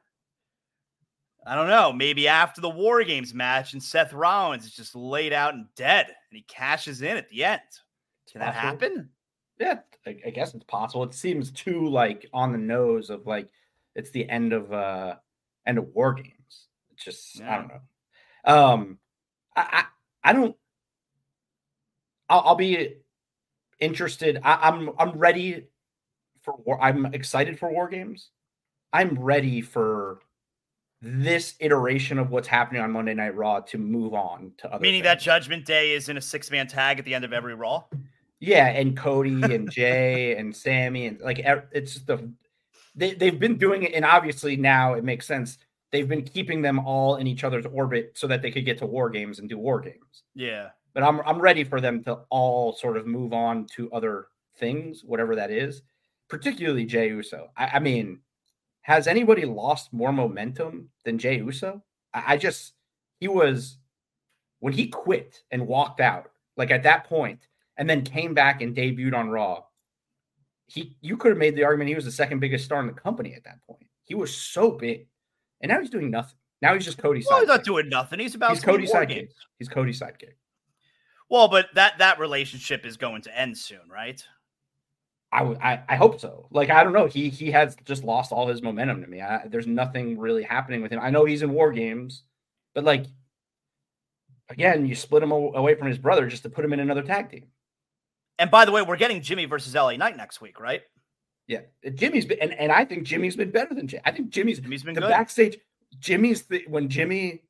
I 1.47 1.55
don't 1.55 1.69
know, 1.69 1.93
maybe 1.93 2.27
after 2.27 2.59
the 2.59 2.69
War 2.69 3.01
Games 3.03 3.33
match 3.33 3.71
and 3.71 3.81
Seth 3.81 4.11
Rollins 4.11 4.65
is 4.65 4.73
just 4.73 4.93
laid 4.93 5.31
out 5.31 5.53
and 5.53 5.67
dead 5.75 6.07
and 6.07 6.37
he 6.37 6.41
cashes 6.41 7.01
in 7.01 7.15
at 7.15 7.29
the 7.29 7.45
end? 7.45 7.61
Can 8.31 8.41
that 8.41 8.53
happen? 8.53 9.09
Yeah, 9.57 9.79
I, 10.05 10.17
I 10.25 10.29
guess 10.31 10.53
it's 10.53 10.65
possible. 10.65 11.03
It 11.03 11.13
seems 11.13 11.51
too 11.51 11.87
like 11.87 12.27
on 12.33 12.51
the 12.51 12.57
nose 12.57 13.09
of 13.09 13.25
like 13.25 13.49
it's 13.95 14.09
the 14.09 14.29
end 14.29 14.51
of 14.51 14.73
uh 14.73 15.15
end 15.65 15.77
of 15.77 15.87
War 15.93 16.13
Games. 16.13 16.67
It's 16.91 17.05
just 17.05 17.39
yeah. 17.39 17.53
I 17.53 17.57
don't 17.57 17.67
know. 17.69 18.53
Um 18.53 18.97
I, 19.55 19.61
I, 20.23 20.29
I 20.29 20.33
don't. 20.33 20.55
I'll, 22.29 22.41
I'll 22.41 22.55
be 22.55 22.97
interested. 23.79 24.39
I, 24.43 24.69
I'm 24.69 24.89
I'm 24.97 25.11
ready 25.11 25.67
for 26.43 26.55
war. 26.65 26.81
I'm 26.81 27.05
excited 27.07 27.57
for 27.57 27.71
war 27.71 27.87
games. 27.87 28.29
I'm 28.91 29.17
ready 29.17 29.61
for 29.61 30.19
this 31.01 31.55
iteration 31.59 32.19
of 32.19 32.29
what's 32.29 32.47
happening 32.47 32.81
on 32.81 32.91
Monday 32.91 33.13
Night 33.13 33.35
Raw 33.35 33.59
to 33.61 33.77
move 33.77 34.13
on 34.13 34.51
to 34.59 34.71
other. 34.71 34.81
Meaning 34.81 35.01
things. 35.01 35.11
that 35.11 35.19
Judgment 35.19 35.65
Day 35.65 35.93
is 35.93 36.09
in 36.09 36.17
a 36.17 36.21
six 36.21 36.51
man 36.51 36.67
tag 36.67 36.99
at 36.99 37.05
the 37.05 37.13
end 37.13 37.25
of 37.25 37.33
every 37.33 37.55
Raw. 37.55 37.83
Yeah, 38.39 38.67
and 38.67 38.95
Cody 38.95 39.41
and 39.53 39.69
Jay 39.71 40.37
and 40.37 40.55
Sami 40.55 41.07
and 41.07 41.19
like 41.21 41.41
it's 41.71 42.01
the 42.01 42.31
they 42.95 43.13
they've 43.13 43.39
been 43.39 43.57
doing 43.57 43.83
it, 43.83 43.93
and 43.93 44.05
obviously 44.05 44.55
now 44.55 44.93
it 44.93 45.03
makes 45.03 45.25
sense 45.25 45.57
they've 45.93 46.09
been 46.09 46.23
keeping 46.23 46.61
them 46.61 46.79
all 46.79 47.17
in 47.17 47.27
each 47.27 47.43
other's 47.45 47.67
orbit 47.67 48.11
so 48.15 48.27
that 48.27 48.41
they 48.41 48.51
could 48.51 48.65
get 48.65 48.79
to 48.79 48.85
war 48.85 49.09
games 49.09 49.39
and 49.39 49.47
do 49.47 49.57
war 49.57 49.79
games. 49.79 50.23
Yeah. 50.33 50.69
But 50.93 51.03
I'm 51.03 51.21
I'm 51.21 51.39
ready 51.39 51.63
for 51.63 51.79
them 51.79 52.03
to 52.03 52.19
all 52.29 52.73
sort 52.73 52.97
of 52.97 53.07
move 53.07 53.31
on 53.31 53.65
to 53.75 53.91
other 53.93 54.27
things, 54.57 55.03
whatever 55.03 55.35
that 55.35 55.51
is. 55.51 55.81
Particularly 56.33 56.85
Jay 56.85 57.09
Uso. 57.09 57.51
I, 57.55 57.73
I 57.75 57.79
mean, 57.79 58.19
has 58.81 59.07
anybody 59.07 59.45
lost 59.45 59.93
more 59.93 60.11
momentum 60.11 60.89
than 61.05 61.17
Jay 61.17 61.37
Uso? 61.37 61.83
I, 62.13 62.33
I 62.33 62.37
just 62.37 62.73
he 63.19 63.27
was 63.27 63.77
when 64.59 64.73
he 64.73 64.87
quit 64.87 65.43
and 65.51 65.67
walked 65.67 65.99
out, 65.99 66.31
like 66.57 66.71
at 66.71 66.83
that 66.83 67.05
point, 67.05 67.47
and 67.77 67.89
then 67.89 68.01
came 68.03 68.33
back 68.33 68.61
and 68.61 68.75
debuted 68.75 69.13
on 69.13 69.29
Raw. 69.29 69.63
He 70.65 70.97
you 71.01 71.17
could 71.17 71.29
have 71.29 71.37
made 71.37 71.55
the 71.55 71.65
argument 71.65 71.89
he 71.89 71.95
was 71.95 72.05
the 72.05 72.11
second 72.11 72.39
biggest 72.39 72.65
star 72.65 72.79
in 72.81 72.87
the 72.87 72.93
company 72.93 73.35
at 73.35 73.43
that 73.43 73.61
point. 73.67 73.85
He 74.03 74.15
was 74.15 74.35
so 74.35 74.71
big. 74.71 75.07
And 75.61 75.69
now 75.71 75.79
he's 75.79 75.89
doing 75.89 76.11
nothing. 76.11 76.35
Now 76.61 76.73
he's 76.73 76.85
just 76.85 76.97
Cody's. 76.97 77.27
Well, 77.29 77.39
he's 77.39 77.47
not 77.47 77.63
doing 77.63 77.89
nothing. 77.89 78.19
He's 78.19 78.35
about. 78.35 78.51
He's 78.51 78.61
Cody's 78.61 78.91
sidekick. 78.91 79.29
He's 79.59 79.69
Cody's 79.69 79.99
sidekick. 79.99 80.35
Well, 81.29 81.47
but 81.47 81.67
that 81.75 81.97
that 81.99 82.19
relationship 82.19 82.85
is 82.85 82.97
going 82.97 83.21
to 83.23 83.37
end 83.37 83.57
soon, 83.57 83.89
right? 83.89 84.23
I, 85.33 85.73
I, 85.73 85.83
I 85.89 85.95
hope 85.95 86.19
so. 86.19 86.47
Like 86.51 86.69
I 86.69 86.83
don't 86.83 86.93
know. 86.93 87.07
He 87.07 87.29
he 87.29 87.49
has 87.51 87.75
just 87.85 88.03
lost 88.03 88.31
all 88.31 88.47
his 88.47 88.61
momentum 88.61 89.01
to 89.01 89.07
me. 89.07 89.19
I, 89.21 89.47
there's 89.47 89.65
nothing 89.65 90.19
really 90.19 90.43
happening 90.43 90.81
with 90.81 90.91
him. 90.91 90.99
I 91.01 91.09
know 91.09 91.25
he's 91.25 91.41
in 91.41 91.51
war 91.51 91.71
games, 91.71 92.23
but 92.75 92.83
like 92.83 93.05
again, 94.49 94.85
you 94.85 94.93
split 94.93 95.23
him 95.23 95.31
away 95.31 95.73
from 95.75 95.87
his 95.87 95.97
brother 95.97 96.27
just 96.27 96.43
to 96.43 96.49
put 96.49 96.63
him 96.63 96.73
in 96.73 96.79
another 96.79 97.01
tag 97.01 97.31
team. 97.31 97.47
And 98.37 98.51
by 98.51 98.65
the 98.65 98.71
way, 98.71 98.83
we're 98.83 98.97
getting 98.97 99.21
Jimmy 99.21 99.45
versus 99.45 99.73
LA 99.73 99.95
Knight 99.95 100.17
next 100.17 100.39
week, 100.39 100.59
right? 100.59 100.81
Yeah, 101.47 101.61
Jimmy's 101.95 102.25
been, 102.25 102.39
and, 102.39 102.53
and 102.53 102.71
I 102.71 102.85
think 102.85 103.03
Jimmy's 103.03 103.35
been 103.35 103.51
better 103.51 103.73
than 103.73 103.87
Jay. 103.87 103.99
I 104.05 104.11
think 104.11 104.29
Jimmy's, 104.29 104.59
Jimmy's 104.59 104.83
been 104.83 104.93
the 104.93 105.01
good. 105.01 105.09
backstage. 105.09 105.57
Jimmy's 105.99 106.43
the 106.43 106.63
when 106.67 106.89
Jimmy 106.89 107.41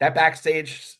that 0.00 0.14
backstage 0.14 0.98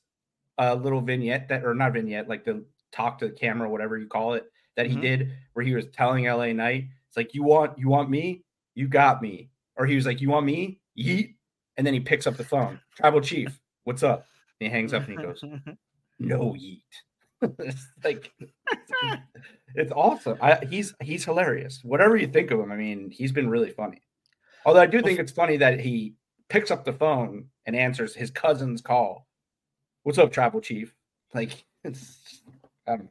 uh, 0.59 0.75
little 0.75 1.01
vignette 1.01 1.49
that 1.49 1.65
or 1.65 1.75
not 1.75 1.93
vignette 1.93 2.29
like 2.29 2.45
the 2.45 2.65
talk 2.93 3.19
to 3.19 3.29
the 3.29 3.33
camera, 3.33 3.69
whatever 3.69 3.97
you 3.97 4.07
call 4.07 4.35
it, 4.35 4.52
that 4.77 4.87
he 4.87 4.93
mm-hmm. 4.93 5.03
did 5.03 5.33
where 5.53 5.65
he 5.65 5.75
was 5.75 5.87
telling 5.89 6.25
LA 6.25 6.53
Knight, 6.53 6.87
it's 7.09 7.17
like 7.17 7.35
you 7.35 7.43
want 7.43 7.79
you 7.79 7.89
want 7.89 8.11
me, 8.11 8.43
you 8.75 8.89
got 8.89 9.23
me, 9.23 9.51
or 9.77 9.87
he 9.87 9.95
was 9.95 10.07
like 10.07 10.21
you 10.21 10.31
want 10.31 10.47
me, 10.47 10.81
yeet, 10.99 11.35
and 11.77 11.87
then 11.87 11.95
he 11.95 12.01
picks 12.01 12.27
up 12.27 12.37
the 12.37 12.45
phone, 12.45 12.81
tribal 12.97 13.21
chief, 13.21 13.61
what's 13.85 14.03
up? 14.03 14.27
And 14.61 14.69
he 14.69 14.75
hangs 14.75 14.93
up 14.93 15.09
and 15.09 15.19
he 15.19 15.25
goes, 15.25 15.45
no 16.19 16.55
yeet. 16.55 16.83
it's 17.59 17.87
like 18.05 18.33
it's 19.75 19.93
awesome. 19.93 20.39
I, 20.41 20.65
he's 20.69 20.95
he's 21.03 21.25
hilarious. 21.25 21.81
Whatever 21.83 22.17
you 22.17 22.29
think 22.29 22.51
of 22.51 22.61
him, 22.61 22.71
I 22.71 22.77
mean, 22.77 23.11
he's 23.11 23.33
been 23.33 23.51
really 23.51 23.71
funny. 23.71 24.03
Although 24.65 24.81
I 24.81 24.87
do 24.87 25.03
think 25.03 25.19
it's 25.19 25.33
funny 25.33 25.57
that 25.57 25.81
he 25.81 26.15
picks 26.49 26.71
up 26.71 26.85
the 26.85 26.93
phone 26.93 27.47
and 27.67 27.75
answers 27.75 28.15
his 28.15 28.31
cousin's 28.31 28.81
call. 28.81 29.27
What's 30.05 30.19
up, 30.19 30.33
tribal 30.33 30.61
chief? 30.61 30.95
Like 31.35 31.65
it's 31.85 32.43
um, 32.87 33.09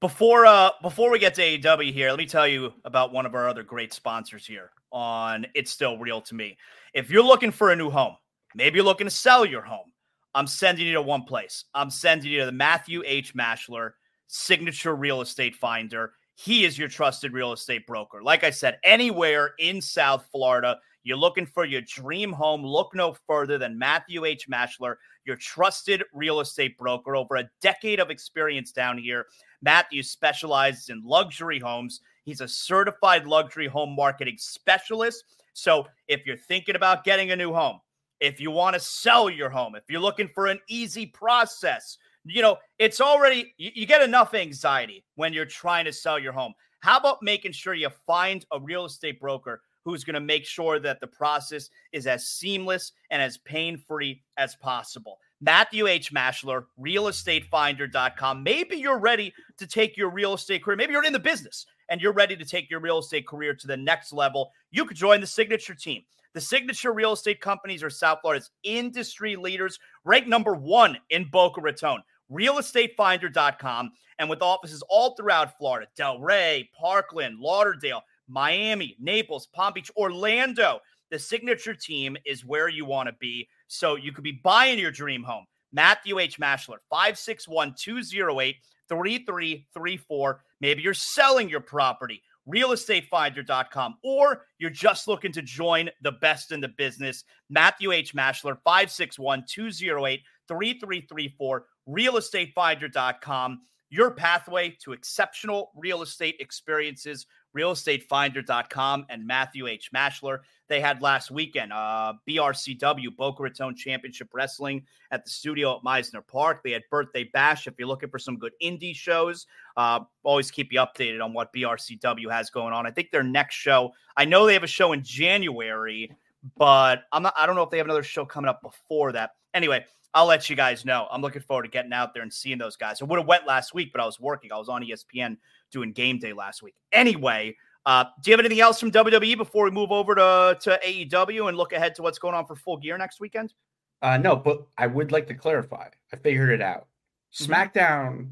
before 0.00 0.46
uh 0.46 0.70
before 0.82 1.10
we 1.10 1.18
get 1.18 1.34
to 1.34 1.42
AEW 1.42 1.92
here, 1.92 2.10
let 2.10 2.18
me 2.18 2.26
tell 2.26 2.48
you 2.48 2.72
about 2.84 3.12
one 3.12 3.26
of 3.26 3.34
our 3.34 3.48
other 3.48 3.62
great 3.62 3.92
sponsors 3.92 4.46
here 4.46 4.70
on 4.92 5.46
It's 5.54 5.70
Still 5.70 5.98
Real 5.98 6.20
to 6.22 6.34
Me. 6.34 6.56
If 6.94 7.10
you're 7.10 7.22
looking 7.22 7.50
for 7.50 7.70
a 7.70 7.76
new 7.76 7.90
home, 7.90 8.16
maybe 8.54 8.76
you're 8.76 8.84
looking 8.84 9.06
to 9.06 9.10
sell 9.10 9.44
your 9.44 9.62
home, 9.62 9.92
I'm 10.34 10.46
sending 10.46 10.86
you 10.86 10.94
to 10.94 11.02
one 11.02 11.24
place. 11.24 11.64
I'm 11.74 11.90
sending 11.90 12.32
you 12.32 12.40
to 12.40 12.46
the 12.46 12.52
Matthew 12.52 13.02
H. 13.04 13.34
Maschler 13.34 13.92
signature 14.26 14.96
real 14.96 15.20
estate 15.20 15.54
finder. 15.54 16.12
He 16.34 16.64
is 16.64 16.78
your 16.78 16.88
trusted 16.88 17.32
real 17.32 17.52
estate 17.52 17.86
broker. 17.86 18.22
Like 18.22 18.44
I 18.44 18.50
said, 18.50 18.78
anywhere 18.82 19.52
in 19.58 19.80
South 19.82 20.26
Florida, 20.32 20.78
you're 21.02 21.16
looking 21.16 21.46
for 21.46 21.64
your 21.64 21.80
dream 21.82 22.32
home, 22.32 22.64
look 22.64 22.94
no 22.94 23.16
further 23.26 23.58
than 23.58 23.78
Matthew 23.78 24.24
H. 24.24 24.48
Maschler, 24.48 24.96
your 25.24 25.36
trusted 25.36 26.04
real 26.12 26.40
estate 26.40 26.76
broker. 26.76 27.16
Over 27.16 27.36
a 27.36 27.50
decade 27.62 28.00
of 28.00 28.10
experience 28.10 28.72
down 28.72 28.98
here, 28.98 29.26
Matthew 29.62 30.02
specializes 30.02 30.88
in 30.90 31.02
luxury 31.04 31.58
homes. 31.58 32.00
He's 32.24 32.40
a 32.40 32.48
certified 32.48 33.26
luxury 33.26 33.66
home 33.66 33.96
marketing 33.96 34.36
specialist. 34.38 35.24
So 35.54 35.86
if 36.08 36.26
you're 36.26 36.36
thinking 36.36 36.76
about 36.76 37.04
getting 37.04 37.30
a 37.30 37.36
new 37.36 37.52
home, 37.52 37.80
if 38.20 38.38
you 38.38 38.50
want 38.50 38.74
to 38.74 38.80
sell 38.80 39.30
your 39.30 39.48
home, 39.48 39.74
if 39.74 39.84
you're 39.88 40.00
looking 40.00 40.28
for 40.28 40.46
an 40.46 40.60
easy 40.68 41.06
process, 41.06 41.96
you 42.24 42.42
know, 42.42 42.58
it's 42.78 43.00
already, 43.00 43.54
you, 43.56 43.70
you 43.74 43.86
get 43.86 44.02
enough 44.02 44.34
anxiety 44.34 45.04
when 45.14 45.32
you're 45.32 45.46
trying 45.46 45.86
to 45.86 45.92
sell 45.92 46.18
your 46.18 46.32
home. 46.32 46.52
How 46.80 46.98
about 46.98 47.22
making 47.22 47.52
sure 47.52 47.74
you 47.74 47.88
find 48.06 48.44
a 48.52 48.60
real 48.60 48.84
estate 48.84 49.18
broker 49.20 49.62
who's 49.84 50.04
going 50.04 50.14
to 50.14 50.20
make 50.20 50.44
sure 50.44 50.78
that 50.78 51.00
the 51.00 51.06
process 51.06 51.70
is 51.92 52.06
as 52.06 52.26
seamless 52.26 52.92
and 53.10 53.20
as 53.22 53.38
pain 53.38 53.76
free 53.76 54.22
as 54.36 54.54
possible? 54.56 55.18
Matthew 55.40 55.86
H. 55.86 56.12
Maschler, 56.12 56.64
realestatefinder.com. 56.78 58.42
Maybe 58.42 58.76
you're 58.76 58.98
ready 58.98 59.32
to 59.56 59.66
take 59.66 59.96
your 59.96 60.10
real 60.10 60.34
estate 60.34 60.62
career. 60.62 60.76
Maybe 60.76 60.92
you're 60.92 61.04
in 61.04 61.14
the 61.14 61.18
business 61.18 61.66
and 61.90 62.00
you're 62.00 62.12
ready 62.12 62.36
to 62.36 62.44
take 62.44 62.70
your 62.70 62.80
real 62.80 62.98
estate 62.98 63.26
career 63.26 63.52
to 63.54 63.66
the 63.66 63.76
next 63.76 64.12
level, 64.12 64.52
you 64.70 64.84
could 64.84 64.96
join 64.96 65.20
the 65.20 65.26
Signature 65.26 65.74
team. 65.74 66.02
The 66.32 66.40
Signature 66.40 66.92
Real 66.92 67.12
Estate 67.12 67.40
companies 67.40 67.82
are 67.82 67.90
South 67.90 68.20
Florida's 68.22 68.50
industry 68.62 69.34
leaders, 69.34 69.80
ranked 70.04 70.28
number 70.28 70.54
one 70.54 70.96
in 71.10 71.28
Boca 71.28 71.60
Raton. 71.60 72.02
RealestateFinder.com, 72.30 73.90
and 74.20 74.30
with 74.30 74.40
offices 74.40 74.84
all 74.88 75.16
throughout 75.16 75.58
Florida 75.58 75.88
Delray, 75.98 76.68
Parkland, 76.72 77.40
Lauderdale, 77.40 78.02
Miami, 78.30 78.96
Naples, 79.00 79.46
Palm 79.46 79.72
Beach, 79.74 79.90
Orlando. 79.96 80.80
The 81.10 81.18
signature 81.18 81.74
team 81.74 82.16
is 82.24 82.44
where 82.44 82.68
you 82.68 82.84
want 82.84 83.08
to 83.08 83.14
be. 83.20 83.48
So 83.66 83.96
you 83.96 84.12
could 84.12 84.24
be 84.24 84.40
buying 84.44 84.78
your 84.78 84.92
dream 84.92 85.22
home. 85.22 85.44
Matthew 85.72 86.18
H. 86.18 86.38
Maschler, 86.38 86.78
561 86.88 87.74
208 87.76 88.56
3334. 88.88 90.42
Maybe 90.60 90.82
you're 90.82 90.94
selling 90.94 91.48
your 91.48 91.60
property, 91.60 92.22
realestatefinder.com, 92.48 93.96
or 94.02 94.46
you're 94.58 94.70
just 94.70 95.08
looking 95.08 95.32
to 95.32 95.42
join 95.42 95.90
the 96.02 96.12
best 96.12 96.52
in 96.52 96.60
the 96.60 96.68
business. 96.68 97.24
Matthew 97.48 97.92
H. 97.92 98.14
Maschler, 98.14 98.56
561 98.64 99.44
208 99.48 100.20
3334, 100.48 101.64
realestatefinder.com. 101.88 103.60
Your 103.92 104.12
pathway 104.12 104.76
to 104.82 104.92
exceptional 104.92 105.72
real 105.74 106.02
estate 106.02 106.36
experiences 106.38 107.26
realestatefinder.com 107.56 109.06
and 109.08 109.26
Matthew 109.26 109.66
H. 109.66 109.90
Maschler. 109.94 110.38
They 110.68 110.80
had 110.80 111.02
last 111.02 111.30
weekend 111.30 111.72
uh, 111.72 112.14
BRCW, 112.28 113.16
Boca 113.16 113.42
Raton 113.42 113.74
Championship 113.74 114.28
Wrestling 114.32 114.84
at 115.10 115.24
the 115.24 115.30
studio 115.30 115.76
at 115.76 115.82
Mizner 115.82 116.26
Park. 116.26 116.62
They 116.62 116.70
had 116.70 116.82
Birthday 116.90 117.24
Bash. 117.24 117.66
If 117.66 117.74
you're 117.78 117.88
looking 117.88 118.08
for 118.08 118.20
some 118.20 118.38
good 118.38 118.52
indie 118.62 118.94
shows, 118.94 119.46
uh, 119.76 120.00
always 120.22 120.50
keep 120.50 120.72
you 120.72 120.78
updated 120.78 121.24
on 121.24 121.32
what 121.32 121.52
BRCW 121.52 122.30
has 122.30 122.50
going 122.50 122.72
on. 122.72 122.86
I 122.86 122.92
think 122.92 123.10
their 123.10 123.24
next 123.24 123.56
show, 123.56 123.92
I 124.16 124.24
know 124.24 124.46
they 124.46 124.54
have 124.54 124.62
a 124.62 124.68
show 124.68 124.92
in 124.92 125.02
January, 125.02 126.12
but 126.56 127.02
I'm 127.12 127.24
not, 127.24 127.34
I 127.36 127.46
don't 127.46 127.56
know 127.56 127.64
if 127.64 127.70
they 127.70 127.78
have 127.78 127.86
another 127.86 128.04
show 128.04 128.24
coming 128.24 128.48
up 128.48 128.62
before 128.62 129.12
that. 129.12 129.32
Anyway, 129.52 129.84
I'll 130.12 130.26
let 130.26 130.50
you 130.50 130.56
guys 130.56 130.84
know. 130.84 131.06
I'm 131.10 131.22
looking 131.22 131.42
forward 131.42 131.64
to 131.64 131.68
getting 131.68 131.92
out 131.92 132.14
there 132.14 132.22
and 132.22 132.32
seeing 132.32 132.58
those 132.58 132.76
guys. 132.76 133.00
I 133.00 133.04
would 133.04 133.18
have 133.18 133.28
went 133.28 133.46
last 133.46 133.74
week, 133.74 133.90
but 133.92 134.00
I 134.00 134.06
was 134.06 134.18
working. 134.18 134.52
I 134.52 134.58
was 134.58 134.68
on 134.68 134.82
ESPN 134.82 135.36
doing 135.70 135.92
game 135.92 136.18
day 136.18 136.32
last 136.32 136.62
week. 136.62 136.74
Anyway, 136.92 137.56
uh, 137.86 138.04
do 138.22 138.30
you 138.30 138.32
have 138.32 138.40
anything 138.40 138.60
else 138.60 138.80
from 138.80 138.90
WWE 138.90 139.36
before 139.36 139.64
we 139.64 139.70
move 139.70 139.92
over 139.92 140.14
to, 140.14 140.58
to 140.60 140.80
AEW 140.84 141.48
and 141.48 141.56
look 141.56 141.72
ahead 141.72 141.94
to 141.94 142.02
what's 142.02 142.18
going 142.18 142.34
on 142.34 142.44
for 142.44 142.56
full 142.56 142.76
gear 142.76 142.98
next 142.98 143.20
weekend? 143.20 143.54
Uh, 144.02 144.16
no, 144.16 144.34
but 144.34 144.66
I 144.76 144.86
would 144.86 145.12
like 145.12 145.26
to 145.28 145.34
clarify. 145.34 145.88
I 146.12 146.16
figured 146.16 146.50
it 146.50 146.60
out. 146.60 146.88
Mm-hmm. 147.34 147.52
SmackDown 147.52 148.30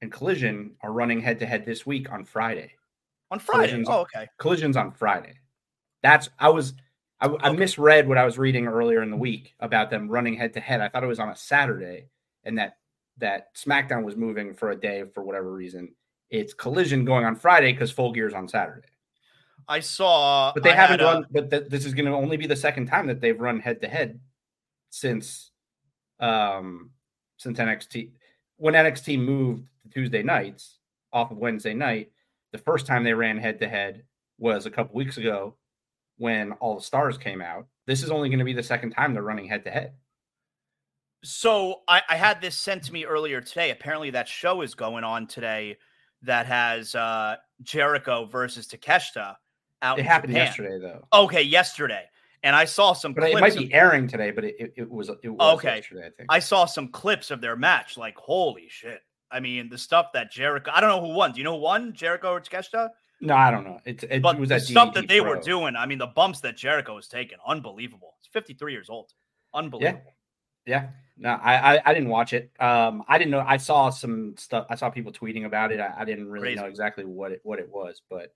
and 0.00 0.12
Collision 0.12 0.76
are 0.82 0.92
running 0.92 1.20
head 1.20 1.38
to 1.40 1.46
head 1.46 1.64
this 1.64 1.84
week 1.84 2.12
on 2.12 2.24
Friday. 2.24 2.72
On 3.30 3.38
Friday. 3.38 3.72
Collision's 3.72 3.88
oh, 3.90 4.00
okay. 4.00 4.26
Collision's 4.38 4.76
on 4.76 4.92
Friday. 4.92 5.34
That's 6.02 6.28
I 6.38 6.48
was 6.48 6.74
I, 7.20 7.26
okay. 7.26 7.46
I 7.46 7.52
misread 7.52 8.08
what 8.08 8.18
I 8.18 8.24
was 8.24 8.38
reading 8.38 8.66
earlier 8.66 9.02
in 9.02 9.10
the 9.10 9.16
week 9.16 9.54
about 9.60 9.90
them 9.90 10.08
running 10.08 10.34
head 10.34 10.54
to 10.54 10.60
head. 10.60 10.80
I 10.80 10.88
thought 10.88 11.04
it 11.04 11.08
was 11.08 11.18
on 11.18 11.30
a 11.30 11.36
Saturday, 11.36 12.08
and 12.44 12.58
that 12.58 12.76
that 13.18 13.54
SmackDown 13.56 14.04
was 14.04 14.16
moving 14.16 14.54
for 14.54 14.70
a 14.70 14.76
day 14.76 15.04
for 15.12 15.24
whatever 15.24 15.52
reason 15.52 15.94
it's 16.30 16.54
collision 16.54 17.04
going 17.04 17.24
on 17.24 17.36
Friday 17.36 17.72
because 17.72 17.90
full 17.90 18.12
gear 18.12 18.26
is 18.26 18.34
on 18.34 18.48
Saturday. 18.48 18.88
I 19.66 19.80
saw, 19.80 20.52
but 20.54 20.62
they 20.62 20.72
I 20.72 20.76
haven't 20.76 21.00
run. 21.00 21.24
A, 21.24 21.26
but 21.30 21.50
th- 21.50 21.68
this 21.68 21.84
is 21.84 21.94
going 21.94 22.06
to 22.06 22.12
only 22.12 22.36
be 22.36 22.46
the 22.46 22.56
second 22.56 22.86
time 22.86 23.06
that 23.06 23.20
they've 23.20 23.38
run 23.38 23.60
head 23.60 23.80
to 23.82 23.88
head 23.88 24.18
since, 24.90 25.50
um, 26.20 26.90
since 27.36 27.58
NXT. 27.58 28.12
When 28.56 28.74
NXT 28.74 29.20
moved 29.20 29.68
to 29.82 29.88
Tuesday 29.90 30.22
nights 30.22 30.78
off 31.12 31.30
of 31.30 31.38
Wednesday 31.38 31.74
night, 31.74 32.12
the 32.52 32.58
first 32.58 32.86
time 32.86 33.04
they 33.04 33.12
ran 33.12 33.36
head 33.36 33.58
to 33.60 33.68
head 33.68 34.04
was 34.38 34.64
a 34.64 34.70
couple 34.70 34.94
weeks 34.94 35.18
ago 35.18 35.54
when 36.18 36.52
all 36.52 36.74
the 36.74 36.82
stars 36.82 37.16
came 37.16 37.40
out. 37.40 37.66
This 37.86 38.02
is 38.02 38.10
only 38.10 38.28
going 38.28 38.40
to 38.40 38.44
be 38.44 38.52
the 38.52 38.62
second 38.62 38.90
time 38.90 39.14
they're 39.14 39.22
running 39.22 39.48
head 39.48 39.64
to 39.64 39.70
head. 39.70 39.94
So 41.24 41.80
I, 41.88 42.02
I, 42.08 42.16
had 42.16 42.40
this 42.40 42.56
sent 42.56 42.84
to 42.84 42.92
me 42.92 43.04
earlier 43.04 43.40
today. 43.40 43.70
Apparently, 43.70 44.10
that 44.10 44.28
show 44.28 44.62
is 44.62 44.74
going 44.74 45.02
on 45.02 45.26
today 45.26 45.78
that 46.22 46.46
has 46.46 46.94
uh, 46.94 47.36
Jericho 47.62 48.26
versus 48.26 48.68
Takeshita 48.68 49.36
out. 49.82 49.98
It 49.98 50.04
happened 50.04 50.32
Japan. 50.32 50.46
yesterday, 50.46 50.78
though. 50.78 51.06
Okay, 51.12 51.42
yesterday, 51.42 52.04
and 52.44 52.54
I 52.54 52.64
saw 52.64 52.92
some. 52.92 53.14
But 53.14 53.30
it 53.30 53.40
might 53.40 53.56
be 53.56 53.72
airing 53.72 54.06
today, 54.06 54.30
but 54.30 54.44
it, 54.44 54.56
it, 54.60 54.72
it 54.76 54.90
was 54.90 55.10
it 55.22 55.28
was 55.28 55.58
okay. 55.58 55.76
yesterday. 55.76 56.06
I 56.06 56.10
think 56.10 56.28
I 56.28 56.38
saw 56.38 56.66
some 56.66 56.88
clips 56.88 57.32
of 57.32 57.40
their 57.40 57.56
match. 57.56 57.96
Like, 57.96 58.16
holy 58.16 58.68
shit! 58.68 59.00
I 59.30 59.40
mean, 59.40 59.68
the 59.68 59.78
stuff 59.78 60.12
that 60.14 60.30
Jericho. 60.30 60.70
I 60.72 60.80
don't 60.80 60.90
know 60.90 61.04
who 61.04 61.14
won. 61.14 61.32
Do 61.32 61.38
you 61.38 61.44
know 61.44 61.56
who 61.56 61.62
won? 61.62 61.92
Jericho 61.94 62.30
or 62.30 62.40
Takeshita? 62.40 62.90
No, 63.20 63.34
I 63.34 63.50
don't 63.50 63.64
know. 63.64 63.80
It's 63.84 64.04
it 64.04 64.22
but 64.22 64.38
was 64.38 64.48
the 64.48 64.60
stuff 64.60 64.94
that 64.94 65.08
they 65.08 65.20
Pro. 65.20 65.30
were 65.30 65.40
doing. 65.40 65.74
I 65.76 65.86
mean, 65.86 65.98
the 65.98 66.06
bumps 66.06 66.40
that 66.40 66.56
Jericho 66.56 66.94
was 66.94 67.08
taking, 67.08 67.38
unbelievable. 67.46 68.14
He's 68.20 68.30
53 68.32 68.72
years 68.72 68.88
old. 68.88 69.12
Unbelievable. 69.54 70.02
Yeah. 70.04 70.12
Yeah, 70.68 70.88
no, 71.16 71.30
I, 71.30 71.76
I, 71.76 71.82
I 71.86 71.94
didn't 71.94 72.10
watch 72.10 72.34
it. 72.34 72.50
Um, 72.60 73.02
I 73.08 73.16
didn't 73.16 73.30
know. 73.30 73.40
I 73.40 73.56
saw 73.56 73.88
some 73.88 74.34
stuff. 74.36 74.66
I 74.68 74.74
saw 74.74 74.90
people 74.90 75.10
tweeting 75.10 75.46
about 75.46 75.72
it. 75.72 75.80
I, 75.80 75.94
I 76.00 76.04
didn't 76.04 76.28
really 76.28 76.48
Crazy. 76.48 76.60
know 76.60 76.66
exactly 76.66 77.06
what 77.06 77.32
it 77.32 77.40
what 77.42 77.58
it 77.58 77.70
was, 77.72 78.02
but 78.10 78.34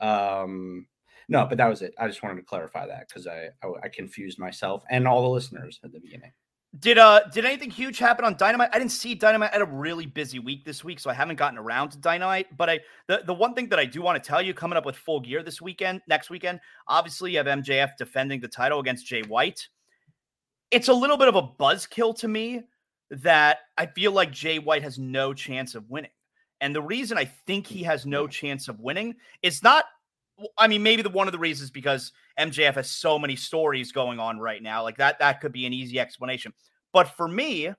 um, 0.00 0.86
no, 1.28 1.44
but 1.44 1.58
that 1.58 1.68
was 1.68 1.82
it. 1.82 1.92
I 1.98 2.06
just 2.06 2.22
wanted 2.22 2.36
to 2.36 2.42
clarify 2.42 2.86
that 2.86 3.08
because 3.08 3.26
I, 3.26 3.50
I 3.62 3.68
I 3.82 3.88
confused 3.88 4.38
myself 4.38 4.82
and 4.88 5.06
all 5.06 5.20
the 5.20 5.28
listeners 5.28 5.78
at 5.84 5.92
the 5.92 6.00
beginning. 6.00 6.32
Did 6.80 6.98
uh 6.98 7.20
did 7.32 7.44
anything 7.44 7.70
huge 7.70 7.98
happen 7.98 8.24
on 8.24 8.36
Dynamite? 8.36 8.70
I 8.72 8.78
didn't 8.78 8.92
see 8.92 9.14
Dynamite. 9.14 9.50
I 9.50 9.54
had 9.54 9.62
a 9.62 9.66
really 9.66 10.06
busy 10.06 10.40
week 10.40 10.64
this 10.64 10.82
week, 10.82 10.98
so 10.98 11.08
I 11.08 11.14
haven't 11.14 11.36
gotten 11.36 11.58
around 11.58 11.90
to 11.90 11.98
Dynamite. 11.98 12.56
But 12.56 12.68
I 12.68 12.80
the, 13.06 13.22
the 13.24 13.34
one 13.34 13.54
thing 13.54 13.68
that 13.68 13.78
I 13.78 13.84
do 13.84 14.02
want 14.02 14.22
to 14.22 14.28
tell 14.28 14.42
you 14.42 14.54
coming 14.54 14.76
up 14.76 14.84
with 14.84 14.96
full 14.96 15.20
gear 15.20 15.42
this 15.42 15.62
weekend, 15.62 16.00
next 16.08 16.30
weekend, 16.30 16.58
obviously 16.88 17.32
you 17.32 17.38
have 17.38 17.46
MJF 17.46 17.96
defending 17.96 18.40
the 18.40 18.48
title 18.48 18.80
against 18.80 19.06
Jay 19.06 19.22
White 19.22 19.68
it's 20.74 20.88
a 20.88 20.92
little 20.92 21.16
bit 21.16 21.28
of 21.28 21.36
a 21.36 21.42
buzzkill 21.42 22.16
to 22.18 22.26
me 22.26 22.62
that 23.10 23.58
I 23.78 23.86
feel 23.86 24.10
like 24.10 24.32
Jay 24.32 24.58
White 24.58 24.82
has 24.82 24.98
no 24.98 25.32
chance 25.32 25.76
of 25.76 25.88
winning. 25.88 26.10
And 26.60 26.74
the 26.74 26.82
reason 26.82 27.16
I 27.16 27.26
think 27.26 27.66
he 27.66 27.84
has 27.84 28.06
no 28.06 28.26
chance 28.26 28.66
of 28.66 28.80
winning 28.80 29.14
is 29.42 29.62
not, 29.62 29.84
I 30.58 30.66
mean, 30.66 30.82
maybe 30.82 31.02
the 31.02 31.10
one 31.10 31.28
of 31.28 31.32
the 31.32 31.38
reasons 31.38 31.70
because 31.70 32.12
MJF 32.38 32.74
has 32.74 32.90
so 32.90 33.18
many 33.18 33.36
stories 33.36 33.92
going 33.92 34.18
on 34.18 34.38
right 34.38 34.62
now. 34.62 34.82
Like 34.82 34.96
that, 34.96 35.18
that 35.20 35.40
could 35.40 35.52
be 35.52 35.66
an 35.66 35.72
easy 35.72 36.00
explanation. 36.00 36.52
But 36.92 37.08
for 37.08 37.28
me, 37.28 37.72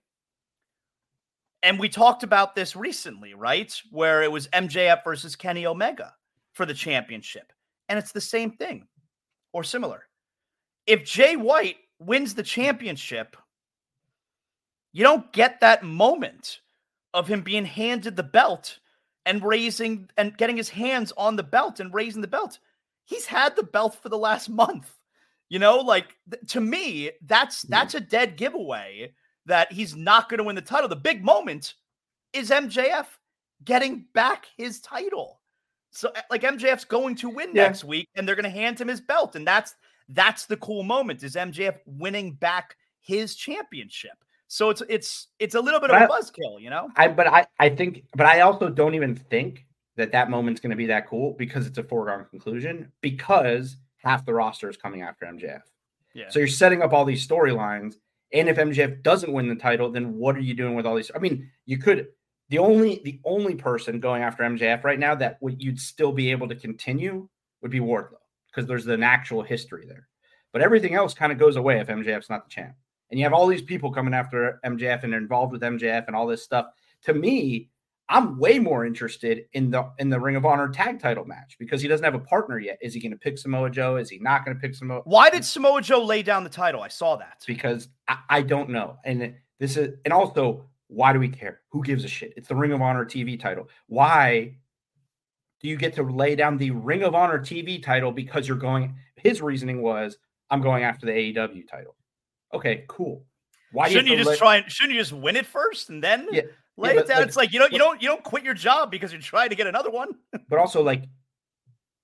and 1.63 1.79
we 1.79 1.89
talked 1.89 2.23
about 2.23 2.55
this 2.55 2.75
recently, 2.75 3.33
right? 3.33 3.73
Where 3.91 4.23
it 4.23 4.31
was 4.31 4.47
MJF 4.49 5.03
versus 5.03 5.35
Kenny 5.35 5.65
Omega 5.65 6.13
for 6.53 6.65
the 6.65 6.73
championship. 6.73 7.51
And 7.89 7.99
it's 7.99 8.11
the 8.11 8.21
same 8.21 8.51
thing 8.51 8.87
or 9.51 9.63
similar. 9.63 10.03
If 10.85 11.03
Jay 11.03 11.35
White 11.35 11.77
wins 11.99 12.35
the 12.35 12.43
championship, 12.43 13.35
you 14.93 15.03
don't 15.03 15.31
get 15.33 15.59
that 15.59 15.83
moment 15.83 16.59
of 17.13 17.27
him 17.27 17.41
being 17.41 17.65
handed 17.65 18.15
the 18.15 18.23
belt 18.23 18.79
and 19.25 19.43
raising 19.43 20.09
and 20.17 20.37
getting 20.37 20.57
his 20.57 20.69
hands 20.69 21.11
on 21.17 21.35
the 21.35 21.43
belt 21.43 21.79
and 21.79 21.93
raising 21.93 22.21
the 22.21 22.27
belt. 22.27 22.59
He's 23.05 23.25
had 23.25 23.55
the 23.55 23.63
belt 23.63 23.97
for 24.01 24.09
the 24.09 24.17
last 24.17 24.49
month. 24.49 24.91
You 25.49 25.59
know, 25.59 25.77
like 25.77 26.15
th- 26.31 26.51
to 26.51 26.61
me, 26.61 27.11
that's 27.25 27.63
that's 27.63 27.93
a 27.93 27.99
dead 27.99 28.37
giveaway 28.37 29.13
that 29.45 29.71
he's 29.71 29.95
not 29.95 30.29
going 30.29 30.39
to 30.39 30.43
win 30.43 30.55
the 30.55 30.61
title. 30.61 30.89
The 30.89 30.95
big 30.95 31.23
moment 31.23 31.75
is 32.33 32.49
MJF 32.49 33.05
getting 33.63 34.05
back 34.13 34.47
his 34.57 34.81
title. 34.81 35.39
So 35.91 36.11
eh, 36.15 36.21
like 36.29 36.41
MJF's 36.41 36.85
going 36.85 37.15
to 37.15 37.29
win 37.29 37.49
yeah. 37.53 37.63
next 37.63 37.83
week 37.83 38.09
and 38.15 38.27
they're 38.27 38.35
going 38.35 38.43
to 38.43 38.49
hand 38.49 38.79
him 38.79 38.87
his 38.87 39.01
belt 39.01 39.35
and 39.35 39.45
that's 39.45 39.75
that's 40.09 40.45
the 40.45 40.57
cool 40.57 40.83
moment 40.83 41.23
is 41.23 41.35
MJF 41.35 41.77
winning 41.85 42.33
back 42.33 42.75
his 43.01 43.35
championship. 43.35 44.24
So 44.47 44.69
it's 44.69 44.83
it's 44.89 45.27
it's 45.39 45.55
a 45.55 45.59
little 45.59 45.79
bit 45.79 45.91
of 45.91 46.01
a 46.01 46.07
buzzkill, 46.07 46.61
you 46.61 46.69
know. 46.69 46.89
I 46.95 47.07
but 47.07 47.27
I 47.27 47.45
I 47.59 47.69
think 47.69 48.03
but 48.15 48.25
I 48.25 48.41
also 48.41 48.69
don't 48.69 48.95
even 48.95 49.15
think 49.15 49.65
that 49.97 50.11
that 50.11 50.29
moment's 50.29 50.59
going 50.59 50.71
to 50.71 50.75
be 50.75 50.85
that 50.87 51.07
cool 51.07 51.35
because 51.37 51.65
it's 51.65 51.77
a 51.77 51.83
foregone 51.83 52.25
conclusion 52.29 52.91
because 53.01 53.77
half 53.97 54.25
the 54.25 54.33
roster 54.33 54.69
is 54.69 54.77
coming 54.77 55.01
after 55.01 55.25
MJF. 55.25 55.61
Yeah. 56.13 56.29
So 56.29 56.39
you're 56.39 56.47
setting 56.47 56.81
up 56.81 56.93
all 56.93 57.05
these 57.05 57.25
storylines, 57.27 57.95
and 58.31 58.47
if 58.47 58.57
MJF 58.57 59.03
doesn't 59.03 59.31
win 59.31 59.49
the 59.49 59.55
title, 59.55 59.91
then 59.91 60.15
what 60.15 60.35
are 60.35 60.41
you 60.41 60.53
doing 60.53 60.75
with 60.75 60.85
all 60.85 60.95
these? 60.95 61.11
I 61.15 61.19
mean, 61.19 61.49
you 61.65 61.77
could 61.77 62.07
the 62.49 62.59
only 62.59 63.01
the 63.03 63.19
only 63.25 63.55
person 63.55 63.99
going 63.99 64.21
after 64.21 64.43
MJF 64.43 64.83
right 64.83 64.99
now 64.99 65.15
that 65.15 65.37
would 65.41 65.61
you'd 65.61 65.79
still 65.79 66.11
be 66.11 66.31
able 66.31 66.47
to 66.47 66.55
continue 66.55 67.27
would 67.61 67.71
be 67.71 67.79
Wardlow 67.79 68.17
because 68.47 68.67
there's 68.67 68.87
an 68.87 69.03
actual 69.03 69.41
history 69.41 69.85
there. 69.87 70.07
But 70.53 70.61
everything 70.61 70.93
else 70.93 71.13
kind 71.13 71.31
of 71.31 71.37
goes 71.37 71.57
away 71.57 71.79
if 71.79 71.87
MJF's 71.87 72.29
not 72.29 72.45
the 72.45 72.49
champ. 72.49 72.75
And 73.09 73.19
you 73.19 73.25
have 73.25 73.33
all 73.33 73.47
these 73.47 73.61
people 73.61 73.91
coming 73.91 74.13
after 74.13 74.59
MJF 74.65 75.03
and 75.03 75.13
involved 75.13 75.51
with 75.51 75.61
MJF 75.61 76.07
and 76.07 76.15
all 76.15 76.27
this 76.27 76.43
stuff. 76.43 76.67
To 77.03 77.13
me, 77.13 77.69
I'm 78.07 78.37
way 78.37 78.59
more 78.59 78.85
interested 78.85 79.45
in 79.53 79.71
the 79.71 79.89
in 79.97 80.09
the 80.09 80.19
Ring 80.19 80.35
of 80.35 80.45
Honor 80.45 80.69
tag 80.69 80.99
title 80.99 81.25
match 81.25 81.55
because 81.57 81.81
he 81.81 81.87
doesn't 81.87 82.03
have 82.03 82.13
a 82.13 82.19
partner 82.19 82.59
yet. 82.59 82.77
Is 82.81 82.93
he 82.93 82.99
going 82.99 83.11
to 83.11 83.17
pick 83.17 83.37
Samoa 83.37 83.69
Joe? 83.69 83.95
Is 83.95 84.09
he 84.09 84.19
not 84.19 84.45
going 84.45 84.55
to 84.55 84.61
pick 84.61 84.75
Samoa? 84.75 85.01
Why 85.05 85.29
did 85.29 85.43
Samoa 85.43 85.81
Joe 85.81 86.03
lay 86.03 86.21
down 86.21 86.43
the 86.43 86.49
title? 86.49 86.81
I 86.81 86.87
saw 86.87 87.15
that 87.15 87.43
because 87.47 87.89
I, 88.07 88.17
I 88.29 88.41
don't 88.41 88.69
know. 88.69 88.97
And 89.05 89.35
this 89.59 89.77
is 89.77 89.95
and 90.05 90.13
also 90.13 90.69
why 90.87 91.13
do 91.13 91.19
we 91.19 91.29
care? 91.29 91.61
Who 91.69 91.83
gives 91.83 92.03
a 92.03 92.07
shit? 92.07 92.33
It's 92.37 92.47
the 92.47 92.55
Ring 92.55 92.71
of 92.71 92.81
Honor 92.81 93.05
TV 93.05 93.39
title. 93.39 93.69
Why 93.87 94.55
do 95.59 95.67
you 95.67 95.77
get 95.77 95.95
to 95.95 96.03
lay 96.03 96.35
down 96.35 96.57
the 96.57 96.71
Ring 96.71 97.03
of 97.03 97.15
Honor 97.15 97.39
TV 97.39 97.81
title 97.81 98.11
because 98.11 98.47
you're 98.47 98.57
going? 98.57 98.95
His 99.15 99.41
reasoning 99.41 99.81
was, 99.81 100.17
I'm 100.51 100.61
going 100.61 100.83
after 100.83 101.07
the 101.07 101.11
AEW 101.11 101.67
title. 101.67 101.95
Okay, 102.53 102.85
cool. 102.87 103.25
Why 103.71 103.89
shouldn't 103.89 104.07
you, 104.07 104.23
just 104.23 104.37
try 104.37 104.57
and 104.57 104.71
shouldn't 104.71 104.93
you 104.93 105.01
just 105.01 105.11
win 105.11 105.35
it 105.35 105.45
first 105.45 105.89
and 105.89 106.01
then 106.01 106.27
yeah, 106.31 106.43
lay 106.77 106.93
yeah, 106.93 107.01
it 107.01 107.07
down? 107.07 107.17
Like, 107.17 107.27
it's 107.27 107.35
like 107.35 107.53
you 107.53 107.59
don't 107.59 107.73
you 107.73 107.77
don't 107.77 108.01
you 108.01 108.07
don't 108.07 108.23
quit 108.23 108.43
your 108.43 108.53
job 108.53 108.89
because 108.89 109.11
you're 109.11 109.21
trying 109.21 109.49
to 109.49 109.55
get 109.55 109.67
another 109.67 109.89
one. 109.89 110.15
but 110.49 110.59
also 110.59 110.81
like 110.81 111.03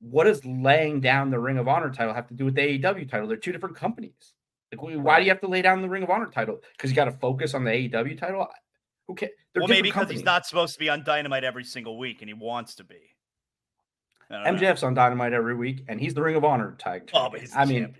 what 0.01 0.25
does 0.25 0.43
laying 0.45 0.99
down 0.99 1.29
the 1.29 1.39
Ring 1.39 1.57
of 1.57 1.67
Honor 1.67 1.91
title 1.91 2.13
have 2.13 2.27
to 2.27 2.33
do 2.33 2.45
with 2.45 2.55
the 2.55 2.61
AEW 2.61 3.09
title? 3.09 3.27
They're 3.27 3.37
two 3.37 3.51
different 3.51 3.75
companies. 3.75 4.33
Like, 4.71 4.81
why 4.81 5.19
do 5.19 5.25
you 5.25 5.29
have 5.29 5.41
to 5.41 5.47
lay 5.47 5.61
down 5.61 5.81
the 5.81 5.89
Ring 5.89 6.03
of 6.03 6.09
Honor 6.09 6.27
title? 6.27 6.59
Because 6.71 6.89
you 6.89 6.95
got 6.95 7.05
to 7.05 7.11
focus 7.11 7.53
on 7.53 7.63
the 7.63 7.71
AEW 7.71 8.17
title. 8.17 8.47
Who 9.07 9.15
cares? 9.15 9.31
Well, 9.55 9.67
maybe 9.67 9.89
because 9.89 10.09
he's 10.09 10.23
not 10.23 10.45
supposed 10.45 10.73
to 10.73 10.79
be 10.79 10.89
on 10.89 11.03
Dynamite 11.03 11.43
every 11.43 11.63
single 11.63 11.97
week, 11.97 12.21
and 12.21 12.29
he 12.29 12.33
wants 12.33 12.75
to 12.75 12.83
be. 12.83 12.99
MJF's 14.31 14.81
know. 14.81 14.87
on 14.87 14.93
Dynamite 14.93 15.33
every 15.33 15.55
week, 15.55 15.83
and 15.89 15.99
he's 15.99 16.13
the 16.13 16.21
Ring 16.21 16.35
of 16.35 16.45
Honor 16.45 16.75
tag. 16.79 17.09
Oh, 17.13 17.29
but 17.29 17.41
I 17.55 17.65
mean, 17.65 17.93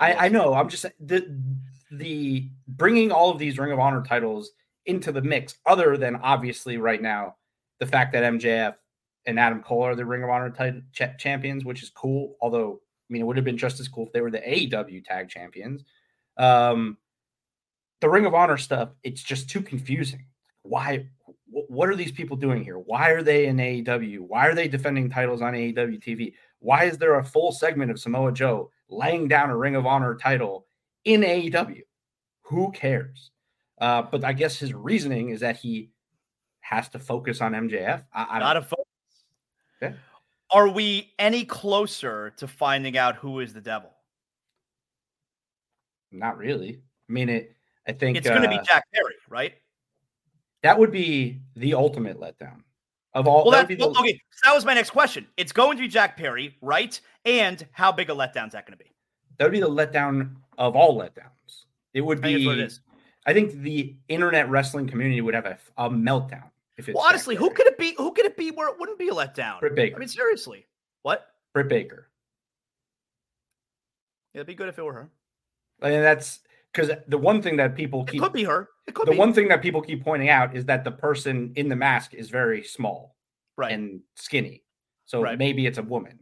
I, 0.00 0.14
I 0.14 0.28
know. 0.28 0.54
I'm 0.54 0.68
just 0.68 0.86
the 0.98 1.40
the 1.98 2.48
bringing 2.68 3.10
all 3.10 3.30
of 3.30 3.38
these 3.38 3.58
Ring 3.58 3.72
of 3.72 3.78
Honor 3.78 4.02
titles 4.02 4.50
into 4.86 5.12
the 5.12 5.22
mix. 5.22 5.56
Other 5.66 5.96
than 5.96 6.16
obviously 6.16 6.76
right 6.76 7.00
now, 7.00 7.36
the 7.80 7.86
fact 7.86 8.12
that 8.12 8.24
MJF 8.24 8.74
and 9.26 9.38
Adam 9.38 9.62
Cole 9.62 9.82
are 9.82 9.94
the 9.94 10.04
Ring 10.04 10.22
of 10.22 10.30
Honor 10.30 10.50
title 10.50 10.82
ch- 10.92 11.18
champions, 11.18 11.64
which 11.64 11.82
is 11.82 11.90
cool. 11.90 12.36
Although, 12.40 12.80
I 13.08 13.12
mean, 13.12 13.22
it 13.22 13.24
would 13.24 13.36
have 13.36 13.44
been 13.44 13.58
just 13.58 13.80
as 13.80 13.88
cool 13.88 14.06
if 14.06 14.12
they 14.12 14.20
were 14.20 14.30
the 14.30 14.38
AEW 14.38 15.04
tag 15.04 15.28
champions. 15.28 15.84
Um, 16.36 16.98
the 18.00 18.10
Ring 18.10 18.26
of 18.26 18.34
Honor 18.34 18.58
stuff, 18.58 18.90
it's 19.02 19.22
just 19.22 19.48
too 19.48 19.62
confusing. 19.62 20.26
Why? 20.62 21.06
what 21.54 21.88
are 21.88 21.94
these 21.94 22.12
people 22.12 22.36
doing 22.36 22.64
here? 22.64 22.78
Why 22.78 23.10
are 23.10 23.22
they 23.22 23.46
in 23.46 23.56
AEW? 23.56 24.20
Why 24.20 24.48
are 24.48 24.54
they 24.54 24.66
defending 24.66 25.08
titles 25.08 25.40
on 25.40 25.52
AEW 25.52 26.02
TV? 26.02 26.34
Why 26.58 26.84
is 26.84 26.98
there 26.98 27.18
a 27.18 27.24
full 27.24 27.52
segment 27.52 27.90
of 27.90 28.00
Samoa 28.00 28.32
Joe 28.32 28.70
laying 28.88 29.28
down 29.28 29.50
a 29.50 29.56
Ring 29.56 29.76
of 29.76 29.86
Honor 29.86 30.16
title 30.16 30.66
in 31.04 31.20
AEW? 31.20 31.82
Who 32.44 32.72
cares? 32.72 33.30
Uh, 33.80 34.02
but 34.02 34.24
I 34.24 34.32
guess 34.32 34.58
his 34.58 34.72
reasoning 34.72 35.30
is 35.30 35.40
that 35.40 35.56
he 35.56 35.90
has 36.60 36.88
to 36.90 36.98
focus 36.98 37.40
on 37.40 37.52
MJF. 37.52 38.04
I, 38.14 38.24
I 38.24 38.38
Not 38.38 38.56
a 38.56 38.62
focus. 38.62 38.84
Okay. 39.82 39.94
Are 40.50 40.68
we 40.68 41.12
any 41.18 41.44
closer 41.44 42.32
to 42.36 42.46
finding 42.46 42.96
out 42.96 43.16
who 43.16 43.40
is 43.40 43.52
the 43.52 43.60
devil? 43.60 43.90
Not 46.12 46.38
really. 46.38 46.80
I 47.08 47.12
mean, 47.12 47.28
it. 47.28 47.56
I 47.86 47.92
think 47.92 48.16
it's 48.16 48.28
going 48.28 48.42
to 48.42 48.48
be 48.48 48.58
uh, 48.58 48.62
Jack 48.62 48.84
Perry, 48.94 49.14
right? 49.28 49.54
That 50.62 50.78
would 50.78 50.90
be 50.90 51.42
the 51.56 51.74
ultimate 51.74 52.18
letdown 52.18 52.62
of 53.12 53.26
all. 53.26 53.44
Well, 53.44 53.52
that, 53.52 53.68
that 53.68 53.78
well, 53.78 53.90
okay. 53.98 54.18
So 54.30 54.48
that 54.48 54.54
was 54.54 54.64
my 54.64 54.74
next 54.74 54.90
question. 54.90 55.26
It's 55.36 55.52
going 55.52 55.76
to 55.76 55.82
be 55.82 55.88
Jack 55.88 56.16
Perry, 56.16 56.56
right? 56.62 56.98
And 57.24 57.66
how 57.72 57.92
big 57.92 58.08
a 58.08 58.14
letdown 58.14 58.46
is 58.46 58.52
that 58.52 58.66
going 58.66 58.78
to 58.78 58.82
be? 58.82 58.90
That 59.38 59.44
would 59.44 59.52
be 59.52 59.60
the 59.60 59.68
letdown 59.68 60.36
of 60.56 60.76
all 60.76 60.98
letdowns. 60.98 61.43
It 61.94 62.00
would 62.00 62.20
be. 62.20 62.48
I 62.48 62.56
think, 62.56 62.72
I 63.26 63.32
think 63.32 63.62
the 63.62 63.96
internet 64.08 64.50
wrestling 64.50 64.86
community 64.86 65.20
would 65.20 65.34
have 65.34 65.46
a, 65.46 65.58
a 65.78 65.88
meltdown 65.88 66.50
if 66.76 66.88
it's. 66.88 66.96
Well, 66.96 67.06
honestly, 67.06 67.36
who 67.36 67.50
could 67.50 67.66
it 67.66 67.78
be? 67.78 67.94
Who 67.96 68.12
could 68.12 68.26
it 68.26 68.36
be 68.36 68.50
where 68.50 68.68
it 68.68 68.78
wouldn't 68.78 68.98
be 68.98 69.08
a 69.08 69.12
letdown? 69.12 69.60
Britt 69.60 69.76
Baker. 69.76 69.96
I 69.96 69.98
mean, 70.00 70.08
seriously, 70.08 70.66
what? 71.02 71.26
Britt 71.52 71.68
Baker. 71.68 72.10
Yeah, 74.34 74.40
it'd 74.40 74.48
be 74.48 74.54
good 74.54 74.68
if 74.68 74.78
it 74.78 74.82
were 74.82 74.92
her. 74.92 75.10
I 75.80 75.90
mean, 75.90 76.02
that's 76.02 76.40
because 76.72 76.90
the 77.06 77.18
one 77.18 77.40
thing 77.40 77.56
that 77.56 77.76
people 77.76 78.04
keep 78.04 78.20
it 78.20 78.24
could 78.24 78.32
be 78.32 78.44
her. 78.44 78.68
It 78.86 78.94
could 78.94 79.06
the 79.06 79.12
be. 79.12 79.18
one 79.18 79.32
thing 79.32 79.48
that 79.48 79.62
people 79.62 79.80
keep 79.80 80.04
pointing 80.04 80.28
out 80.28 80.56
is 80.56 80.64
that 80.66 80.84
the 80.84 80.90
person 80.90 81.52
in 81.56 81.68
the 81.68 81.76
mask 81.76 82.14
is 82.14 82.28
very 82.30 82.62
small, 82.64 83.16
right, 83.56 83.72
and 83.72 84.00
skinny. 84.16 84.62
So 85.06 85.22
right. 85.22 85.38
maybe 85.38 85.66
it's 85.66 85.78
a 85.78 85.82
woman. 85.82 86.18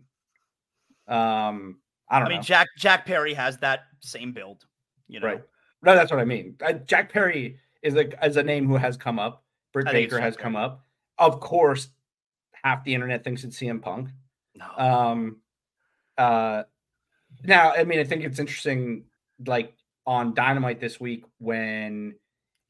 Um, 1.08 1.78
I 2.08 2.18
don't 2.18 2.24
know. 2.24 2.26
I 2.26 2.28
know. 2.28 2.28
mean, 2.28 2.42
Jack 2.42 2.68
Jack 2.76 3.06
Perry 3.06 3.32
has 3.34 3.56
that 3.58 3.80
same 4.00 4.32
build. 4.32 4.66
You 5.08 5.20
know, 5.20 5.26
right? 5.26 5.42
No, 5.83 5.95
that's 5.95 6.11
what 6.11 6.20
I 6.20 6.24
mean. 6.24 6.57
I, 6.64 6.74
Jack 6.74 7.12
Perry 7.12 7.59
is 7.83 7.97
a 7.97 8.24
is 8.24 8.37
a 8.37 8.43
name 8.43 8.66
who 8.68 8.76
has 8.76 8.97
come 8.97 9.18
up. 9.18 9.45
Britt 9.72 9.87
Baker 9.87 10.20
has 10.20 10.37
come 10.37 10.57
up. 10.57 10.85
Of 11.18 11.41
course, 11.41 11.89
half 12.53 12.85
the 12.85 12.95
internet 12.95 13.24
thinks 13.24 13.45
it's 13.45 13.59
CM 13.59 13.83
Punk. 13.83 14.09
No. 14.55 14.66
Um. 14.76 15.37
Uh. 16.16 16.64
Now, 17.45 17.72
I 17.72 17.85
mean, 17.85 17.99
I 17.99 18.05
think 18.05 18.24
it's 18.24 18.39
interesting. 18.39 19.05
Like 19.45 19.74
on 20.07 20.35
Dynamite 20.35 20.80
this 20.80 21.01
week 21.01 21.24
when 21.39 22.14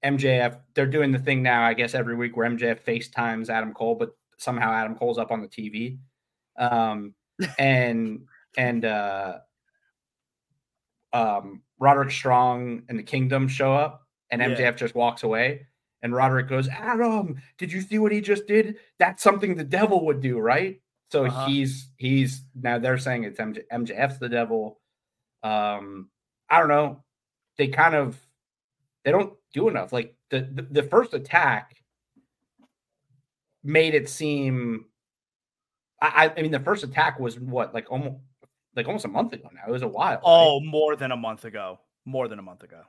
MJF 0.05 0.59
they're 0.75 0.87
doing 0.87 1.13
the 1.13 1.19
thing 1.19 1.43
now, 1.43 1.65
I 1.65 1.75
guess 1.75 1.95
every 1.95 2.15
week 2.15 2.37
where 2.37 2.49
MJF 2.49 2.83
FaceTimes 2.83 3.49
Adam 3.49 3.73
Cole, 3.73 3.95
but 3.95 4.17
somehow 4.39 4.73
Adam 4.73 4.97
Cole's 4.97 5.19
up 5.19 5.31
on 5.31 5.41
the 5.41 5.49
TV. 5.49 5.99
Um 6.59 7.15
and 7.59 8.23
and 8.57 8.85
uh 8.85 9.39
um 11.13 11.63
Roderick 11.79 12.11
Strong 12.11 12.83
and 12.89 12.99
the 12.99 13.03
Kingdom 13.03 13.49
show 13.49 13.73
up 13.73 14.07
and 14.31 14.41
MJF 14.41 14.59
yeah. 14.59 14.71
just 14.73 14.95
walks 14.95 15.23
away. 15.23 15.67
And 16.05 16.15
Roderick 16.15 16.49
goes, 16.49 16.69
Adam, 16.69 17.41
did 17.59 17.71
you 17.71 17.81
see 17.81 17.99
what 17.99 18.11
he 18.11 18.21
just 18.21 18.47
did? 18.49 18.77
That's 18.99 19.23
something 19.23 19.55
the 19.55 19.63
devil 19.63 20.05
would 20.07 20.21
do, 20.21 20.39
right? 20.39 20.81
So 21.11 21.27
uh-huh. 21.27 21.47
he's 21.47 21.91
he's 21.97 22.45
now 22.55 22.79
they're 22.79 22.99
saying 22.99 23.25
it's 23.25 23.39
MJ, 23.39 23.63
MJF's 23.73 24.19
the 24.19 24.29
devil. 24.29 24.81
Um, 25.43 26.09
I 26.49 26.59
don't 26.59 26.69
know 26.69 27.03
they 27.57 27.69
kind 27.69 27.95
of 27.95 28.19
they 29.05 29.11
don't 29.11 29.35
do 29.53 29.69
enough. 29.69 29.93
Like 29.93 30.15
the, 30.31 30.41
the, 30.41 30.63
the 30.63 30.83
first 30.85 31.15
attack 31.15 31.77
made 33.63 33.95
it 33.95 34.09
seem. 34.09 34.87
I, 36.01 36.33
I 36.37 36.43
mean, 36.43 36.51
the 36.51 36.61
first 36.61 36.83
attack 36.83 37.21
was 37.21 37.39
what 37.39 37.75
like 37.75 37.91
almost 37.91 38.17
like 38.77 38.87
almost 38.87 39.05
a 39.05 39.09
month 39.09 39.33
ago 39.33 39.49
now. 39.53 39.63
It 39.67 39.71
was 39.71 39.83
a 39.83 39.89
while. 39.89 40.21
Oh, 40.25 40.59
right? 40.59 40.67
more 40.67 40.97
than 40.97 41.13
a 41.13 41.17
month 41.17 41.45
ago. 41.45 41.81
More 42.05 42.29
than 42.29 42.39
a 42.39 42.43
month 42.43 42.63
ago. 42.63 42.83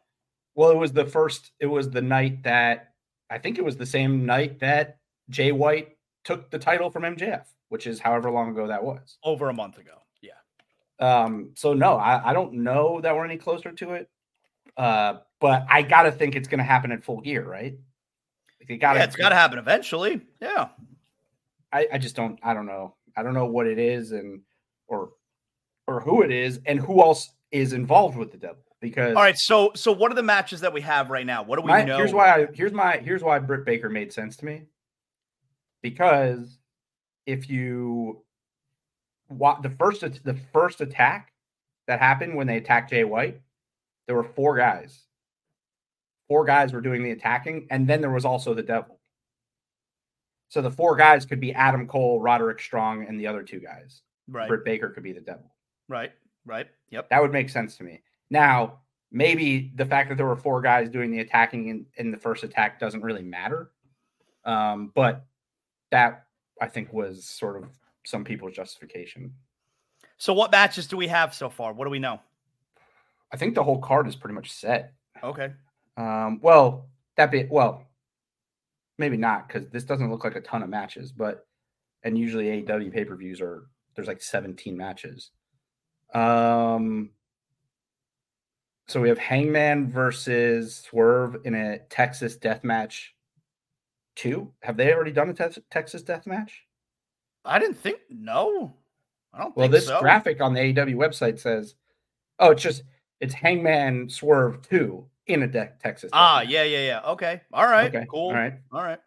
Well, 0.56 0.72
it 0.72 0.78
was 0.78 0.94
the 0.94 1.06
first. 1.06 1.52
It 1.60 1.68
was 1.68 1.90
the 1.90 2.02
night 2.02 2.44
that 2.44 2.94
I 3.30 3.38
think 3.38 3.58
it 3.58 3.66
was 3.66 3.78
the 3.78 3.86
same 3.86 4.26
night 4.26 4.60
that 4.60 4.98
Jay 5.30 5.52
White 5.52 5.98
took 6.24 6.50
the 6.52 6.60
title 6.60 6.90
from 6.90 7.04
MJF, 7.04 7.46
which 7.70 7.88
is 7.88 8.00
however 8.00 8.32
long 8.32 8.52
ago 8.52 8.68
that 8.68 8.84
was. 8.84 9.18
Over 9.24 9.50
a 9.50 9.54
month 9.54 9.78
ago. 9.78 9.98
Yeah. 10.22 10.32
Um. 11.00 11.52
So 11.56 11.74
no, 11.74 11.96
I, 11.96 12.30
I 12.30 12.34
don't 12.34 12.54
know 12.54 13.02
that 13.02 13.16
we're 13.16 13.26
any 13.26 13.38
closer 13.38 13.72
to 13.72 13.94
it. 13.94 14.10
Uh, 14.76 15.16
but 15.40 15.66
I 15.70 15.82
got 15.82 16.04
to 16.04 16.12
think 16.12 16.36
it's 16.36 16.48
going 16.48 16.60
to 16.60 16.64
happen 16.64 16.92
in 16.92 17.02
full 17.02 17.22
gear, 17.22 17.44
right? 17.44 17.76
Like 18.60 18.70
it 18.70 18.78
got 18.78 18.96
yeah, 18.96 19.04
it's 19.04 19.16
got 19.16 19.30
to 19.30 19.36
happen 19.36 19.60
eventually. 19.60 20.22
Yeah. 20.42 20.70
I, 21.72 21.88
I 21.94 21.98
just 21.98 22.16
don't. 22.16 22.40
I 22.42 22.54
don't 22.54 22.66
know. 22.66 22.96
I 23.16 23.24
don't 23.24 23.34
know 23.34 23.46
what 23.46 23.68
it 23.68 23.78
is 23.78 24.12
and 24.12 24.42
or 24.88 25.12
or 25.88 26.00
who 26.02 26.22
it 26.22 26.32
is 26.32 26.60
and 26.66 26.80
who 26.80 27.02
else 27.02 27.34
is 27.52 27.74
involved 27.74 28.18
with 28.18 28.32
the 28.32 28.38
devil. 28.38 28.64
Because 28.80 29.16
all 29.16 29.22
right, 29.22 29.38
so 29.38 29.72
so 29.76 29.92
what 29.94 30.12
are 30.12 30.16
the 30.16 30.24
matches 30.24 30.60
that 30.62 30.74
we 30.74 30.82
have 30.82 31.10
right 31.10 31.26
now? 31.26 31.44
What 31.44 31.58
do 31.58 31.62
we 31.62 31.70
my, 31.70 31.84
know? 31.84 31.98
Here's 31.98 32.14
why. 32.14 32.36
I, 32.36 32.48
here's 32.54 32.74
my. 32.74 32.98
Here's 32.98 33.24
why 33.24 33.40
Britt 33.40 33.66
Baker 33.66 33.90
made 33.90 34.12
sense 34.12 34.36
to 34.38 34.46
me. 34.46 34.64
Because 35.82 36.58
if 37.26 37.50
you 37.50 38.24
what 39.28 39.62
the 39.62 39.70
first 39.70 40.02
the 40.02 40.38
first 40.52 40.82
attack 40.82 41.32
that 41.88 42.00
happened 42.00 42.36
when 42.36 42.46
they 42.46 42.58
attacked 42.58 42.90
Jay 42.90 43.06
White 43.06 43.40
there 44.08 44.16
were 44.16 44.24
four 44.24 44.58
guys. 44.58 45.04
Four 46.28 46.46
guys 46.46 46.74
were 46.74 46.82
doing 46.82 47.04
the 47.04 47.12
attacking, 47.12 47.68
and 47.70 47.88
then 47.88 48.02
there 48.02 48.10
was 48.10 48.26
also 48.26 48.54
the 48.54 48.64
devil. 48.64 49.00
So 50.50 50.62
the 50.62 50.72
four 50.72 50.96
guys 50.96 51.26
could 51.26 51.40
be 51.40 51.54
Adam 51.54 51.88
Cole, 51.88 52.20
Roderick 52.20 52.60
Strong, 52.60 53.06
and 53.08 53.20
the 53.20 53.28
other 53.28 53.44
two 53.44 53.60
guys. 53.60 54.02
Right. 54.28 54.48
Britt 54.48 54.66
Baker 54.66 54.90
could 54.90 55.04
be 55.04 55.14
the 55.14 55.22
devil. 55.22 55.53
Right. 55.94 56.12
Right. 56.44 56.66
Yep. 56.90 57.10
That 57.10 57.22
would 57.22 57.32
make 57.32 57.50
sense 57.50 57.78
to 57.78 57.84
me. 57.84 58.02
Now, 58.32 58.80
maybe 59.12 59.72
the 59.76 59.86
fact 59.86 60.10
that 60.10 60.16
there 60.16 60.26
were 60.26 60.36
four 60.36 60.60
guys 60.60 60.90
doing 60.90 61.12
the 61.12 61.20
attacking 61.20 61.68
in, 61.68 61.86
in 61.98 62.10
the 62.10 62.18
first 62.18 62.44
attack 62.44 62.80
doesn't 62.80 63.04
really 63.04 63.22
matter. 63.22 63.70
Um, 64.44 64.92
but 64.96 65.24
that 65.92 66.26
I 66.60 66.68
think 66.68 66.92
was 66.92 67.26
sort 67.26 67.62
of 67.62 67.70
some 68.08 68.24
people's 68.24 68.54
justification. 68.54 69.36
So, 70.18 70.34
what 70.34 70.52
matches 70.52 70.88
do 70.88 70.98
we 70.98 71.08
have 71.10 71.36
so 71.36 71.48
far? 71.48 71.74
What 71.74 71.86
do 71.86 71.92
we 71.92 72.00
know? 72.00 72.20
I 73.32 73.38
think 73.38 73.54
the 73.54 73.64
whole 73.64 73.80
card 73.80 74.08
is 74.08 74.16
pretty 74.16 74.34
much 74.34 74.52
set. 74.52 74.94
Okay. 75.24 75.52
Um, 75.96 76.40
well, 76.42 76.88
that 77.18 77.30
be 77.30 77.48
well, 77.52 77.86
maybe 78.98 79.16
not 79.16 79.48
because 79.48 79.70
this 79.70 79.84
doesn't 79.84 80.10
look 80.10 80.24
like 80.24 80.36
a 80.36 80.42
ton 80.42 80.64
of 80.64 80.70
matches, 80.70 81.12
but 81.12 81.46
and 82.02 82.18
usually 82.18 82.46
AEW 82.46 82.92
pay 82.92 83.06
per 83.06 83.16
views 83.16 83.40
are 83.42 83.68
there's 83.96 84.08
like 84.08 84.24
17 84.24 84.76
matches. 84.76 85.30
Um, 86.14 87.10
so 88.88 89.02
we 89.02 89.10
have 89.10 89.18
Hangman 89.18 89.92
versus 89.92 90.76
Swerve 90.76 91.38
in 91.46 91.56
a 91.56 91.80
Texas 91.90 92.36
Death 92.36 92.64
Match. 92.64 93.16
Two. 94.16 94.52
Have 94.62 94.78
they 94.78 94.94
already 94.94 95.12
done 95.12 95.30
a 95.30 95.34
te- 95.34 95.62
Texas 95.72 96.04
Death 96.04 96.28
Match? 96.28 96.66
I 97.46 97.58
didn't 97.60 97.78
think. 97.78 98.00
No, 98.10 98.74
I 99.34 99.40
don't. 99.40 99.58
Well, 99.58 99.68
this 99.68 99.88
so. 99.88 100.00
graphic 100.00 100.40
on 100.40 100.54
the 100.54 100.60
AEW 100.60 100.96
website 100.96 101.40
says, 101.40 101.76
"Oh, 102.38 102.52
it's 102.52 102.62
just 102.62 102.84
it's 103.20 103.34
Hangman 103.34 104.10
Swerve 104.10 104.62
2 104.70 105.06
in 105.28 105.44
a 105.44 105.48
deck 105.48 105.80
Texas. 105.80 106.10
Ah, 106.14 106.42
yeah, 106.42 106.64
yeah, 106.64 106.86
yeah. 106.86 107.12
Okay. 107.12 107.42
All 107.54 107.66
right. 107.66 107.94
Okay. 107.94 108.06
Cool. 108.10 108.30
All 108.30 108.34
right. 108.34 108.54
All 108.72 108.84
right. 108.84 109.00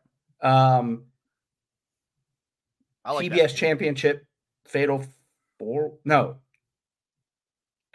Um 0.43 1.05
I 3.05 3.13
like 3.13 3.31
TBS 3.31 3.55
Championship 3.55 4.27
Fatal 4.65 5.05
Four. 5.59 5.95
No, 6.05 6.37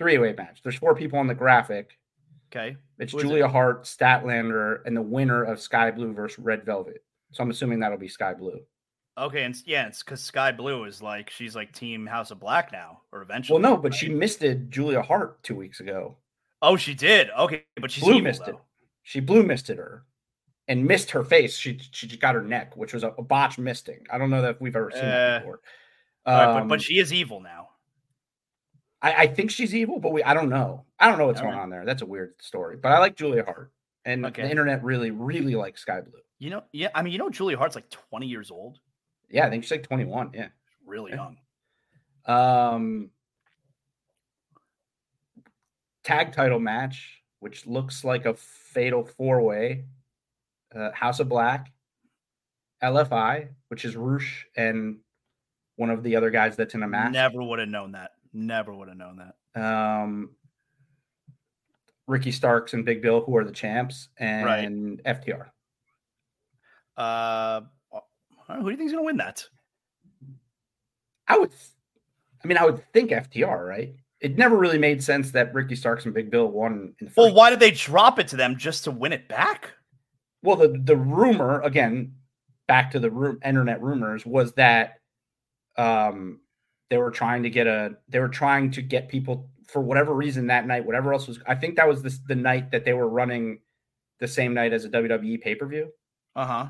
three 0.01 0.17
way 0.17 0.33
match. 0.33 0.61
There's 0.63 0.75
four 0.75 0.95
people 0.95 1.19
on 1.19 1.27
the 1.27 1.35
graphic. 1.35 1.97
Okay. 2.51 2.75
It's 2.99 3.13
Who 3.13 3.21
Julia 3.21 3.47
Hart, 3.47 3.83
Statlander, 3.83 4.79
and 4.85 4.95
the 4.95 5.01
winner 5.01 5.43
of 5.43 5.59
Skye 5.59 5.91
Blue 5.91 6.13
versus 6.13 6.39
Red 6.39 6.65
Velvet. 6.65 7.03
So 7.31 7.43
I'm 7.43 7.49
assuming 7.49 7.79
that'll 7.79 7.97
be 7.97 8.09
Skye 8.09 8.33
Blue. 8.33 8.59
Okay, 9.17 9.43
and 9.43 9.55
yeah, 9.65 9.87
it's 9.87 10.03
because 10.03 10.21
Skye 10.21 10.51
Blue 10.51 10.85
is 10.85 11.01
like 11.01 11.29
she's 11.29 11.55
like 11.55 11.71
Team 11.73 12.05
House 12.05 12.31
of 12.31 12.39
Black 12.39 12.71
now, 12.71 13.01
or 13.11 13.21
eventually. 13.21 13.61
Well, 13.61 13.71
no, 13.71 13.77
but 13.77 13.91
right? 13.91 13.99
she 13.99 14.09
missed 14.09 14.41
it 14.41 14.69
Julia 14.69 15.01
Hart 15.01 15.41
two 15.43 15.55
weeks 15.55 15.79
ago. 15.79 16.17
Oh, 16.61 16.75
she 16.75 16.93
did. 16.93 17.29
Okay, 17.37 17.63
but 17.79 17.91
she's 17.91 18.03
Blue 18.03 18.15
evil, 18.15 18.23
missed 18.23 18.47
it. 18.47 18.55
She 19.03 19.19
blue 19.19 19.43
misted 19.43 19.77
her 19.77 20.05
and 20.67 20.85
missed 20.85 21.11
her 21.11 21.23
face. 21.23 21.57
She 21.57 21.79
she 21.91 22.07
just 22.07 22.21
got 22.21 22.35
her 22.35 22.41
neck, 22.41 22.77
which 22.77 22.93
was 22.93 23.03
a, 23.03 23.09
a 23.17 23.23
botch 23.23 23.57
misting. 23.57 24.05
I 24.11 24.17
don't 24.17 24.29
know 24.29 24.41
that 24.41 24.61
we've 24.61 24.75
ever 24.75 24.91
seen 24.91 25.01
Uh, 25.01 25.05
that 25.05 25.39
before. 25.41 25.59
All 26.25 26.33
right, 26.37 26.53
but, 26.53 26.61
Um, 26.61 26.67
but 26.67 26.81
she 26.81 26.99
is 26.99 27.11
evil 27.11 27.41
now. 27.41 27.69
I, 29.01 29.13
I 29.23 29.27
think 29.27 29.51
she's 29.51 29.73
evil, 29.73 29.99
but 29.99 30.11
we 30.11 30.23
I 30.23 30.33
don't 30.33 30.49
know. 30.49 30.85
I 30.99 31.09
don't 31.09 31.17
know 31.17 31.27
what's 31.27 31.39
All 31.39 31.45
going 31.47 31.57
right. 31.57 31.63
on 31.63 31.69
there. 31.69 31.85
That's 31.85 32.01
a 32.01 32.05
weird 32.05 32.33
story. 32.41 32.77
But 32.77 32.91
I 32.91 32.99
like 32.99 33.15
Julia 33.15 33.43
Hart. 33.43 33.71
And 34.05 34.25
Okay. 34.25 34.41
the 34.43 34.49
internet 34.49 34.83
really, 34.83 35.11
really 35.11 35.55
likes 35.55 35.81
Skye 35.81 36.01
Blue. 36.01 36.19
You 36.39 36.49
know, 36.51 36.63
yeah. 36.71 36.89
I 36.95 37.01
mean, 37.03 37.13
you 37.13 37.19
know, 37.19 37.29
Julia 37.29 37.57
Hart's 37.57 37.75
like 37.75 37.89
20 37.89 38.25
years 38.27 38.49
old, 38.51 38.79
Yeah, 39.29 39.45
I 39.45 39.49
think 39.49 39.63
she's 39.63 39.71
like 39.71 39.83
21. 39.83 40.31
Yeah. 40.33 40.47
really 40.85 41.11
Yeah. 41.11 41.17
young. 41.17 41.37
Um 42.25 43.09
tag 46.03 46.33
title 46.33 46.59
match, 46.59 47.21
which 47.39 47.65
looks 47.67 48.03
like 48.03 48.25
a 48.25 48.33
fatal 48.33 49.03
four 49.05 49.41
way. 49.41 49.85
Uh, 50.73 50.91
House 50.93 51.19
of 51.19 51.27
Black, 51.27 51.71
LFI, 52.81 53.49
which 53.67 53.83
is 53.83 53.95
Rush 53.97 54.47
and 54.55 54.99
one 55.75 55.89
of 55.89 56.01
the 56.01 56.15
other 56.15 56.29
guys 56.29 56.55
that's 56.55 56.73
in 56.75 56.81
a 56.83 56.87
match. 56.87 57.11
Never 57.11 57.43
would 57.43 57.59
have 57.59 57.67
known 57.69 57.91
that. 57.91 58.11
Never 58.33 58.73
would 58.73 58.87
have 58.87 58.97
known 58.97 59.17
that. 59.55 59.61
Um, 59.61 60.31
Ricky 62.07 62.31
Starks 62.31 62.73
and 62.73 62.85
Big 62.85 63.01
Bill, 63.01 63.21
who 63.21 63.35
are 63.37 63.43
the 63.43 63.51
champs, 63.51 64.09
Right. 64.19 64.59
and 64.65 65.01
FTR. 65.03 65.49
Uh, 66.97 67.61
who 68.47 68.63
do 68.63 68.69
you 68.71 68.77
think's 68.77 68.91
gonna 68.93 69.03
win 69.03 69.17
that? 69.17 69.47
I 71.27 71.37
would, 71.37 71.51
I 72.43 72.47
mean, 72.47 72.57
I 72.57 72.65
would 72.65 72.83
think 72.91 73.11
FTR, 73.11 73.65
right? 73.67 73.95
It 74.19 74.37
never 74.37 74.55
really 74.57 74.77
made 74.77 75.01
sense 75.03 75.31
that 75.31 75.53
Ricky 75.53 75.75
Starks 75.75 76.05
and 76.05 76.13
Big 76.13 76.29
Bill 76.29 76.47
won 76.47 76.93
in 76.99 77.07
the 77.07 77.13
Well, 77.15 77.33
why 77.33 77.49
did 77.49 77.59
they 77.59 77.71
drop 77.71 78.19
it 78.19 78.27
to 78.29 78.35
them 78.35 78.57
just 78.57 78.83
to 78.83 78.91
win 78.91 79.13
it 79.13 79.27
back? 79.27 79.71
Well, 80.43 80.55
the 80.57 80.79
the 80.83 80.95
rumor 80.97 81.61
again, 81.61 82.15
back 82.67 82.91
to 82.91 82.99
the 82.99 83.09
room, 83.09 83.39
internet 83.43 83.81
rumors 83.81 84.25
was 84.25 84.53
that 84.53 84.99
um 85.77 86.41
they 86.91 86.97
were 86.97 87.09
trying 87.09 87.41
to 87.43 87.49
get 87.49 87.65
a 87.65 87.95
they 88.09 88.19
were 88.19 88.29
trying 88.29 88.69
to 88.71 88.81
get 88.83 89.07
people 89.09 89.49
for 89.67 89.81
whatever 89.81 90.13
reason 90.13 90.45
that 90.47 90.67
night, 90.67 90.85
whatever 90.85 91.13
else 91.13 91.27
was. 91.27 91.39
I 91.47 91.55
think 91.55 91.77
that 91.77 91.87
was 91.87 92.03
this, 92.03 92.19
the 92.27 92.35
night 92.35 92.69
that 92.71 92.83
they 92.85 92.91
were 92.93 93.07
running 93.07 93.59
the 94.19 94.27
same 94.27 94.53
night 94.53 94.73
as 94.73 94.83
a 94.85 94.89
WWE 94.89 95.41
pay 95.41 95.55
per 95.55 95.65
view, 95.65 95.89
Uh 96.35 96.45
huh. 96.45 96.67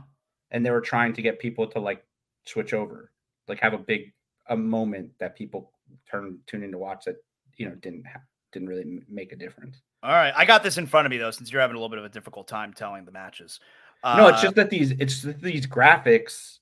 and 0.52 0.64
they 0.66 0.70
were 0.72 0.80
trying 0.82 1.12
to 1.14 1.22
get 1.24 1.40
people 1.40 1.66
to 1.68 1.80
like 1.80 2.06
switch 2.46 2.74
over, 2.74 3.12
like 3.48 3.60
have 3.60 3.74
a 3.74 3.78
big 3.80 4.14
a 4.48 4.56
moment 4.56 5.10
that 5.20 5.36
people 5.36 5.72
turn 6.10 6.38
tune 6.48 6.64
in 6.64 6.72
to 6.72 6.78
watch 6.78 7.06
that 7.06 7.16
you 7.58 7.68
know 7.68 7.76
didn't 7.76 8.06
ha- 8.06 8.22
didn't 8.54 8.70
really 8.70 9.02
make 9.10 9.32
a 9.34 9.36
difference. 9.36 9.82
All 10.04 10.12
right, 10.12 10.34
I 10.36 10.46
got 10.46 10.62
this 10.64 10.78
in 10.78 10.86
front 10.88 11.06
of 11.08 11.10
me 11.12 11.18
though, 11.18 11.32
since 11.32 11.52
you're 11.52 11.62
having 11.62 11.76
a 11.76 11.80
little 11.80 11.90
bit 11.90 12.00
of 12.00 12.06
a 12.06 12.10
difficult 12.10 12.48
time 12.48 12.72
telling 12.74 13.04
the 13.06 13.12
matches. 13.12 13.60
Uh, 14.04 14.18
no, 14.18 14.28
it's 14.30 14.42
just 14.42 14.56
that 14.56 14.70
these 14.70 14.92
it's 14.92 15.24
these 15.24 15.66
graphics. 15.68 16.60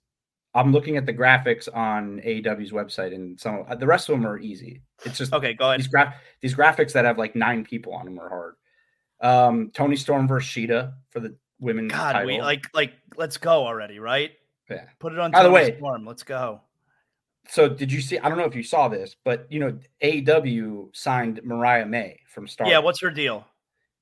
I'm 0.56 0.72
looking 0.72 0.98
at 0.98 1.06
the 1.06 1.14
graphics 1.14 1.68
on 1.74 2.20
AEW's 2.26 2.72
website, 2.72 3.14
and 3.14 3.40
some 3.40 3.66
of- 3.68 3.80
the 3.80 3.86
rest 3.86 4.10
of 4.10 4.16
them 4.18 4.26
are 4.28 4.40
easy. 4.40 4.82
It's 5.06 5.18
just 5.18 5.32
okay. 5.34 5.54
Go 5.54 5.68
ahead. 5.70 5.80
these 5.80 5.88
graph 5.88 6.16
these 6.42 6.56
graphics 6.56 6.94
that 6.94 7.06
have 7.06 7.18
like 7.18 7.36
nine 7.36 7.64
people 7.64 7.94
on 7.94 8.06
them 8.06 8.20
are 8.20 8.30
hard. 8.30 8.56
Um, 9.22 9.72
Toni 9.72 9.96
Storm 9.96 10.28
versus 10.28 10.50
Shida 10.50 10.94
for 11.12 11.20
the 11.20 11.36
women's 11.60 11.92
God, 11.92 12.14
title. 12.14 12.28
we 12.28 12.42
like 12.42 12.64
like 12.74 12.94
let's 13.16 13.38
go 13.38 13.66
already, 13.68 14.00
right? 14.00 14.32
Yeah. 14.70 14.86
Put 15.00 15.14
it 15.14 15.20
on. 15.20 15.32
By 15.32 15.44
the 15.44 15.50
Toni 15.50 15.54
way- 15.56 15.78
Storm. 15.78 16.06
let's 16.06 16.24
go. 16.24 16.62
So 17.48 17.68
did 17.70 17.92
you 17.92 18.02
see? 18.02 18.18
I 18.20 18.30
don't 18.30 18.38
know 18.38 18.46
if 18.46 18.56
you 18.56 18.64
saw 18.64 18.88
this, 18.88 19.16
but 19.24 19.48
you 19.52 19.60
know 19.60 19.78
AEW 20.04 20.90
signed 20.96 21.42
Mariah 21.44 21.86
May 21.86 22.20
from 22.28 22.48
Star. 22.48 22.68
Yeah, 22.68 22.80
what's 22.80 23.02
her 23.02 23.10
deal? 23.12 23.46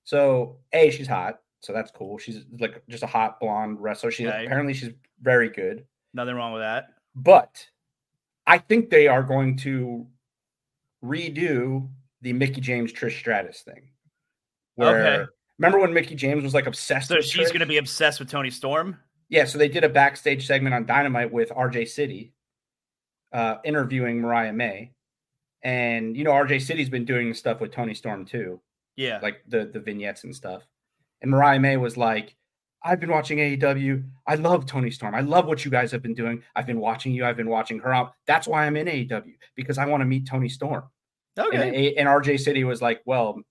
So 0.03 0.57
a 0.73 0.89
she's 0.89 1.07
hot, 1.07 1.39
so 1.61 1.73
that's 1.73 1.91
cool. 1.91 2.17
She's 2.17 2.45
like 2.59 2.81
just 2.87 3.03
a 3.03 3.07
hot 3.07 3.39
blonde 3.39 3.79
wrestler. 3.81 4.11
She 4.11 4.27
Okay. 4.27 4.45
apparently 4.45 4.73
she's 4.73 4.91
very 5.21 5.49
good. 5.49 5.85
Nothing 6.17 6.33
wrong 6.35 6.51
with 6.51 6.63
that. 6.63 6.87
But 7.15 7.63
I 8.47 8.57
think 8.57 8.89
they 8.89 9.07
are 9.07 9.21
going 9.21 9.55
to 9.57 10.07
redo 11.03 11.87
the 12.21 12.33
Mickie 12.33 12.59
James 12.59 12.91
Trish 12.91 13.19
Stratus 13.19 13.61
thing. 13.61 13.89
Where 14.75 15.05
Okay. 15.19 15.31
remember 15.59 15.77
when 15.79 15.93
Mickie 15.93 16.15
James 16.15 16.43
was 16.43 16.55
like 16.55 16.65
obsessed 16.65 17.09
So 17.09 17.17
with 17.17 17.25
she's 17.25 17.51
gonna 17.51 17.67
be 17.67 17.77
obsessed 17.77 18.19
with 18.19 18.29
Toni 18.31 18.49
Storm. 18.49 18.99
Yeah, 19.29 19.45
so 19.45 19.59
they 19.59 19.67
did 19.67 19.83
a 19.83 19.89
backstage 19.89 20.47
segment 20.47 20.73
on 20.73 20.87
Dynamite 20.87 21.31
with 21.31 21.51
RJ 21.51 21.85
City, 21.87 22.33
uh, 23.31 23.57
interviewing 23.63 24.19
Mariah 24.19 24.53
May. 24.53 24.93
And 25.61 26.17
you 26.17 26.23
know, 26.23 26.31
RJ 26.31 26.61
City's 26.63 26.89
been 26.89 27.05
doing 27.05 27.31
stuff 27.35 27.59
with 27.61 27.71
Toni 27.71 27.93
Storm 27.93 28.25
too, 28.25 28.59
Yeah. 28.95 29.19
like 29.21 29.43
the 29.47 29.65
the 29.65 29.79
vignettes 29.79 30.23
and 30.23 30.35
stuff. 30.35 30.63
And 31.21 31.29
Mariah 31.29 31.59
May 31.59 31.77
was 31.77 31.95
like, 31.95 32.35
I've 32.87 33.01
been 33.01 33.11
watching 33.11 33.39
AEW. 33.39 34.03
I 34.25 34.35
love 34.35 34.65
Toni 34.65 34.89
Storm. 34.91 35.13
I 35.13 35.19
love 35.19 35.45
what 35.45 35.65
you 35.65 35.71
guys 35.71 35.91
have 35.91 36.01
been 36.01 36.13
doing. 36.13 36.41
I've 36.55 36.65
been 36.65 36.79
watching 36.79 37.11
you. 37.11 37.25
I've 37.25 37.35
been 37.35 37.49
watching 37.49 37.79
her 37.79 37.93
out. 37.93 38.13
That's 38.25 38.47
why 38.47 38.65
I'm 38.65 38.77
in 38.77 38.87
AEW 38.87 39.33
because 39.55 39.77
I 39.77 39.85
want 39.85 40.01
to 40.01 40.05
meet 40.05 40.25
Toni 40.25 40.47
Storm. 40.47 40.85
okay. 41.37 41.67
And, 41.67 41.97
and 41.97 42.07
RJ 42.07 42.39
City 42.39 42.63
was 42.63 42.81
like, 42.81 43.01
well, 43.05 43.41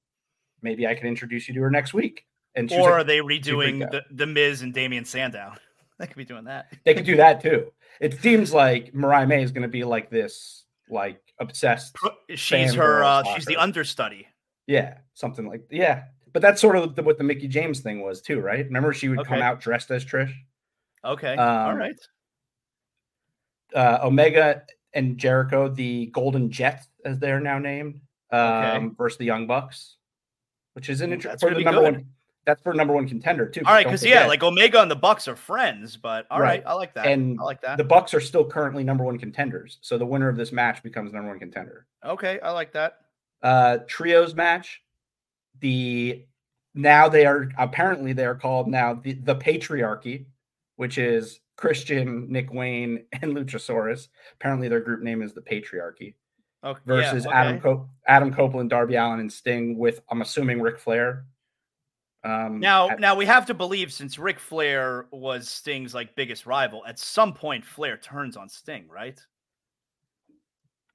maybe 0.63 0.87
I 0.87 0.95
can 0.95 1.07
introduce 1.07 1.49
you 1.49 1.55
to 1.55 1.61
her 1.61 1.71
next 1.71 1.93
week. 1.93 2.25
And 2.55 2.73
or 2.73 2.81
like, 2.81 2.91
are 2.91 3.05
they 3.05 3.19
redoing 3.19 3.91
the, 3.91 4.03
the 4.11 4.27
Miz 4.27 4.63
and 4.63 4.73
Damien 4.73 5.05
Sandow? 5.05 5.53
they 5.99 6.07
could 6.07 6.17
be 6.17 6.25
doing 6.25 6.45
that. 6.45 6.73
they 6.85 6.95
could 6.95 7.05
do 7.05 7.17
that 7.17 7.43
too. 7.43 7.71
It 8.01 8.19
seems 8.21 8.55
like 8.55 8.95
Mariah 8.95 9.27
May 9.27 9.43
is 9.43 9.53
going 9.53 9.63
to 9.63 9.69
be 9.69 9.85
like 9.85 10.11
this, 10.11 10.65
like 10.89 11.21
obsessed. 11.39 11.95
She's 12.35 12.75
her. 12.75 13.05
Uh, 13.05 13.23
she's 13.35 13.45
the 13.45 13.57
understudy. 13.57 14.27
Yeah, 14.67 14.99
something 15.13 15.47
like 15.47 15.67
yeah. 15.71 16.05
But 16.37 16.43
that's 16.43 16.61
sort 16.61 16.77
of 16.77 16.95
the, 16.95 17.03
what 17.03 17.17
the 17.17 17.25
Mickie 17.25 17.49
James 17.49 17.81
thing 17.81 18.03
was 18.03 18.21
too, 18.21 18.41
right? 18.41 18.63
Remember 18.67 18.93
she 18.93 19.09
would 19.09 19.25
come 19.27 19.41
out 19.41 19.59
dressed 19.59 19.91
as 19.91 20.05
Trish. 20.05 20.35
Okay. 21.03 21.35
All 21.35 21.71
Um, 21.71 21.77
right. 21.79 21.99
Uh, 23.75 24.01
Omega 24.03 24.63
and 24.93 25.17
Jericho, 25.17 25.71
the 25.71 26.07
Golden 26.13 26.51
Jets, 26.51 26.89
as 27.07 27.19
they're 27.19 27.41
now 27.41 27.59
named, 27.59 28.03
um, 28.33 28.95
versus 28.99 29.17
the 29.17 29.25
Young 29.25 29.47
Bucks, 29.47 29.97
which 30.75 30.91
is 30.91 31.01
an 31.01 31.11
interesting 31.11 31.55
that's 31.55 31.65
number 31.65 31.81
good. 31.81 31.95
one. 31.95 32.07
That's 32.45 32.61
for 32.61 32.75
number 32.75 32.93
one 32.93 33.09
contender 33.09 33.49
too. 33.49 33.63
All 33.65 33.73
right, 33.73 33.87
because 33.87 34.05
yeah, 34.05 34.27
like 34.27 34.43
Omega 34.43 34.83
and 34.83 34.91
the 34.91 34.95
Bucks 34.95 35.27
are 35.29 35.37
friends, 35.37 35.97
but 35.97 36.27
all 36.31 36.39
right, 36.39 36.63
Right. 36.63 36.63
I 36.67 36.75
like 36.75 36.93
that. 36.97 37.07
And 37.07 37.41
I 37.41 37.45
like 37.45 37.63
that. 37.63 37.79
the 37.79 37.85
Bucks 37.85 38.13
are 38.13 38.21
still 38.21 38.45
currently 38.45 38.85
number 38.85 39.05
one 39.05 39.19
contenders. 39.19 39.79
So 39.81 39.97
the 39.97 40.05
winner 40.05 40.29
of 40.29 40.37
this 40.37 40.53
match 40.53 40.83
becomes 40.83 41.15
number 41.15 41.31
one 41.31 41.39
contender. 41.39 41.87
okay, 42.05 42.39
I 42.41 42.51
like 42.51 42.73
that. 42.75 42.99
uh 43.43 43.79
trios 43.89 44.35
match 44.35 44.83
the 45.61 46.25
now 46.75 47.09
they 47.09 47.25
are 47.25 47.51
apparently 47.59 48.13
they 48.13 48.25
are 48.27 48.35
called 48.35 48.69
now 48.69 48.95
the, 48.95 49.15
the 49.15 49.35
patriarchy 49.37 50.27
which 50.77 50.99
is 50.99 51.41
christian 51.57 52.31
nick 52.31 52.53
wayne 52.53 53.05
and 53.13 53.35
luchasaurus 53.35 54.09
apparently 54.35 54.69
their 54.69 54.81
group 54.81 55.01
name 55.03 55.23
is 55.23 55.33
the 55.33 55.41
patriarchy 55.41 56.15
Okay, 56.65 56.81
versus 56.85 57.25
yeah, 57.25 57.31
adam 57.33 57.55
okay. 57.55 57.63
Co- 57.63 57.89
adam 58.09 58.33
copeland 58.33 58.71
darby 58.71 58.97
allin 58.97 59.21
and 59.21 59.33
sting 59.33 59.79
with 59.79 60.01
i'm 60.11 60.23
assuming 60.23 60.61
Ric 60.61 60.79
flair 60.79 61.25
um 62.25 62.59
Now, 62.61 62.91
at- 62.91 62.99
now 63.01 63.15
we 63.15 63.25
have 63.27 63.47
to 63.47 63.55
believe 63.55 63.93
since 63.93 64.19
Ric 64.19 64.41
Flair 64.41 65.07
was 65.13 65.49
Sting's 65.49 65.95
like 65.95 66.17
biggest 66.17 66.45
rival, 66.45 66.85
at 66.85 66.99
some 66.99 67.33
point 67.33 67.65
Flair 67.65 67.97
turns 67.97 68.37
on 68.37 68.49
Sting, 68.49 68.89
right? 68.89 69.21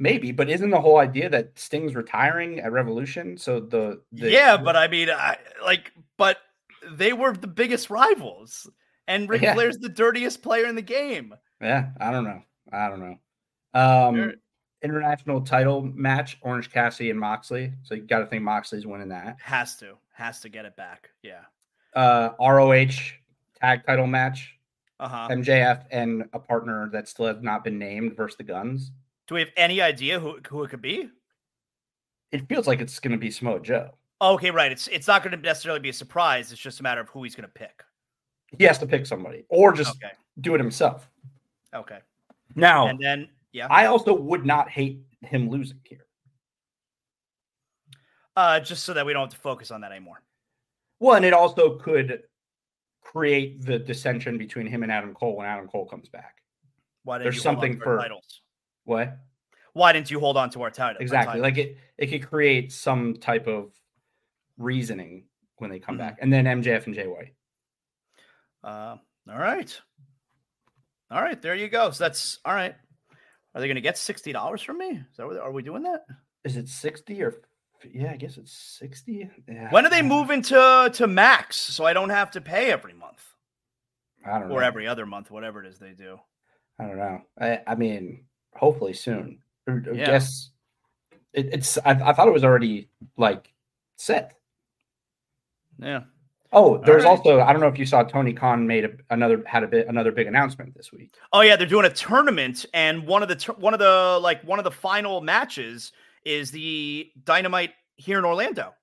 Maybe 0.02 0.32
but 0.32 0.50
isn't 0.50 0.72
the 0.72 0.82
whole 0.82 0.98
idea 0.98 1.30
that 1.30 1.58
sting's 1.58 1.94
retiring 1.96 2.60
at 2.60 2.72
revolution 2.72 3.38
so 3.38 3.60
the, 3.60 4.02
the 4.12 4.32
yeah, 4.32 4.58
but 4.58 4.76
I 4.76 4.88
mean, 4.88 5.10
I 5.10 5.38
like, 5.64 5.92
but 6.18 6.38
they 6.94 7.14
were 7.14 7.34
the 7.34 7.48
biggest 7.48 7.90
rivals, 7.92 8.68
and 9.08 9.30
Ric 9.30 9.42
Yeah. 9.44 9.54
Flair's 9.54 9.78
the 9.78 9.90
dirtiest 9.90 10.42
player 10.42 10.66
in 10.66 10.76
the 10.76 10.82
game. 10.82 11.36
Yeah, 11.62 11.90
I 12.00 12.10
don't 12.12 12.24
know. 12.24 12.42
I 12.74 12.90
don't 12.90 13.00
know. 13.00 13.80
Um 13.80 14.16
Sure. 14.16 14.34
international 14.82 15.42
title 15.42 15.84
match, 15.84 16.40
Orange 16.42 16.72
Cassidy 16.72 17.12
and 17.12 17.20
Moxley. 17.20 17.72
So 17.84 17.94
you 17.94 18.02
gotta 18.02 18.26
think 18.26 18.42
Moxley's 18.44 18.88
winning 18.88 19.10
that. 19.10 19.38
Has 19.40 19.76
to, 19.78 19.98
has 20.14 20.40
to 20.42 20.50
get 20.50 20.66
it 20.66 20.76
back. 20.76 21.12
Yeah. 21.22 21.42
Uh 21.94 22.30
ROH 22.40 23.14
tag 23.60 23.86
title 23.86 24.08
match, 24.08 24.58
Uh 25.00 25.08
huh. 25.08 25.28
MJF 25.30 25.86
and 25.92 26.26
a 26.34 26.40
partner 26.40 26.90
that 26.92 27.08
still 27.08 27.28
has 27.28 27.38
not 27.44 27.64
been 27.64 27.78
named 27.78 28.18
versus 28.18 28.38
the 28.38 28.44
guns. 28.44 28.92
Do 29.32 29.36
we 29.36 29.40
have 29.40 29.52
any 29.56 29.80
idea 29.80 30.20
who 30.20 30.40
who 30.50 30.62
it 30.66 30.70
could 30.72 30.82
be? 30.82 31.08
It 32.34 32.50
feels 32.50 32.68
like 32.68 32.82
it's 32.82 33.00
gonna 33.00 33.18
be 33.18 33.32
Samoa 33.32 33.62
Joe. 33.62 33.92
Okay, 34.22 34.52
right. 34.52 34.70
It's 34.74 34.90
it's 34.90 35.08
not 35.08 35.24
going 35.24 35.32
to 35.32 35.42
necessarily 35.42 35.80
be 35.80 35.88
a 35.88 35.94
surprise. 35.94 36.52
It's 36.52 36.60
just 36.60 36.82
a 36.82 36.84
matter 36.84 37.00
of 37.00 37.08
who 37.08 37.24
he's 37.24 37.34
going 37.34 37.48
to 37.48 37.54
pick. 37.54 37.82
He 38.58 38.66
has 38.66 38.78
to 38.80 38.86
pick 38.86 39.06
somebody 39.06 39.46
or 39.48 39.72
just 39.72 39.96
Okay. 39.96 40.12
do 40.42 40.54
it 40.54 40.60
himself. 40.60 41.10
Okay. 41.74 42.00
Now, 42.56 42.88
and 42.88 43.00
then 43.00 43.30
yeah, 43.54 43.68
I 43.70 43.86
also 43.86 44.14
would 44.14 44.46
not 44.46 44.70
hate 44.70 45.00
him 45.22 45.50
losing 45.50 45.80
here. 45.86 46.06
Uh, 48.36 48.60
just 48.60 48.84
so 48.84 48.94
that 48.94 49.06
we 49.06 49.14
don't 49.14 49.22
have 49.24 49.30
to 49.32 49.38
focus 49.38 49.72
on 49.72 49.80
that 49.82 49.92
anymore. 49.94 50.22
Well, 51.00 51.16
and 51.16 51.24
it 51.24 51.34
also 51.34 51.78
could 51.80 52.24
create 53.02 53.66
the 53.66 53.80
dissension 53.80 54.38
between 54.38 54.68
him 54.68 54.84
and 54.84 54.92
Adam 54.92 55.14
Cole 55.14 55.38
when 55.38 55.48
Adam 55.48 55.70
Cole 55.70 55.86
comes 55.86 56.10
back. 56.10 56.36
Why 57.06 57.18
didn't 57.18 57.24
There's 57.26 57.38
you 57.38 57.42
hold 57.44 57.56
on 57.56 57.62
something 57.64 57.80
to 57.80 57.84
for- 57.84 57.98
titles? 57.98 58.41
What? 58.86 59.18
Why 59.74 59.94
didn't 59.94 60.12
you 60.12 60.20
hold 60.20 60.38
on 60.38 60.50
to 60.52 60.62
our 60.64 60.72
title? 60.72 60.98
our 60.98 61.02
Exactly. 61.02 61.40
title? 61.40 61.42
Like 61.44 61.58
it 61.58 61.78
it 61.98 62.08
could 62.08 62.28
create 62.28 62.72
some 62.72 63.16
type 63.16 63.48
of 63.48 63.72
reasoning 64.58 65.26
when 65.58 65.70
they 65.70 65.80
come 65.80 65.96
Mhm. 65.96 66.00
back. 66.00 66.18
And 66.22 66.32
then 66.32 66.46
MJF 66.46 66.88
and 66.88 66.96
White. 67.12 67.34
Uh, 68.64 68.98
all 69.30 69.38
right. 69.40 69.80
All 71.10 71.22
right, 71.22 71.42
there 71.42 71.56
you 71.56 71.68
go. 71.68 71.92
So 71.92 72.04
that's 72.04 72.40
all 72.46 72.54
right. 72.54 72.76
Are 73.54 73.60
they 73.62 73.68
going 73.68 73.76
to 73.76 73.82
get 73.82 73.98
sixty 73.98 74.32
dollars 74.32 74.62
from 74.62 74.78
me? 74.78 74.90
Is 75.12 75.18
that 75.18 75.28
what, 75.28 75.38
are 75.38 75.52
we 75.52 75.62
doing 75.62 75.84
that? 75.84 76.06
Is 76.44 76.58
it 76.58 76.70
60 76.70 77.22
or 77.22 77.36
yeah, 77.92 78.12
I 78.12 78.16
guess 78.16 78.38
it's 78.38 78.52
60. 78.80 79.30
Yeah. 79.48 79.70
When 79.72 79.86
are 79.86 79.90
they 79.90 80.02
moving 80.02 80.42
to 80.44 80.90
to 80.94 81.08
max 81.08 81.58
so 81.58 81.86
I 81.86 81.94
don't 81.94 82.10
have 82.12 82.32
to 82.32 82.42
pay 82.42 82.72
every 82.72 82.94
month 82.94 83.24
I 84.26 84.40
don't 84.40 84.50
know. 84.50 84.56
or 84.56 84.64
every 84.64 84.88
other 84.88 85.06
month, 85.06 85.30
whatever 85.32 85.64
it 85.64 85.68
is 85.68 85.80
they 85.80 85.94
do? 85.94 86.20
I 86.80 86.86
don't 86.88 86.98
know. 86.98 87.22
I, 87.40 87.62
I 87.68 87.76
mean, 87.76 88.26
hopefully 88.56 88.94
soon. 88.94 89.40
Or- 89.68 89.84
I 89.88 89.92
Yeah. 89.96 90.06
guess 90.06 90.50
it, 91.34 91.50
it's. 91.54 91.78
I, 91.86 91.92
I 91.92 92.14
thought 92.14 92.28
it 92.28 92.34
was 92.34 92.44
already 92.44 92.90
like 93.18 93.52
set. 93.98 94.38
Yeah. 95.80 96.02
Oh, 96.54 96.80
there's 96.86 97.04
right. 97.06 97.10
also. 97.10 97.40
I 97.40 97.54
don't 97.54 97.62
know 97.62 97.68
if 97.70 97.80
you 97.80 97.86
saw 97.86 98.04
Tony 98.04 98.34
Khan 98.34 98.68
made 98.68 98.84
a, 98.86 98.90
another 99.10 99.42
had 99.46 99.64
a 99.64 99.68
bit 99.68 99.88
another 99.88 100.12
big 100.12 100.28
announcement 100.28 100.76
this 100.76 100.92
week. 100.92 101.14
Oh 101.32 101.42
yeah, 101.42 101.56
they're 101.56 101.66
doing 101.68 101.86
a 101.86 101.90
tournament, 101.90 102.66
and 102.74 103.08
one 103.08 103.24
of 103.24 103.30
the 103.30 103.54
one 103.58 103.74
of 103.74 103.80
the 103.80 104.20
like 104.22 104.44
one 104.44 104.60
of 104.60 104.66
the 104.66 104.72
final 104.72 105.22
matches 105.22 105.94
is 106.26 106.52
the 106.52 107.10
Dynamite 107.24 107.72
here 107.96 108.20
in 108.20 108.26
Orlando 108.26 108.74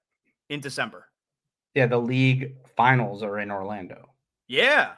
in 0.48 0.60
December. 0.60 1.06
Yeah, 1.74 1.86
the 1.86 1.98
league 1.98 2.54
finals 2.76 3.22
are 3.22 3.38
in 3.38 3.50
Orlando. 3.50 4.08
Yeah, 4.48 4.92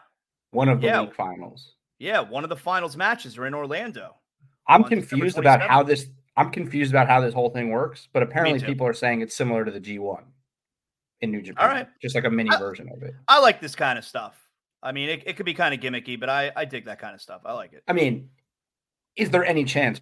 One 0.53 0.68
of 0.68 0.81
the 0.81 0.87
Yeah. 0.87 1.01
league 1.01 1.14
finals. 1.14 1.75
yeah, 1.99 2.21
one 2.21 2.45
of 2.45 2.51
the 2.51 2.57
finals 2.57 2.97
matches 2.97 3.37
are 3.37 3.47
in 3.47 3.53
Orlando. 3.55 4.14
I'm 4.69 4.85
confused 4.85 5.39
about 5.39 5.61
how 5.61 5.83
this. 5.83 6.07
I'm 6.37 6.51
confused 6.51 6.93
about 6.93 7.09
how 7.09 7.21
this 7.21 7.35
whole 7.35 7.51
thing 7.51 7.71
works, 7.71 8.09
but 8.13 8.23
apparently 8.23 8.61
people 8.61 8.87
are 8.87 8.93
saying 8.95 9.21
it's 9.21 9.35
similar 9.35 9.65
to 9.65 9.71
the 9.71 9.81
G1 9.81 10.23
in 11.21 11.31
New 11.33 11.43
Japan. 11.43 11.69
right. 11.69 11.89
just 12.01 12.15
like 12.15 12.25
a 12.25 12.31
mini 12.31 12.51
I- 12.51 12.59
version 12.59 12.89
of 12.89 13.03
it. 13.03 13.15
I 13.29 13.41
like 13.41 13.61
this 13.61 13.75
kind 13.75 13.99
of 13.99 14.05
stuff. 14.05 14.37
I 14.83 14.93
mean, 14.93 15.11
it, 15.11 15.25
it 15.27 15.37
could 15.37 15.45
be 15.45 15.53
kind 15.55 15.75
of 15.75 15.81
gimmicky, 15.81 16.19
but 16.19 16.31
I 16.31 16.51
I 16.57 16.65
dig 16.65 16.87
that 16.87 16.99
kind 17.01 17.15
of 17.15 17.21
stuff. 17.21 17.43
I 17.45 17.53
like 17.53 17.73
it. 17.75 17.83
I 17.89 17.93
mean, 17.93 18.31
is 19.17 19.29
there 19.31 19.45
any 19.45 19.65
chance 19.65 20.01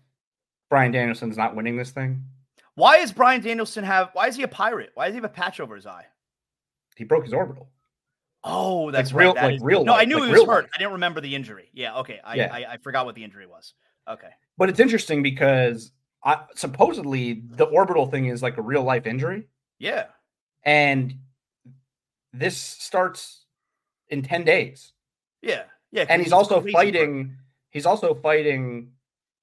Bryan 0.70 0.92
Danielson's 0.92 1.36
not 1.36 1.56
winning 1.56 1.76
this 1.76 1.90
thing? 1.90 2.22
Why 2.74 2.98
is 2.98 3.10
Bryan 3.10 3.40
Danielson 3.40 3.82
have? 3.82 4.10
Why 4.12 4.28
is 4.28 4.36
he 4.36 4.44
a 4.44 4.48
pirate? 4.48 4.90
Why 4.94 5.06
does 5.06 5.14
he 5.14 5.16
have 5.16 5.24
a 5.24 5.28
patch 5.28 5.58
over 5.58 5.74
his 5.74 5.86
eye? 5.86 6.06
He 6.96 7.02
broke 7.04 7.24
his 7.24 7.32
orbital. 7.32 7.70
Oh, 8.44 8.92
that's 8.92 9.12
real- 9.12 9.28
right. 9.30 9.34
that 9.36 9.44
like 9.46 9.56
is- 9.56 9.62
real 9.62 9.84
No, 9.84 9.94
I 9.94 10.04
knew 10.04 10.20
like 10.20 10.26
he 10.26 10.32
was 10.32 10.44
hurt. 10.44 10.64
life. 10.64 10.70
I 10.74 10.78
didn't 10.78 10.92
remember 10.92 11.20
the 11.20 11.34
injury. 11.34 11.70
Yeah. 11.72 11.96
Okay. 11.98 12.20
I, 12.22 12.34
Yeah. 12.36 12.50
I 12.52 12.72
I 12.74 12.76
forgot 12.76 13.04
what 13.06 13.16
the 13.16 13.24
injury 13.24 13.46
was. 13.46 13.74
Okay. 14.08 14.30
But 14.56 14.68
it's 14.68 14.80
interesting 14.80 15.22
because 15.22 15.92
I, 16.24 16.40
supposedly 16.54 17.42
the 17.50 17.64
orbital 17.64 18.06
thing 18.06 18.26
is 18.26 18.42
like 18.42 18.56
a 18.56 18.62
real 18.62 18.82
life 18.82 19.06
injury, 19.06 19.46
Yeah. 19.78 20.06
and 20.64 21.14
this 22.32 22.56
starts 22.56 23.44
in 24.08 24.22
ten 24.22 24.44
days. 24.44 24.92
Yeah. 25.42 25.64
Yeah. 25.92 26.06
And 26.08 26.20
he's 26.22 26.32
a 26.32 26.36
also 26.36 26.60
fighting. 26.72 27.36
He's 27.70 27.86
also 27.86 28.14
fighting 28.14 28.92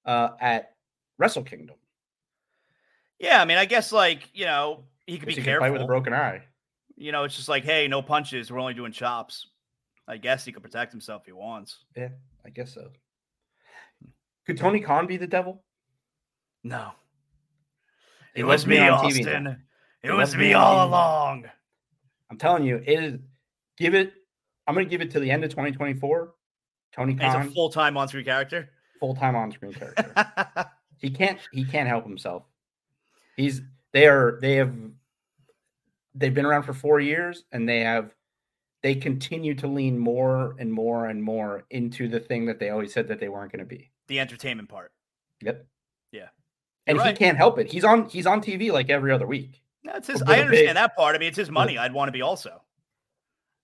uh, 0.05 0.30
at 0.39 0.74
Wrestle 1.18 1.43
Kingdom. 1.43 1.76
Yeah, 3.20 3.41
I 3.41 3.45
mean, 3.45 3.57
I 3.57 3.66
guess 3.66 3.91
like 3.91 4.30
you 4.34 4.45
know 4.45 4.84
he 5.07 5.18
could 5.18 5.28
be 5.28 5.36
he 5.36 5.41
careful. 5.41 5.66
fight 5.66 5.72
with 5.74 5.82
a 5.82 5.86
broken 5.88 6.13
eye. 6.13 6.41
you 6.97 7.11
know, 7.11 7.24
it's 7.24 7.36
just 7.36 7.47
like, 7.49 7.63
hey, 7.63 7.88
no 7.88 8.01
punches. 8.01 8.51
We're 8.51 8.59
only 8.59 8.74
doing 8.74 8.91
chops. 8.91 9.47
I 10.07 10.18
guess 10.18 10.43
he 10.45 10.51
could 10.51 10.63
protect 10.63 10.91
himself 10.91 11.22
if 11.22 11.28
he 11.28 11.32
wants. 11.32 11.78
Yeah, 11.95 12.09
I 12.45 12.49
guess 12.49 12.74
so. 12.74 12.89
Could 14.45 14.57
Tony 14.57 14.79
Khan 14.79 15.07
be 15.07 15.17
the 15.17 15.27
devil? 15.27 15.63
No, 16.63 16.91
He 18.33 18.41
it 18.41 18.43
was 18.43 18.65
me, 18.65 18.79
on 18.79 18.89
Austin. 18.89 19.43
though. 19.43 19.55
It 20.03 20.11
He 20.11 20.11
was 20.11 20.35
me 20.35 20.53
all 20.53 20.87
along. 20.87 21.45
I'm 22.29 22.37
telling 22.37 22.63
you, 22.63 22.81
it 22.85 23.03
is. 23.03 23.19
Give 23.77 23.93
it. 23.93 24.13
I'm 24.67 24.73
going 24.73 24.85
to 24.85 24.89
give 24.89 25.01
it 25.01 25.11
to 25.11 25.19
the 25.19 25.29
end 25.29 25.43
of 25.43 25.51
2024. 25.51 26.33
Tony 26.93 27.13
He's 27.13 27.21
Khan, 27.21 27.47
a 27.47 27.51
full 27.51 27.69
time 27.69 27.97
on 27.97 28.07
screen 28.07 28.25
character. 28.25 28.69
full 28.99 29.15
time 29.15 29.35
on 29.35 29.51
screen 29.51 29.73
character. 29.73 30.11
he 30.97 31.09
can't. 31.11 31.39
He 31.51 31.63
can't 31.65 31.87
help 31.87 32.03
himself. 32.05 32.43
He's. 33.37 33.61
They 33.93 34.07
are. 34.07 34.39
They 34.41 34.55
have. 34.55 34.75
They've 36.15 36.33
been 36.33 36.45
around 36.45 36.63
for 36.63 36.73
four 36.73 36.99
years, 36.99 37.43
and 37.51 37.67
they 37.69 37.81
have. 37.81 38.13
They 38.81 38.95
continue 38.95 39.53
to 39.55 39.67
lean 39.67 39.97
more 39.99 40.55
and 40.59 40.71
more 40.71 41.07
and 41.07 41.21
more 41.21 41.63
into 41.71 42.07
the 42.07 42.19
thing 42.19 42.45
that 42.47 42.59
they 42.59 42.69
always 42.69 42.93
said 42.93 43.07
that 43.09 43.19
they 43.19 43.29
weren't 43.29 43.51
going 43.51 43.59
to 43.59 43.65
be. 43.65 43.91
The 44.07 44.19
entertainment 44.19 44.69
part. 44.69 44.91
Yep. 45.41 45.65
Yeah. 46.11 46.27
And 46.87 46.95
You're 46.97 47.03
he 47.03 47.09
right. 47.09 47.17
can't 47.17 47.37
help 47.37 47.57
it. 47.59 47.71
He's 47.71 47.83
on. 47.83 48.05
He's 48.09 48.25
on 48.27 48.41
TV 48.41 48.71
like 48.71 48.89
every 48.89 49.11
other 49.11 49.25
week. 49.27 49.61
That's 49.83 50.07
his. 50.07 50.21
I 50.21 50.39
understand 50.39 50.49
big- 50.67 50.75
that 50.75 50.95
part. 50.95 51.15
I 51.15 51.19
mean, 51.19 51.27
it's 51.29 51.37
his 51.37 51.49
money. 51.51 51.77
I'd 51.77 51.93
want 51.93 52.07
to 52.07 52.11
be 52.11 52.21
also. 52.21 52.61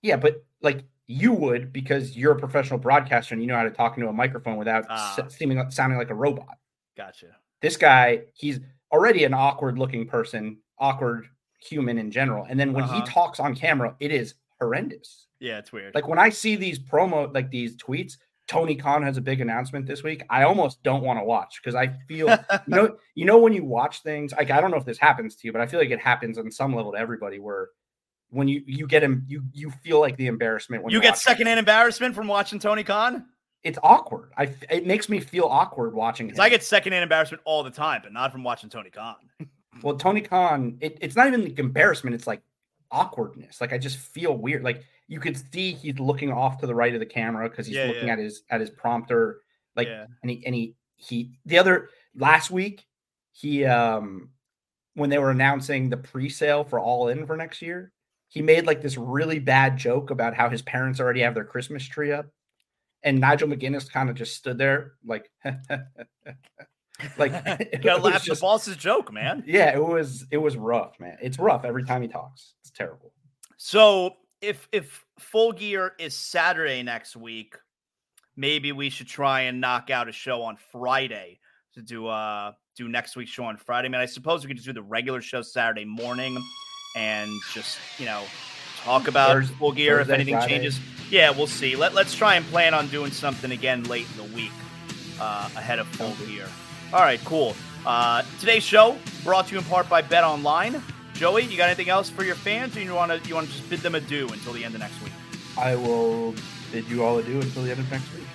Yeah, 0.02 0.18
but 0.18 0.44
like 0.62 0.84
you 1.08 1.34
would 1.34 1.72
because 1.74 2.16
you're 2.18 2.32
a 2.32 2.40
professional 2.40 2.80
broadcaster 2.80 3.34
and 3.36 3.42
you 3.44 3.48
know 3.48 3.56
how 3.56 3.64
to 3.64 3.70
talk 3.72 3.98
into 3.98 4.10
a 4.10 4.14
microphone 4.14 4.58
without 4.58 4.86
Ah. 4.90 5.28
seeming 5.30 5.70
sounding 5.70 5.98
like 6.00 6.10
a 6.10 6.16
robot. 6.16 6.58
Gotcha. 6.98 7.36
This 7.62 7.78
guy, 7.78 8.24
he's 8.34 8.60
already 8.92 9.24
an 9.24 9.34
awkward 9.34 9.78
looking 9.78 10.08
person, 10.08 10.58
awkward 10.80 11.28
human 11.60 11.98
in 12.00 12.10
general. 12.12 12.46
And 12.50 12.60
then 12.60 12.74
when 12.74 12.86
Uh-huh. 12.86 13.02
he 13.02 13.12
talks 13.12 13.40
on 13.40 13.54
camera, 13.56 13.96
it 14.00 14.12
is 14.12 14.36
horrendous. 14.60 15.28
Yeah, 15.40 15.60
it's 15.60 15.72
weird. 15.72 15.94
Like 15.94 16.08
when 16.08 16.18
I 16.20 16.30
see 16.30 16.56
these 16.56 16.80
promo, 16.80 17.32
like 17.34 17.50
these 17.52 17.76
tweets, 17.78 18.18
Tony 18.48 18.76
Khan 18.76 19.04
has 19.04 19.18
a 19.18 19.22
big 19.22 19.40
announcement 19.40 19.86
this 19.86 20.04
week. 20.04 20.24
I 20.30 20.44
almost 20.44 20.84
don't 20.84 21.04
want 21.04 21.20
to 21.20 21.24
watch 21.24 21.62
because 21.62 21.76
I 21.76 21.88
feel 22.08 22.28
you 22.52 22.60
know, 22.68 22.98
you 23.16 23.26
know, 23.26 23.38
when 23.38 23.54
you 23.54 23.64
watch 23.64 24.04
things, 24.04 24.34
like 24.34 24.52
I 24.52 24.60
don't 24.60 24.72
know 24.72 24.78
if 24.78 24.86
this 24.86 24.98
happens 24.98 25.36
to 25.38 25.48
you, 25.48 25.54
but 25.54 25.62
I 25.62 25.66
feel 25.66 25.80
like 25.80 25.90
it 25.90 26.00
happens 26.00 26.38
on 26.38 26.52
some 26.52 26.76
level 26.76 26.92
to 26.92 26.98
everybody 26.98 27.40
where 27.40 27.70
when 28.30 28.48
you 28.48 28.64
you 28.66 28.88
get 28.88 29.04
him, 29.04 29.26
you 29.28 29.44
you 29.54 29.70
feel 29.70 30.00
like 30.00 30.18
the 30.18 30.28
embarrassment 30.28 30.84
when 30.84 30.92
you 30.92 31.00
get 31.00 31.12
watching 31.12 31.16
it. 31.16 31.22
secondhand 31.22 31.60
embarrassment 31.60 32.16
from 32.16 32.28
watching 32.28 32.60
Tony 32.60 32.84
Khan. 32.84 33.26
It's 33.64 33.78
awkward. 33.84 34.32
I 34.38 34.54
it 34.70 34.88
makes 34.88 35.08
me 35.08 35.20
feel 35.20 35.46
awkward 35.46 35.94
watching 35.94 36.30
him. 36.30 36.36
I 36.40 36.50
get 36.50 36.64
secondhand 36.64 37.04
embarrassment 37.04 37.42
all 37.46 37.64
the 37.64 37.70
time, 37.70 38.02
but 38.04 38.12
not 38.12 38.32
from 38.32 38.44
watching 38.44 38.70
Tony 38.70 38.90
Khan. 38.90 39.16
well, 39.84 39.96
Tony 39.96 40.22
Khan. 40.22 40.78
It, 40.82 40.98
it's 41.02 41.16
not 41.16 41.28
even 41.28 41.44
like 41.44 41.60
embarrassment. 41.60 42.16
It's 42.16 42.26
like 42.26 42.42
awkwardness. 42.90 43.62
Like 43.62 43.74
I 43.74 43.78
just 43.78 43.98
feel 43.98 44.36
weird. 44.36 44.64
Like 44.64 44.84
you 45.12 45.20
could 45.20 45.36
see 45.52 45.74
he's 45.74 46.00
looking 46.00 46.32
off 46.32 46.58
to 46.60 46.66
the 46.68 46.74
right 46.74 46.94
of 46.94 47.02
the 47.02 47.06
camera 47.06 47.50
because 47.50 47.68
he's 47.68 47.76
Yeah, 47.76 47.88
looking 47.88 48.08
yeah. 48.08 48.14
at 48.14 48.20
his 48.20 48.44
at 48.50 48.62
his 48.62 48.70
prompter. 48.70 49.42
Like 49.76 49.90
yeah. 49.90 50.06
and 50.22 50.32
he 50.32 50.42
and 50.46 50.56
he 50.56 50.76
he 50.96 51.32
the 51.46 51.58
other 51.60 51.90
last 52.16 52.50
week 52.50 52.86
he 53.34 53.66
um 53.66 54.30
when 54.94 55.10
they 55.10 55.18
were 55.20 55.32
announcing 55.32 55.90
the 55.90 55.98
pre-sale 55.98 56.64
for 56.64 56.80
all 56.80 57.10
in 57.10 57.26
for 57.26 57.36
next 57.36 57.62
year 57.62 57.92
he 58.28 58.42
made 58.42 58.66
like 58.68 58.82
this 58.82 58.98
really 58.98 59.40
bad 59.40 59.78
joke 59.78 60.12
about 60.12 60.34
how 60.34 60.48
his 60.50 60.62
parents 60.62 61.00
already 61.00 61.22
have 61.22 61.34
their 61.34 61.46
christmas 61.46 61.84
tree 61.86 62.12
up 62.12 62.26
and 63.04 63.20
nigel 63.20 63.48
mcguinness 63.48 63.90
kind 63.90 64.10
of 64.10 64.16
just 64.18 64.36
stood 64.36 64.58
there 64.58 64.94
like 65.06 65.32
like 67.18 67.32
you 67.74 67.80
gotta 67.80 68.02
laugh 68.02 68.16
at 68.16 68.24
the 68.26 68.38
boss's 68.42 68.76
joke, 68.78 69.12
man. 69.12 69.44
yeah 69.48 69.74
it 69.74 69.84
was 69.84 70.26
it 70.32 70.38
was 70.38 70.58
rough 70.58 71.00
man 71.00 71.18
it's 71.22 71.40
rough 71.40 71.64
every 71.66 71.84
time 71.86 72.02
he 72.02 72.08
talks 72.08 72.54
it's 72.62 72.72
terrible 72.72 73.14
So 73.58 74.16
if 74.42 74.68
if 74.72 75.06
full 75.20 75.52
gear 75.52 75.94
is 76.00 76.16
Saturday 76.16 76.84
next 76.84 77.16
week, 77.16 77.56
maybe 78.36 78.72
we 78.72 78.90
should 78.90 79.08
try 79.08 79.42
and 79.42 79.62
knock 79.62 79.90
out 79.90 80.10
a 80.10 80.12
show 80.12 80.42
on 80.44 80.58
Friday 80.72 81.40
to 81.76 81.82
do 81.82 82.08
uh 82.08 82.52
do 82.76 82.88
next 82.88 83.16
week's 83.16 83.32
show 83.32 83.44
on 83.46 83.58
Friday. 83.58 83.88
I 83.88 83.92
mean, 83.92 84.02
I 84.02 84.06
suppose 84.06 84.44
we 84.44 84.48
could 84.48 84.58
just 84.58 84.68
do 84.68 84.74
the 84.74 84.82
regular 84.82 85.22
show 85.22 85.42
Saturday 85.42 85.86
morning 85.86 86.38
and 86.96 87.30
just 87.54 87.78
you 87.98 88.06
know 88.06 88.24
talk 88.84 89.08
about 89.08 89.32
Thurs- 89.32 89.50
full 89.52 89.72
gear 89.72 90.00
if 90.00 90.10
anything 90.10 90.36
Friday. 90.36 90.54
changes. 90.54 90.80
Yeah, 91.10 91.30
we'll 91.32 91.48
see. 91.48 91.76
Let 91.76 91.94
let's 91.94 92.16
try 92.16 92.36
and 92.36 92.46
plan 92.48 92.74
on 92.74 92.88
doing 92.88 93.12
something 93.12 93.52
again 93.52 93.84
late 93.84 94.08
in 94.12 94.28
the 94.30 94.36
week 94.36 94.52
uh, 95.20 95.50
ahead 95.56 95.80
of 95.80 95.88
full 95.88 96.14
gear. 96.26 96.48
All 96.94 97.02
right, 97.02 97.24
cool. 97.26 97.56
Uh, 97.86 98.24
today's 98.40 98.64
show 98.64 98.98
brought 99.24 99.48
to 99.48 99.54
you 99.54 99.58
in 99.60 99.66
part 99.66 99.90
by 99.90 100.02
Bet 100.02 100.24
Online. 100.24 100.82
Joey, 101.22 101.44
you 101.44 101.56
got 101.56 101.68
anything 101.68 101.90
else 101.90 102.10
for 102.10 102.24
your 102.24 102.34
fans, 102.34 102.76
or 102.76 102.82
you 102.82 102.96
want 102.96 103.12
to 103.12 103.30
you 103.30 103.36
want 103.36 103.46
to 103.46 103.54
just 103.54 103.70
bid 103.70 103.82
them 103.82 103.94
adieu 103.94 104.28
until 104.30 104.54
the 104.54 104.66
end 104.66 104.74
of 104.74 104.82
next 104.82 105.00
week? 105.04 105.14
i 105.56 105.76
will 105.76 106.34
bid 106.72 106.84
you 106.90 107.04
all 107.04 107.20
adieu 107.20 107.40
until 107.40 107.62
the 107.62 107.70
end 107.70 107.80
of 107.80 107.92
next 107.92 108.12
week 108.16 108.26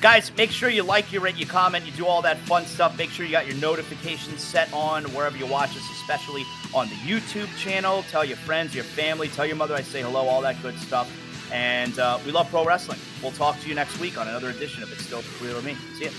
Guys, 0.00 0.32
make 0.34 0.50
sure 0.50 0.70
you 0.70 0.84
like, 0.84 1.12
you 1.12 1.20
rate, 1.20 1.36
you 1.36 1.44
comment, 1.44 1.84
you 1.84 1.92
do 1.92 2.06
all 2.06 2.22
that 2.22 2.38
fun 2.38 2.64
stuff. 2.64 2.96
Make 2.96 3.10
sure 3.10 3.26
you 3.26 3.32
got 3.32 3.46
your 3.46 3.56
notifications 3.56 4.40
set 4.40 4.72
on 4.72 5.04
wherever 5.12 5.36
you 5.36 5.44
watch 5.44 5.76
us, 5.76 5.82
especially 6.00 6.44
on 6.72 6.88
the 6.88 6.94
YouTube 6.94 7.54
channel. 7.58 8.02
Tell 8.10 8.24
your 8.24 8.38
friends, 8.38 8.74
your 8.74 8.84
family, 8.84 9.28
tell 9.28 9.44
your 9.44 9.56
mother 9.56 9.74
I 9.74 9.82
say 9.82 10.00
hello, 10.00 10.28
all 10.28 10.40
that 10.42 10.62
good 10.62 10.78
stuff. 10.78 11.12
And 11.52 11.98
uh, 11.98 12.18
we 12.24 12.32
love 12.32 12.48
pro 12.48 12.64
wrestling. 12.64 13.00
We'll 13.22 13.32
talk 13.32 13.60
to 13.60 13.68
you 13.68 13.74
next 13.74 13.98
week 14.00 14.16
on 14.16 14.28
another 14.28 14.48
edition 14.48 14.82
of 14.82 14.90
It's 14.92 15.04
Still 15.04 15.22
Real 15.42 15.58
or 15.58 15.62
Me. 15.62 15.76
See 15.98 16.04
you. 16.04 16.10